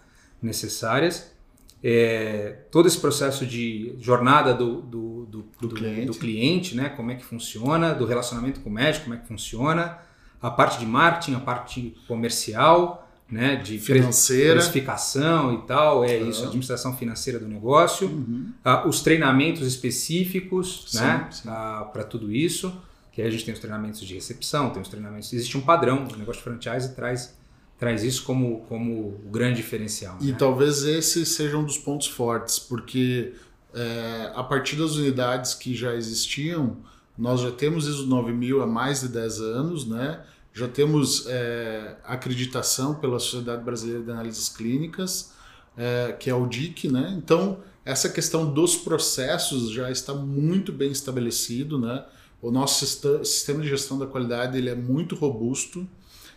necessárias. 0.47 1.35
É, 1.83 2.57
todo 2.71 2.89
esse 2.89 2.99
processo 2.99 3.45
de 3.47 3.95
jornada 4.01 4.55
do, 4.55 4.81
do, 4.81 5.27
do, 5.27 5.43
Do 5.61 5.69
cliente. 5.75 6.07
do 6.07 6.15
cliente, 6.15 6.75
né? 6.75 6.89
Como 6.89 7.11
é 7.11 7.15
que 7.15 7.25
funciona, 7.25 7.95
do 7.95 8.07
relacionamento 8.07 8.61
com 8.61 8.71
o 8.71 8.73
médico, 8.73 9.05
como 9.05 9.15
é 9.15 9.19
que 9.19 9.29
funciona, 9.29 9.99
a 10.41 10.51
parte 10.51 10.79
de 10.79 10.87
marketing, 10.87 11.35
a 11.35 11.41
parte 11.41 11.95
comercial, 12.09 13.07
né? 13.31 13.57
De 13.57 13.79
Financeira. 13.79 14.55
precificação 14.55 15.53
e 15.55 15.59
tal, 15.67 16.05
é 16.05 16.17
Aham. 16.19 16.29
isso, 16.31 16.45
administração 16.45 16.97
financeira 16.97 17.39
do 17.39 17.47
negócio, 17.47 18.09
Uhum. 18.09 18.53
Ah, 18.65 18.87
os 18.89 19.01
treinamentos 19.03 19.67
específicos, 19.67 20.85
Sim, 20.89 20.99
né? 21.01 21.29
sim. 21.31 21.43
para 21.45 22.05
tudo 22.05 22.33
isso. 22.33 22.73
Que 23.13 23.23
aí 23.23 23.29
a 23.29 23.31
gente 23.31 23.45
tem 23.45 23.55
os 23.55 23.61
treinamentos 23.61 24.01
de 24.01 24.15
recepção, 24.15 24.71
tem 24.71 24.81
os 24.83 24.89
treinamentos. 24.89 25.33
Existe 25.33 25.57
um 25.57 25.63
padrão, 25.63 26.07
o 26.13 26.17
negócio 26.17 26.35
de 26.43 26.43
franchise 26.43 26.95
traz, 26.95 27.35
traz 27.79 28.03
isso 28.03 28.25
como, 28.25 28.61
como 28.69 29.21
o 29.25 29.31
grande 29.31 29.57
diferencial. 29.57 30.17
E 30.21 30.33
né? 30.33 30.37
talvez 30.39 30.83
esse 30.85 31.27
seja 31.27 31.57
um 31.57 31.65
dos 31.65 31.79
pontos 31.79 32.07
fortes, 32.07 32.59
porque 32.59 33.35
é, 33.75 34.33
a 34.35 34.43
partir 34.43 34.77
das 34.77 34.97
unidades 34.97 35.55
que 35.55 35.75
já 35.75 35.95
existiam, 35.95 36.79
nós 37.17 37.41
já 37.41 37.51
temos 37.51 37.87
ISO 37.87 38.07
9000 38.07 38.63
há 38.63 38.67
mais 38.67 39.03
de 39.03 39.09
10 39.09 39.41
anos, 39.41 39.87
né? 39.87 40.23
já 40.53 40.67
temos 40.67 41.27
é, 41.27 41.97
acreditação 42.05 42.95
pela 42.95 43.19
Sociedade 43.19 43.63
Brasileira 43.63 44.03
de 44.03 44.11
Análises 44.11 44.49
Clínicas, 44.49 45.33
é, 45.77 46.13
que 46.19 46.31
é 46.31 46.35
o 46.35 46.47
DIC, 46.47 46.89
né? 46.89 47.15
então 47.19 47.59
essa 47.85 48.09
questão 48.09 48.53
dos 48.53 48.75
processos 48.75 49.71
já 49.71 49.91
está 49.91 50.15
muito 50.15 50.73
bem 50.73 50.91
estabelecido, 50.91 51.79
né? 51.79 52.05
o 52.41 52.51
nosso 52.51 52.87
sistema 53.25 53.61
de 53.61 53.69
gestão 53.69 53.99
da 53.99 54.07
qualidade 54.07 54.57
ele 54.57 54.71
é 54.71 54.75
muito 54.75 55.15
robusto, 55.15 55.87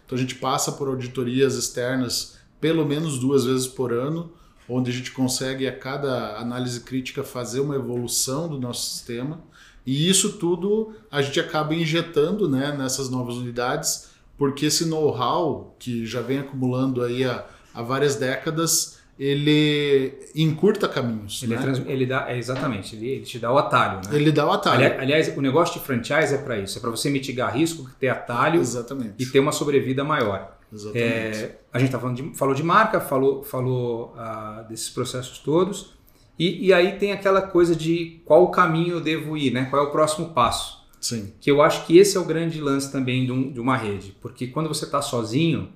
então 0.10 0.18
a 0.18 0.22
gente 0.22 0.34
passa 0.34 0.72
por 0.72 0.88
auditorias 0.88 1.54
externas 1.54 2.40
pelo 2.60 2.84
menos 2.84 3.20
duas 3.20 3.46
vezes 3.46 3.68
por 3.68 3.94
ano, 3.94 4.32
onde 4.68 4.90
a 4.90 4.94
gente 4.94 5.12
consegue 5.12 5.68
a 5.68 5.72
cada 5.72 6.36
análise 6.40 6.80
crítica 6.80 7.24
fazer 7.24 7.60
uma 7.60 7.76
evolução 7.76 8.48
do 8.48 8.60
nosso 8.60 8.90
sistema. 8.90 9.40
E 9.86 10.10
isso 10.10 10.34
tudo 10.34 10.96
a 11.12 11.22
gente 11.22 11.40
acaba 11.40 11.76
injetando 11.76 12.50
né, 12.50 12.76
nessas 12.76 13.08
novas 13.08 13.36
unidades, 13.36 14.10
porque 14.36 14.66
esse 14.66 14.86
know-how 14.86 15.76
que 15.78 16.08
já 16.08 16.22
vem 16.22 16.40
acumulando 16.40 17.04
aí 17.04 17.24
há, 17.24 17.46
há 17.72 17.84
várias 17.84 18.16
décadas, 18.16 18.98
ele 19.20 20.14
encurta 20.34 20.88
caminhos. 20.88 21.44
Ele, 21.44 21.54
é 21.54 21.58
né? 21.58 21.62
trans- 21.62 21.82
ele 21.86 22.06
dá, 22.06 22.32
é, 22.32 22.38
exatamente, 22.38 22.96
ele, 22.96 23.08
ele 23.10 23.26
te 23.26 23.38
dá 23.38 23.52
o 23.52 23.58
atalho. 23.58 23.98
Né? 24.10 24.16
Ele 24.16 24.32
dá 24.32 24.46
o 24.48 24.52
atalho. 24.52 24.86
Ali- 24.86 24.96
aliás, 25.02 25.38
o 25.38 25.42
negócio 25.42 25.80
de 25.80 25.86
franchise 25.86 26.34
é 26.34 26.38
para 26.38 26.58
isso, 26.58 26.78
é 26.78 26.82
para 26.82 26.90
você 26.90 27.10
mitigar 27.10 27.54
risco, 27.56 27.90
ter 28.00 28.08
atalho 28.08 28.62
Exatamente. 28.62 29.16
e 29.20 29.26
ter 29.26 29.40
uma 29.40 29.52
sobrevida 29.52 30.04
maior. 30.04 30.58
Exatamente. 30.72 31.04
É, 31.04 31.60
a 31.74 31.80
gente 31.80 31.92
tá 31.92 32.00
falando 32.00 32.16
de, 32.16 32.38
falou 32.38 32.54
de 32.56 32.64
marca, 32.64 33.02
falou, 33.02 33.44
falou 33.44 34.14
ah, 34.18 34.66
desses 34.70 34.90
processos 34.90 35.40
todos. 35.40 35.94
E, 36.38 36.68
e 36.68 36.74
aí 36.74 36.94
tem 36.98 37.12
aquela 37.12 37.42
coisa 37.42 37.76
de 37.76 38.22
qual 38.24 38.44
o 38.44 38.48
caminho 38.52 38.94
eu 38.94 39.02
devo 39.02 39.36
ir, 39.36 39.52
né? 39.52 39.66
Qual 39.70 39.84
é 39.84 39.86
o 39.86 39.92
próximo 39.92 40.30
passo? 40.30 40.80
Sim. 41.02 41.34
Que 41.42 41.52
eu 41.52 41.62
acho 41.62 41.86
que 41.86 41.98
esse 41.98 42.16
é 42.16 42.20
o 42.20 42.24
grande 42.24 42.62
lance 42.62 42.90
também 42.92 43.26
de, 43.26 43.32
um- 43.32 43.52
de 43.52 43.60
uma 43.60 43.76
rede. 43.76 44.16
Porque 44.22 44.48
quando 44.48 44.68
você 44.70 44.86
está 44.86 45.02
sozinho, 45.02 45.70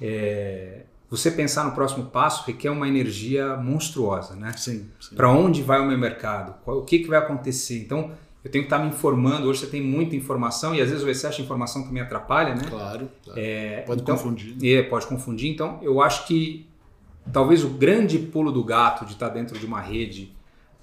é, 0.00 0.80
você 1.08 1.30
pensar 1.30 1.64
no 1.64 1.72
próximo 1.72 2.06
passo 2.06 2.44
requer 2.46 2.70
uma 2.70 2.88
energia 2.88 3.56
monstruosa, 3.56 4.34
né? 4.34 4.52
Sim. 4.56 4.86
sim. 5.00 5.14
Para 5.14 5.30
onde 5.30 5.62
vai 5.62 5.80
o 5.80 5.86
meu 5.86 5.96
mercado? 5.98 6.54
Qual- 6.64 6.78
o 6.78 6.82
que, 6.82 6.98
que 6.98 7.08
vai 7.08 7.18
acontecer? 7.18 7.78
Então, 7.78 8.10
eu 8.44 8.50
tenho 8.50 8.64
que 8.64 8.66
estar 8.72 8.78
me 8.78 8.88
informando. 8.88 9.48
Hoje 9.48 9.60
você 9.60 9.66
tem 9.66 9.82
muita 9.82 10.16
informação 10.16 10.74
e 10.74 10.80
às 10.80 10.88
vezes 10.90 11.04
o 11.04 11.08
excesso 11.08 11.36
de 11.38 11.42
informação 11.44 11.84
também 11.84 12.02
atrapalha, 12.02 12.54
né? 12.54 12.64
Claro. 12.68 13.08
claro. 13.24 13.40
É, 13.40 13.82
Pode 13.86 14.02
então- 14.02 14.16
confundir. 14.16 14.56
é, 14.78 14.82
pode 14.82 15.06
confundir. 15.06 15.50
Então, 15.50 15.78
eu 15.82 16.00
acho 16.00 16.26
que 16.26 16.66
talvez 17.32 17.62
o 17.64 17.68
grande 17.70 18.18
pulo 18.18 18.50
do 18.52 18.62
gato 18.64 19.04
de 19.04 19.12
estar 19.12 19.28
dentro 19.28 19.58
de 19.58 19.66
uma 19.66 19.80
rede 19.80 20.32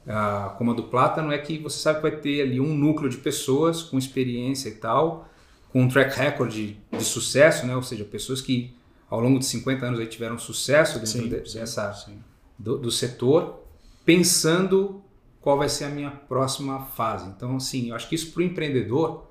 uh, 0.06 0.56
como 0.58 0.72
a 0.72 0.74
do 0.74 0.84
Plátano 0.84 1.32
é 1.32 1.38
que 1.38 1.58
você 1.58 1.80
sabe 1.80 1.98
que 1.98 2.02
vai 2.10 2.12
ter 2.18 2.42
ali 2.42 2.60
um 2.60 2.74
núcleo 2.76 3.10
de 3.10 3.18
pessoas 3.18 3.82
com 3.82 3.98
experiência 3.98 4.70
e 4.70 4.74
tal, 4.76 5.28
com 5.72 5.82
um 5.84 5.88
track 5.88 6.18
record 6.18 6.52
de, 6.52 6.78
de 6.92 7.04
sucesso, 7.04 7.66
né? 7.66 7.76
ou 7.76 7.82
seja, 7.84 8.04
pessoas 8.04 8.42
que 8.42 8.74
ao 9.14 9.20
longo 9.20 9.38
de 9.38 9.46
50 9.46 9.86
anos 9.86 10.00
aí 10.00 10.08
tiveram 10.08 10.40
sucesso 10.40 10.96
dentro 10.96 11.08
sim, 11.08 11.30
de, 11.30 11.54
dessa, 11.54 11.94
sim. 11.94 12.18
Do, 12.58 12.80
do 12.80 12.90
setor, 12.90 13.64
pensando 14.04 15.04
qual 15.40 15.56
vai 15.56 15.70
ser 15.70 15.84
a 15.84 15.90
minha 15.90 16.10
próxima 16.10 16.80
fase. 16.80 17.30
Então, 17.30 17.58
assim, 17.58 17.90
eu 17.90 17.96
acho 17.96 18.10
que 18.10 18.16
isso 18.16 18.32
para 18.32 18.42
o 18.42 18.44
empreendedor 18.44 19.28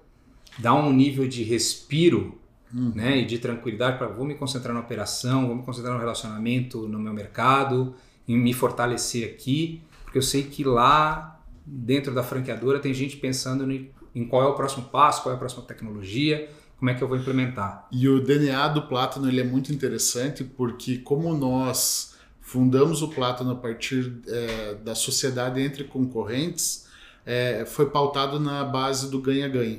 dá 0.56 0.72
um 0.72 0.92
nível 0.92 1.26
de 1.26 1.42
respiro 1.42 2.38
uhum. 2.72 2.92
né, 2.94 3.18
e 3.18 3.26
de 3.26 3.40
tranquilidade 3.40 3.98
para 3.98 4.06
vou 4.06 4.24
me 4.24 4.36
concentrar 4.36 4.72
na 4.72 4.78
operação, 4.78 5.48
vou 5.48 5.56
me 5.56 5.64
concentrar 5.64 5.94
no 5.94 5.98
relacionamento, 5.98 6.86
no 6.86 7.00
meu 7.00 7.12
mercado, 7.12 7.96
em 8.28 8.38
me 8.38 8.52
fortalecer 8.52 9.28
aqui, 9.28 9.82
porque 10.04 10.16
eu 10.16 10.22
sei 10.22 10.44
que 10.44 10.62
lá 10.62 11.42
dentro 11.66 12.14
da 12.14 12.22
franqueadora 12.22 12.78
tem 12.78 12.94
gente 12.94 13.16
pensando 13.16 13.68
em 14.14 14.24
qual 14.28 14.44
é 14.44 14.46
o 14.46 14.54
próximo 14.54 14.84
passo, 14.84 15.24
qual 15.24 15.32
é 15.32 15.34
a 15.34 15.38
próxima 15.38 15.64
tecnologia, 15.64 16.48
como 16.82 16.90
é 16.90 16.94
que 16.94 17.02
eu 17.04 17.06
vou 17.06 17.16
implementar. 17.16 17.86
E 17.92 18.08
o 18.08 18.20
DNA 18.20 18.66
do 18.66 18.82
Plátano 18.82 19.28
ele 19.28 19.40
é 19.40 19.44
muito 19.44 19.72
interessante 19.72 20.42
porque 20.42 20.98
como 20.98 21.32
nós 21.32 22.16
fundamos 22.40 23.02
o 23.02 23.08
Plátano 23.08 23.52
a 23.52 23.54
partir 23.54 24.20
é, 24.26 24.74
da 24.74 24.92
sociedade 24.92 25.60
entre 25.60 25.84
concorrentes, 25.84 26.88
é, 27.24 27.64
foi 27.64 27.86
pautado 27.88 28.40
na 28.40 28.64
base 28.64 29.08
do 29.12 29.20
ganha-ganha. 29.20 29.78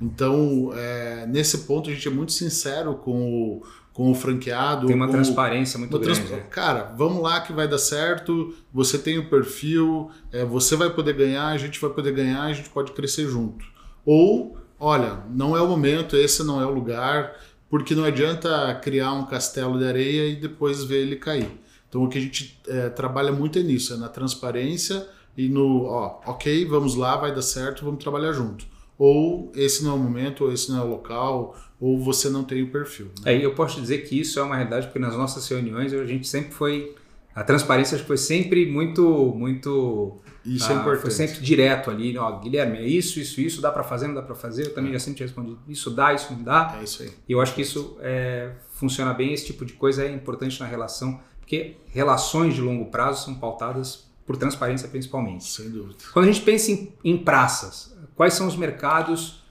Então, 0.00 0.70
é, 0.72 1.26
nesse 1.26 1.58
ponto, 1.66 1.90
a 1.90 1.92
gente 1.92 2.06
é 2.06 2.12
muito 2.12 2.30
sincero 2.30 2.94
com 2.94 3.56
o, 3.56 3.62
com 3.92 4.12
o 4.12 4.14
franqueado. 4.14 4.86
Tem 4.86 4.94
uma 4.94 5.08
transparência 5.08 5.80
muito 5.80 5.98
grande. 5.98 6.20
Trans... 6.20 6.32
É. 6.32 6.42
Cara, 6.42 6.94
vamos 6.96 7.24
lá 7.24 7.40
que 7.40 7.52
vai 7.52 7.66
dar 7.66 7.78
certo, 7.78 8.54
você 8.72 8.98
tem 8.98 9.18
o 9.18 9.28
perfil, 9.28 10.12
é, 10.30 10.44
você 10.44 10.76
vai 10.76 10.90
poder 10.90 11.14
ganhar, 11.14 11.48
a 11.48 11.58
gente 11.58 11.80
vai 11.80 11.90
poder 11.90 12.12
ganhar, 12.12 12.42
a 12.42 12.52
gente 12.52 12.68
pode 12.68 12.92
crescer 12.92 13.26
junto. 13.26 13.64
Ou, 14.04 14.56
olha, 14.78 15.20
não 15.30 15.56
é 15.56 15.60
o 15.60 15.68
momento, 15.68 16.16
esse 16.16 16.42
não 16.44 16.60
é 16.60 16.66
o 16.66 16.70
lugar, 16.70 17.34
porque 17.68 17.94
não 17.94 18.04
adianta 18.04 18.74
criar 18.82 19.12
um 19.12 19.26
castelo 19.26 19.78
de 19.78 19.84
areia 19.86 20.28
e 20.28 20.36
depois 20.36 20.84
ver 20.84 21.02
ele 21.02 21.16
cair. 21.16 21.50
Então 21.88 22.04
o 22.04 22.08
que 22.08 22.18
a 22.18 22.20
gente 22.20 22.60
é, 22.68 22.88
trabalha 22.88 23.32
muito 23.32 23.58
é 23.58 23.62
nisso, 23.62 23.94
é 23.94 23.96
na 23.96 24.08
transparência 24.08 25.06
e 25.36 25.48
no, 25.48 25.84
ó, 25.84 26.20
ok, 26.26 26.64
vamos 26.64 26.94
lá, 26.94 27.16
vai 27.16 27.34
dar 27.34 27.42
certo, 27.42 27.84
vamos 27.84 28.02
trabalhar 28.02 28.32
junto. 28.32 28.66
Ou 28.98 29.52
esse 29.54 29.84
não 29.84 29.92
é 29.92 29.94
o 29.94 29.98
momento, 29.98 30.44
ou 30.44 30.52
esse 30.52 30.70
não 30.70 30.78
é 30.80 30.82
o 30.82 30.88
local, 30.88 31.54
ou 31.78 31.98
você 31.98 32.30
não 32.30 32.42
tem 32.42 32.62
o 32.62 32.70
perfil. 32.70 33.10
Né? 33.22 33.34
É, 33.34 33.44
eu 33.44 33.54
posso 33.54 33.80
dizer 33.80 33.98
que 33.98 34.18
isso 34.18 34.38
é 34.38 34.42
uma 34.42 34.56
realidade, 34.56 34.86
porque 34.86 34.98
nas 34.98 35.14
nossas 35.14 35.46
reuniões 35.46 35.92
a 35.92 36.04
gente 36.06 36.26
sempre 36.26 36.52
foi. 36.52 36.94
A 37.34 37.44
transparência 37.44 37.98
foi 37.98 38.16
sempre 38.16 38.64
muito. 38.64 39.34
muito 39.36 40.16
isso 40.46 40.70
é 40.70 40.74
ah, 40.74 40.78
é 40.78 40.80
importante. 40.80 41.02
Foi 41.02 41.10
sempre 41.10 41.40
direto 41.40 41.90
ali. 41.90 42.16
Ó, 42.16 42.38
Guilherme, 42.38 42.78
é 42.78 42.86
isso, 42.86 43.18
isso, 43.18 43.40
isso, 43.40 43.60
dá 43.60 43.70
para 43.70 43.82
fazer, 43.82 44.06
não 44.06 44.14
dá 44.14 44.22
para 44.22 44.34
fazer. 44.34 44.66
Eu 44.66 44.74
também 44.74 44.90
é. 44.90 44.94
já 44.94 45.00
sempre 45.00 45.16
tinha 45.16 45.26
respondido. 45.26 45.58
Isso 45.68 45.90
dá, 45.90 46.12
isso 46.12 46.32
não 46.32 46.42
dá. 46.42 46.76
É 46.80 46.84
isso 46.84 47.02
aí. 47.02 47.12
E 47.28 47.32
eu 47.32 47.40
acho 47.40 47.54
que 47.54 47.62
isso 47.62 47.96
é, 48.00 48.52
funciona 48.70 49.12
bem. 49.12 49.32
Esse 49.32 49.46
tipo 49.46 49.64
de 49.64 49.72
coisa 49.72 50.04
é 50.04 50.10
importante 50.10 50.58
na 50.60 50.66
relação 50.66 51.20
porque 51.46 51.76
relações 51.92 52.54
de 52.54 52.60
longo 52.60 52.86
prazo 52.86 53.24
são 53.24 53.34
pautadas 53.36 54.04
por 54.26 54.36
transparência 54.36 54.88
principalmente. 54.88 55.44
Sem 55.44 55.70
dúvida. 55.70 55.98
Quando 56.12 56.28
a 56.28 56.32
gente 56.32 56.44
pensa 56.44 56.72
em, 56.72 56.92
em 57.04 57.16
praças, 57.16 57.96
quais 58.16 58.34
são 58.34 58.48
os 58.48 58.56
mercados, 58.56 59.44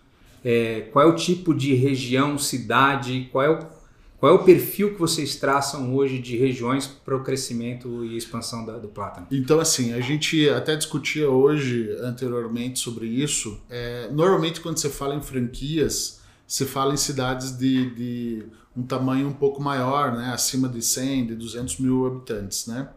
é, 0.43 0.89
qual 0.91 1.05
é 1.05 1.07
o 1.07 1.15
tipo 1.15 1.53
de 1.55 1.73
região, 1.73 2.37
cidade, 2.37 3.29
qual 3.31 3.43
é 3.45 3.49
o, 3.49 3.59
qual 4.25 4.37
é 4.37 4.39
o 4.39 4.43
perfil 4.43 4.95
que 4.95 4.99
vocês 4.99 5.35
traçam 5.35 5.95
hoje 5.95 6.17
de 6.17 6.35
regiões 6.35 6.87
para 6.87 7.15
o 7.15 7.23
crescimento 7.23 8.03
e 8.03 8.17
expansão 8.17 8.65
da, 8.65 8.79
do 8.79 8.87
plátano? 8.87 9.27
Então, 9.29 9.59
assim, 9.59 9.93
a 9.93 10.01
gente 10.01 10.49
até 10.49 10.75
discutia 10.75 11.29
hoje, 11.29 11.95
anteriormente, 12.01 12.79
sobre 12.79 13.05
isso. 13.05 13.61
É, 13.69 14.09
normalmente, 14.11 14.61
quando 14.61 14.79
você 14.79 14.89
fala 14.89 15.13
em 15.13 15.21
franquias, 15.21 16.21
se 16.47 16.65
fala 16.65 16.95
em 16.95 16.97
cidades 16.97 17.55
de, 17.55 17.93
de 17.93 18.45
um 18.75 18.81
tamanho 18.81 19.27
um 19.27 19.33
pouco 19.33 19.61
maior, 19.61 20.17
né, 20.17 20.31
acima 20.33 20.67
de 20.67 20.81
100, 20.81 21.27
de 21.27 21.35
200 21.35 21.77
mil 21.77 22.07
habitantes, 22.07 22.65
né? 22.65 22.89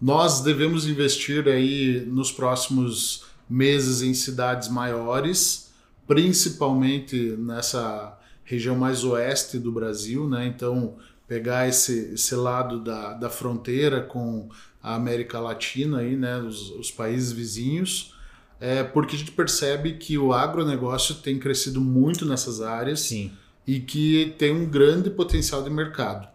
Nós 0.00 0.42
devemos 0.42 0.86
investir 0.86 1.48
aí 1.48 2.06
nos 2.06 2.30
próximos 2.30 3.24
meses 3.50 4.00
em 4.00 4.14
cidades 4.14 4.68
maiores, 4.68 5.72
principalmente 6.06 7.34
nessa 7.36 8.16
região 8.48 8.76
mais 8.76 9.04
oeste 9.04 9.58
do 9.58 9.70
Brasil, 9.70 10.28
né? 10.28 10.46
Então 10.46 10.96
pegar 11.26 11.68
esse, 11.68 12.14
esse 12.14 12.34
lado 12.34 12.80
da, 12.80 13.12
da 13.12 13.28
fronteira 13.28 14.00
com 14.00 14.48
a 14.82 14.94
América 14.94 15.38
Latina 15.38 15.98
aí, 15.98 16.16
né? 16.16 16.38
Os, 16.38 16.70
os 16.70 16.90
países 16.90 17.32
vizinhos, 17.32 18.14
é 18.60 18.82
porque 18.82 19.14
a 19.14 19.18
gente 19.18 19.32
percebe 19.32 19.94
que 19.94 20.16
o 20.16 20.32
agronegócio 20.32 21.16
tem 21.16 21.38
crescido 21.38 21.80
muito 21.80 22.24
nessas 22.24 22.60
áreas. 22.60 23.00
Sim 23.00 23.30
e 23.68 23.80
que 23.80 24.34
tem 24.38 24.50
um 24.50 24.64
grande 24.64 25.10
potencial 25.10 25.62
de 25.62 25.68
mercado. 25.68 26.26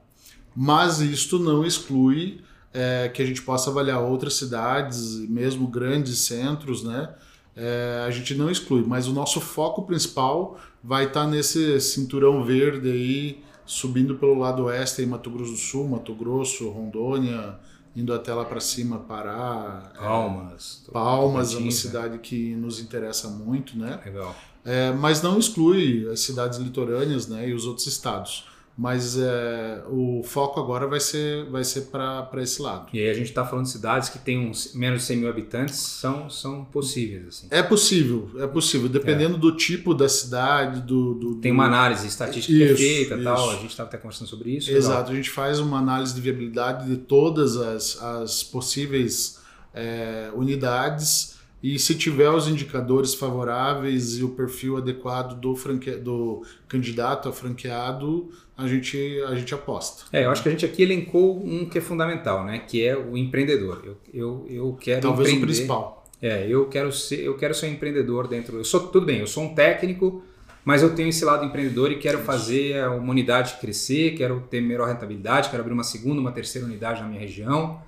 Mas 0.56 1.00
isto 1.00 1.40
não 1.40 1.66
exclui 1.66 2.42
é, 2.72 3.10
que 3.10 3.24
a 3.24 3.26
gente 3.26 3.42
possa 3.42 3.72
avaliar 3.72 4.00
outras 4.02 4.36
cidades, 4.36 5.16
mesmo 5.28 5.68
grandes 5.68 6.20
centros, 6.20 6.84
né? 6.84 7.10
É, 7.56 8.04
a 8.08 8.12
gente 8.12 8.34
não 8.36 8.50
exclui, 8.50 8.84
mas 8.86 9.08
o 9.08 9.14
nosso 9.14 9.40
foco 9.40 9.84
principal 9.84 10.58
vai 10.84 11.06
estar 11.06 11.26
tá 11.26 11.28
nesse 11.28 11.80
cinturão 11.80 12.44
verde 12.44 12.90
aí, 12.90 13.44
subindo 13.66 14.16
pelo 14.16 14.38
lado 14.38 14.66
oeste 14.66 15.02
em 15.02 15.06
Mato 15.06 15.30
Grosso 15.30 15.52
do 15.52 15.58
Sul, 15.58 15.88
Mato 15.88 16.14
Grosso, 16.14 16.70
Rondônia, 16.70 17.58
indo 17.96 18.14
até 18.14 18.34
lá 18.34 18.44
para 18.44 18.60
cima, 18.60 19.00
Pará. 19.00 19.92
Palmas. 19.98 20.84
É, 20.88 20.92
Palmas 20.92 21.54
é 21.54 21.58
uma 21.58 21.72
cidade 21.72 22.18
que 22.18 22.56
nos 22.56 22.80
interessa 22.80 23.30
muito, 23.30 23.78
né? 23.78 24.00
Legal. 24.04 24.36
É, 24.66 24.92
mas 24.92 25.22
não 25.22 25.38
exclui 25.38 26.10
as 26.10 26.22
cidades 26.22 26.58
litorâneas 26.58 27.28
né, 27.28 27.50
e 27.50 27.54
os 27.54 27.66
outros 27.66 27.86
estados. 27.86 28.46
Mas 28.76 29.20
é, 29.20 29.84
o 29.88 30.24
foco 30.24 30.60
agora 30.60 30.88
vai 30.88 31.00
ser, 31.00 31.46
vai 31.46 31.64
ser 31.64 31.82
para 31.92 32.42
esse 32.42 32.60
lado. 32.60 32.88
E 32.92 33.00
aí 33.00 33.08
a 33.08 33.14
gente 33.14 33.28
está 33.28 33.46
falando 33.46 33.66
de 33.66 33.72
cidades 33.72 34.10
que 34.10 34.18
têm 34.18 34.50
uns, 34.50 34.74
menos 34.74 35.02
de 35.02 35.08
100 35.08 35.18
mil 35.18 35.30
habitantes, 35.30 35.76
são, 35.76 36.28
são 36.28 36.66
possíveis. 36.66 37.28
Assim. 37.28 37.48
É 37.52 37.62
possível, 37.62 38.32
é 38.40 38.48
possível. 38.48 38.90
Dependendo 38.90 39.36
é. 39.36 39.40
do 39.40 39.56
tipo 39.56 39.94
da 39.94 40.10
cidade, 40.10 40.82
do. 40.82 41.14
do 41.14 41.36
Tem 41.36 41.52
uma 41.52 41.66
análise 41.66 42.08
estatística 42.08 42.64
isso, 42.64 42.78
feita 42.78 43.14
isso. 43.14 43.24
tal. 43.24 43.52
A 43.52 43.56
gente 43.58 43.70
estava 43.70 43.90
até 43.90 43.98
conversando 43.98 44.28
sobre 44.28 44.50
isso. 44.58 44.72
Exato, 44.72 45.12
a 45.12 45.16
gente 45.16 45.30
faz 45.30 45.60
uma 45.60 45.78
análise 45.78 46.16
de 46.16 46.22
viabilidade 46.22 46.88
de 46.88 46.98
todas 46.98 47.56
as, 47.58 48.02
as 48.02 48.42
possíveis 48.42 49.40
é, 49.72 50.32
unidades 50.34 51.34
e 51.64 51.80
se 51.80 51.96
tiver 51.96 52.30
os 52.30 52.50
indicadores 52.50 53.16
favoráveis 53.16 54.18
e 54.18 54.24
o 54.24 54.30
perfil 54.30 54.76
adequado 54.76 55.40
do, 55.40 55.56
franque... 55.56 55.92
do 55.92 56.46
candidato 56.68 57.30
a 57.30 57.32
franqueado, 57.32 58.30
a 58.58 58.68
gente, 58.68 58.98
a 59.26 59.34
gente 59.34 59.54
aposta. 59.54 60.04
É, 60.12 60.26
eu 60.26 60.30
acho 60.30 60.44
que 60.44 60.50
a 60.50 60.52
gente 60.52 60.66
aqui 60.66 60.84
elencou 60.84 61.42
um 61.42 61.66
que 61.66 61.78
é 61.78 61.82
fundamental, 61.82 62.44
né? 62.44 62.60
Que 62.60 62.86
é 62.86 62.98
o 62.98 63.18
empreendedor. 63.18 63.82
Eu, 63.86 63.98
eu, 64.14 64.46
eu 64.50 64.78
quero 64.78 65.02
Talvez 65.02 65.30
empreender. 65.30 65.46
o 65.46 65.48
principal. 65.48 66.04
É, 66.22 66.46
eu 66.48 66.68
quero 66.68 66.92
ser, 66.92 67.22
eu 67.22 67.38
quero 67.38 67.54
ser 67.54 67.68
um 67.68 67.70
empreendedor 67.70 68.28
dentro. 68.28 68.58
Eu 68.58 68.66
sou 68.66 68.82
tudo 68.88 69.06
bem, 69.06 69.20
eu 69.20 69.28
sou 69.28 69.44
um 69.44 69.56
técnico, 69.56 70.22
mas 70.66 70.84
eu 70.84 70.94
tenho 70.94 71.08
esse 71.08 71.24
lado 71.24 71.46
empreendedor 71.46 71.94
e 71.94 71.98
quero 71.98 72.20
fazer 72.20 72.78
a 72.82 72.92
humanidade 72.92 73.56
crescer, 73.62 74.16
quero 74.16 74.42
ter 74.50 74.60
melhor 74.60 74.90
rentabilidade, 74.90 75.50
quero 75.50 75.62
abrir 75.62 75.74
uma 75.74 75.84
segunda, 75.84 76.20
uma 76.20 76.32
terceira 76.34 76.68
unidade 76.68 77.02
na 77.02 77.08
minha 77.08 77.22
região. 77.22 77.82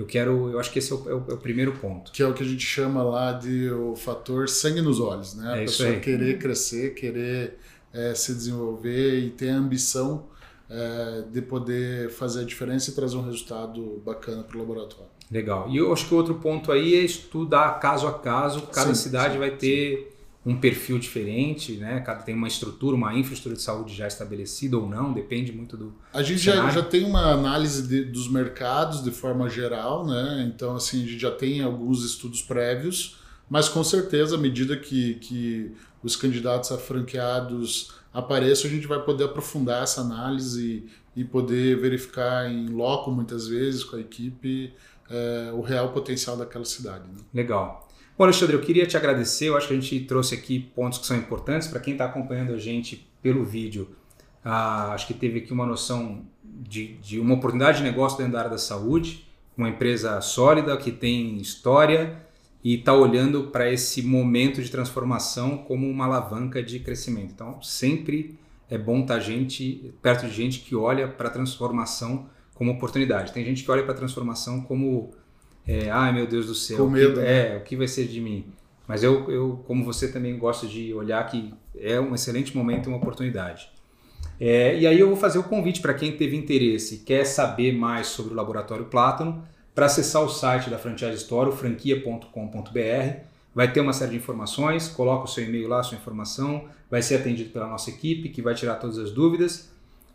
Eu 0.00 0.06
quero, 0.06 0.48
eu 0.48 0.58
acho 0.58 0.72
que 0.72 0.78
esse 0.78 0.90
é 0.90 0.96
o, 0.96 1.10
é 1.10 1.12
o, 1.12 1.24
é 1.28 1.34
o, 1.34 1.36
primeiro 1.36 1.72
ponto. 1.72 2.10
Que 2.10 2.22
é 2.22 2.26
o 2.26 2.32
que 2.32 2.42
a 2.42 2.46
gente 2.46 2.64
chama 2.64 3.02
lá 3.02 3.32
de 3.32 3.70
o 3.70 3.94
fator 3.94 4.48
sangue 4.48 4.80
nos 4.80 4.98
olhos, 4.98 5.34
né? 5.34 5.58
É 5.58 5.62
a 5.62 5.64
pessoa 5.66 5.94
querer 5.96 6.38
crescer, 6.38 6.94
querer 6.94 7.58
é, 7.92 8.14
se 8.14 8.32
desenvolver 8.32 9.18
e 9.18 9.28
ter 9.28 9.50
a 9.50 9.56
ambição 9.56 10.24
é, 10.70 11.24
de 11.30 11.42
poder 11.42 12.08
fazer 12.08 12.40
a 12.40 12.44
diferença 12.44 12.90
e 12.90 12.94
trazer 12.94 13.14
um 13.18 13.22
resultado 13.22 14.02
bacana 14.02 14.42
para 14.42 14.56
o 14.56 14.60
laboratório. 14.60 15.10
Legal. 15.30 15.68
E 15.68 15.76
eu 15.76 15.92
acho 15.92 16.08
que 16.08 16.14
o 16.14 16.16
outro 16.16 16.36
ponto 16.36 16.72
aí 16.72 16.94
é 16.94 17.00
estudar 17.00 17.78
caso 17.78 18.06
a 18.06 18.18
caso. 18.18 18.62
Cada 18.72 18.94
sim, 18.94 19.02
cidade 19.02 19.34
sim, 19.34 19.38
vai 19.38 19.50
ter 19.50 19.98
sim 20.10 20.19
um 20.44 20.58
perfil 20.58 20.98
diferente, 20.98 21.72
né? 21.76 22.00
Cada 22.00 22.22
tem 22.22 22.34
uma 22.34 22.48
estrutura, 22.48 22.96
uma 22.96 23.14
infraestrutura 23.14 23.56
de 23.56 23.62
saúde 23.62 23.94
já 23.94 24.06
estabelecida 24.06 24.78
ou 24.78 24.88
não, 24.88 25.12
depende 25.12 25.52
muito 25.52 25.76
do. 25.76 25.94
A 26.14 26.22
gente 26.22 26.38
já, 26.38 26.70
já 26.70 26.82
tem 26.82 27.04
uma 27.04 27.32
análise 27.32 27.86
de, 27.86 28.04
dos 28.04 28.28
mercados 28.30 29.04
de 29.04 29.10
forma 29.10 29.50
geral, 29.50 30.06
né? 30.06 30.50
Então, 30.52 30.76
assim, 30.76 31.04
a 31.04 31.06
gente 31.06 31.18
já 31.18 31.30
tem 31.30 31.62
alguns 31.62 32.04
estudos 32.04 32.40
prévios, 32.40 33.18
mas 33.50 33.68
com 33.68 33.84
certeza, 33.84 34.36
à 34.36 34.38
medida 34.38 34.76
que, 34.76 35.14
que 35.16 35.72
os 36.02 36.16
candidatos 36.16 36.72
a 36.72 36.78
franqueados 36.78 37.92
apareçam, 38.12 38.70
a 38.70 38.72
gente 38.72 38.86
vai 38.86 39.02
poder 39.02 39.24
aprofundar 39.24 39.82
essa 39.82 40.00
análise 40.00 40.88
e, 41.14 41.20
e 41.20 41.24
poder 41.24 41.78
verificar 41.78 42.50
em 42.50 42.68
loco, 42.68 43.10
muitas 43.10 43.46
vezes, 43.46 43.84
com 43.84 43.96
a 43.96 44.00
equipe, 44.00 44.72
é, 45.10 45.50
o 45.52 45.60
real 45.60 45.92
potencial 45.92 46.36
daquela 46.36 46.64
cidade. 46.64 47.04
Né? 47.08 47.18
Legal. 47.34 47.89
Bom, 48.20 48.24
Alexandre, 48.24 48.54
eu 48.54 48.60
queria 48.60 48.86
te 48.86 48.98
agradecer. 48.98 49.46
Eu 49.46 49.56
acho 49.56 49.66
que 49.66 49.72
a 49.72 49.80
gente 49.80 49.98
trouxe 50.00 50.34
aqui 50.34 50.60
pontos 50.60 50.98
que 50.98 51.06
são 51.06 51.16
importantes 51.16 51.66
para 51.66 51.80
quem 51.80 51.94
está 51.94 52.04
acompanhando 52.04 52.52
a 52.52 52.58
gente 52.58 53.10
pelo 53.22 53.46
vídeo. 53.46 53.96
Ah, 54.44 54.92
acho 54.92 55.06
que 55.06 55.14
teve 55.14 55.38
aqui 55.38 55.54
uma 55.54 55.64
noção 55.64 56.26
de, 56.44 56.98
de 56.98 57.18
uma 57.18 57.36
oportunidade 57.36 57.78
de 57.78 57.84
negócio 57.84 58.18
dentro 58.18 58.34
da 58.34 58.40
área 58.40 58.50
da 58.50 58.58
saúde, 58.58 59.26
uma 59.56 59.70
empresa 59.70 60.20
sólida 60.20 60.76
que 60.76 60.92
tem 60.92 61.38
história 61.38 62.20
e 62.62 62.74
está 62.74 62.92
olhando 62.92 63.44
para 63.44 63.72
esse 63.72 64.02
momento 64.02 64.62
de 64.62 64.70
transformação 64.70 65.56
como 65.56 65.88
uma 65.88 66.04
alavanca 66.04 66.62
de 66.62 66.78
crescimento. 66.78 67.32
Então, 67.32 67.62
sempre 67.62 68.38
é 68.68 68.76
bom 68.76 69.00
estar 69.00 69.14
tá 69.14 69.20
gente 69.20 69.94
perto 70.02 70.26
de 70.26 70.32
gente 70.34 70.60
que 70.60 70.76
olha 70.76 71.08
para 71.08 71.28
a 71.28 71.32
transformação 71.32 72.28
como 72.52 72.72
oportunidade. 72.72 73.32
Tem 73.32 73.42
gente 73.46 73.64
que 73.64 73.70
olha 73.70 73.82
para 73.82 73.92
a 73.92 73.96
transformação 73.96 74.60
como, 74.60 75.14
é, 75.70 75.90
ai 75.90 76.12
meu 76.12 76.26
Deus 76.26 76.46
do 76.46 76.54
céu, 76.54 76.78
Com 76.78 76.90
medo, 76.90 77.12
o 77.12 77.14
que, 77.14 77.20
né? 77.20 77.54
é, 77.54 77.56
o 77.56 77.60
que 77.60 77.76
vai 77.76 77.86
ser 77.86 78.06
de 78.06 78.20
mim? 78.20 78.46
Mas 78.88 79.02
eu, 79.02 79.30
eu, 79.30 79.62
como 79.66 79.84
você 79.84 80.10
também 80.10 80.36
gosto 80.36 80.66
de 80.66 80.92
olhar 80.92 81.24
que 81.26 81.54
é 81.78 82.00
um 82.00 82.14
excelente 82.14 82.56
momento 82.56 82.86
e 82.86 82.88
uma 82.88 82.96
oportunidade. 82.96 83.70
É, 84.40 84.76
e 84.76 84.86
aí 84.86 84.98
eu 84.98 85.06
vou 85.06 85.16
fazer 85.16 85.38
o 85.38 85.44
convite 85.44 85.80
para 85.80 85.94
quem 85.94 86.16
teve 86.16 86.36
interesse 86.36 86.96
e 86.96 86.98
quer 86.98 87.24
saber 87.24 87.72
mais 87.72 88.08
sobre 88.08 88.32
o 88.32 88.36
Laboratório 88.36 88.86
Plátano, 88.86 89.44
para 89.74 89.86
acessar 89.86 90.22
o 90.22 90.28
site 90.28 90.68
da 90.68 90.78
Franchise 90.78 91.14
Store, 91.14 91.52
franquia.com.br. 91.52 93.20
Vai 93.54 93.72
ter 93.72 93.80
uma 93.80 93.92
série 93.92 94.12
de 94.12 94.16
informações, 94.16 94.88
coloca 94.88 95.24
o 95.24 95.28
seu 95.28 95.44
e-mail 95.44 95.68
lá, 95.68 95.80
a 95.80 95.82
sua 95.82 95.96
informação, 95.96 96.64
vai 96.90 97.02
ser 97.02 97.16
atendido 97.16 97.50
pela 97.50 97.66
nossa 97.66 97.90
equipe, 97.90 98.28
que 98.28 98.42
vai 98.42 98.54
tirar 98.54 98.76
todas 98.76 98.98
as 98.98 99.10
dúvidas. 99.10 99.69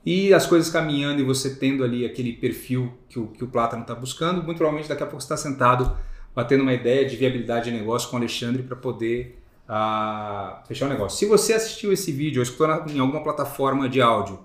E 0.06 0.34
as 0.34 0.46
coisas 0.46 0.70
caminhando 0.70 1.20
e 1.20 1.24
você 1.24 1.56
tendo 1.56 1.84
ali 1.84 2.06
aquele 2.06 2.34
perfil 2.34 2.94
que 3.10 3.18
o, 3.18 3.28
que 3.28 3.44
o 3.44 3.48
Plátano 3.48 3.82
está 3.82 3.96
buscando, 3.96 4.44
muito 4.44 4.58
provavelmente 4.58 4.88
daqui 4.88 5.02
a 5.02 5.08
pouco 5.08 5.22
você 5.22 5.34
está 5.34 5.38
sentado 5.38 5.98
batendo 6.36 6.62
uma 6.62 6.74
ideia 6.74 7.08
de 7.08 7.16
viabilidade 7.16 7.72
de 7.72 7.78
negócio 7.78 8.10
com 8.10 8.18
o 8.18 8.20
Alexandre 8.20 8.62
para 8.62 8.76
poder 8.76 9.42
uh, 9.68 10.68
fechar 10.68 10.86
o 10.86 10.90
negócio. 10.90 11.18
Se 11.18 11.26
você 11.26 11.54
assistiu 11.54 11.92
esse 11.92 12.12
vídeo 12.12 12.40
ou 12.40 12.44
escutou 12.44 12.68
em 12.88 13.00
alguma 13.00 13.24
plataforma 13.24 13.90
de 13.90 14.02
áudio 14.02 14.40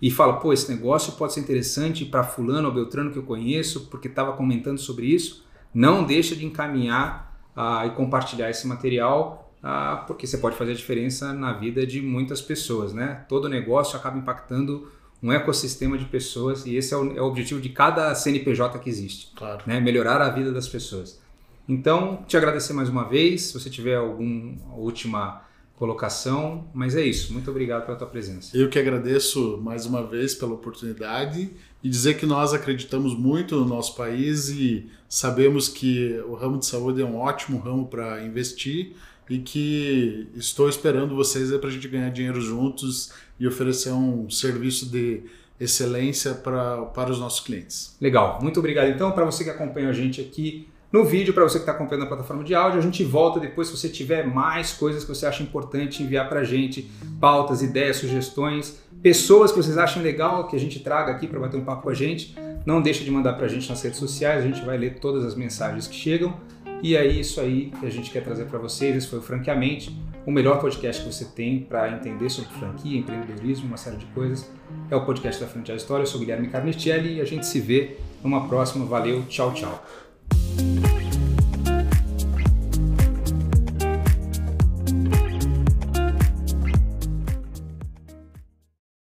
e 0.00 0.10
fala, 0.10 0.34
pô, 0.34 0.52
esse 0.52 0.70
negócio 0.72 1.14
pode 1.14 1.32
ser 1.32 1.40
interessante 1.40 2.04
para 2.04 2.22
fulano 2.22 2.68
ou 2.68 2.74
beltrano 2.74 3.10
que 3.10 3.18
eu 3.18 3.22
conheço 3.24 3.86
porque 3.86 4.08
estava 4.08 4.34
comentando 4.34 4.78
sobre 4.78 5.06
isso, 5.06 5.44
não 5.74 6.04
deixa 6.04 6.36
de 6.36 6.44
encaminhar 6.44 7.40
uh, 7.56 7.86
e 7.86 7.90
compartilhar 7.90 8.50
esse 8.50 8.66
material 8.68 9.41
uh, 9.62 10.06
porque 10.06 10.26
você 10.26 10.38
pode 10.38 10.56
fazer 10.56 10.72
a 10.72 10.74
diferença 10.74 11.32
na 11.32 11.52
vida 11.52 11.86
de 11.86 12.00
muitas 12.00 12.40
pessoas, 12.40 12.92
né? 12.92 13.24
Todo 13.28 13.48
negócio 13.48 13.96
acaba 13.96 14.18
impactando 14.18 14.88
um 15.22 15.32
ecossistema 15.32 15.96
de 15.96 16.04
pessoas 16.06 16.66
e 16.66 16.74
esse 16.76 16.92
é 16.92 16.96
o, 16.96 17.16
é 17.16 17.20
o 17.22 17.26
objetivo 17.26 17.60
de 17.60 17.68
cada 17.68 18.12
CNPJ 18.14 18.78
que 18.80 18.90
existe, 18.90 19.32
Claro. 19.36 19.62
né? 19.66 19.80
Melhorar 19.80 20.20
a 20.20 20.28
vida 20.30 20.50
das 20.52 20.68
pessoas. 20.68 21.20
Então, 21.68 22.24
te 22.26 22.36
agradecer 22.36 22.72
mais 22.72 22.88
uma 22.88 23.04
vez, 23.08 23.42
se 23.42 23.54
você 23.54 23.70
tiver 23.70 23.94
alguma 23.96 24.56
última 24.76 25.42
colocação, 25.76 26.68
mas 26.72 26.94
é 26.94 27.04
isso. 27.04 27.32
Muito 27.32 27.50
obrigado 27.50 27.84
pela 27.86 27.96
tua 27.96 28.06
presença. 28.06 28.56
Eu 28.56 28.68
que 28.68 28.78
agradeço 28.78 29.58
mais 29.62 29.84
uma 29.84 30.02
vez 30.06 30.34
pela 30.34 30.52
oportunidade 30.54 31.50
e 31.82 31.88
dizer 31.88 32.14
que 32.14 32.24
nós 32.26 32.52
acreditamos 32.54 33.16
muito 33.18 33.56
no 33.56 33.64
nosso 33.64 33.96
país 33.96 34.48
e 34.48 34.88
sabemos 35.08 35.68
que 35.68 36.20
o 36.28 36.34
ramo 36.34 36.58
de 36.58 36.66
saúde 36.66 37.02
é 37.02 37.04
um 37.04 37.16
ótimo 37.16 37.58
ramo 37.58 37.86
para 37.86 38.24
investir 38.24 38.94
e 39.28 39.38
que 39.38 40.28
estou 40.34 40.68
esperando 40.68 41.14
vocês 41.14 41.50
para 41.56 41.68
a 41.68 41.72
gente 41.72 41.88
ganhar 41.88 42.10
dinheiro 42.10 42.40
juntos 42.40 43.12
e 43.38 43.46
oferecer 43.46 43.90
um 43.90 44.28
serviço 44.28 44.86
de 44.90 45.22
excelência 45.58 46.34
pra, 46.34 46.82
para 46.86 47.10
os 47.10 47.18
nossos 47.18 47.40
clientes. 47.40 47.96
Legal, 48.00 48.40
muito 48.42 48.58
obrigado 48.58 48.88
então 48.88 49.12
para 49.12 49.24
você 49.24 49.44
que 49.44 49.50
acompanha 49.50 49.88
a 49.88 49.92
gente 49.92 50.20
aqui 50.20 50.68
no 50.92 51.04
vídeo, 51.04 51.32
para 51.32 51.44
você 51.44 51.54
que 51.54 51.62
está 51.62 51.72
acompanhando 51.72 52.04
a 52.04 52.08
plataforma 52.08 52.44
de 52.44 52.54
áudio. 52.54 52.78
A 52.78 52.82
gente 52.82 53.02
volta 53.02 53.40
depois 53.40 53.68
se 53.68 53.76
você 53.76 53.88
tiver 53.88 54.26
mais 54.26 54.74
coisas 54.74 55.02
que 55.02 55.08
você 55.08 55.24
acha 55.24 55.42
importante 55.42 56.02
enviar 56.02 56.28
para 56.28 56.40
a 56.40 56.44
gente, 56.44 56.90
pautas, 57.18 57.62
ideias, 57.62 57.96
sugestões, 57.96 58.78
pessoas 59.02 59.50
que 59.50 59.56
vocês 59.56 59.78
acham 59.78 60.02
legal 60.02 60.46
que 60.46 60.54
a 60.54 60.60
gente 60.60 60.80
traga 60.80 61.12
aqui 61.12 61.26
para 61.26 61.40
bater 61.40 61.56
um 61.56 61.64
papo 61.64 61.84
com 61.84 61.88
a 61.88 61.94
gente. 61.94 62.36
Não 62.66 62.82
deixa 62.82 63.02
de 63.02 63.10
mandar 63.10 63.32
para 63.32 63.46
a 63.46 63.48
gente 63.48 63.68
nas 63.70 63.82
redes 63.82 63.98
sociais, 63.98 64.44
a 64.44 64.46
gente 64.46 64.62
vai 64.64 64.76
ler 64.76 64.98
todas 65.00 65.24
as 65.24 65.34
mensagens 65.34 65.86
que 65.86 65.94
chegam. 65.94 66.38
E 66.82 66.96
é 66.96 67.06
isso 67.06 67.40
aí 67.40 67.72
que 67.78 67.86
a 67.86 67.90
gente 67.90 68.10
quer 68.10 68.24
trazer 68.24 68.46
para 68.46 68.58
vocês. 68.58 68.96
Esse 68.96 69.06
foi 69.06 69.20
o 69.20 69.22
Franqueamente, 69.22 69.96
o 70.26 70.32
melhor 70.32 70.60
podcast 70.60 71.02
que 71.02 71.12
você 71.12 71.24
tem 71.24 71.60
para 71.60 71.92
entender 71.92 72.28
sobre 72.28 72.50
franquia, 72.54 72.98
empreendedorismo, 72.98 73.68
uma 73.68 73.76
série 73.76 73.96
de 73.96 74.06
coisas. 74.06 74.50
É 74.90 74.96
o 74.96 75.06
podcast 75.06 75.40
da 75.40 75.48
Franquia 75.48 75.76
História. 75.76 76.02
Eu 76.02 76.06
sou 76.06 76.18
Guilherme 76.18 76.48
Carnetielli 76.48 77.18
e 77.18 77.20
a 77.20 77.24
gente 77.24 77.46
se 77.46 77.60
vê 77.60 77.96
numa 78.22 78.48
próxima. 78.48 78.84
Valeu, 78.84 79.22
tchau, 79.28 79.54
tchau. 79.54 79.84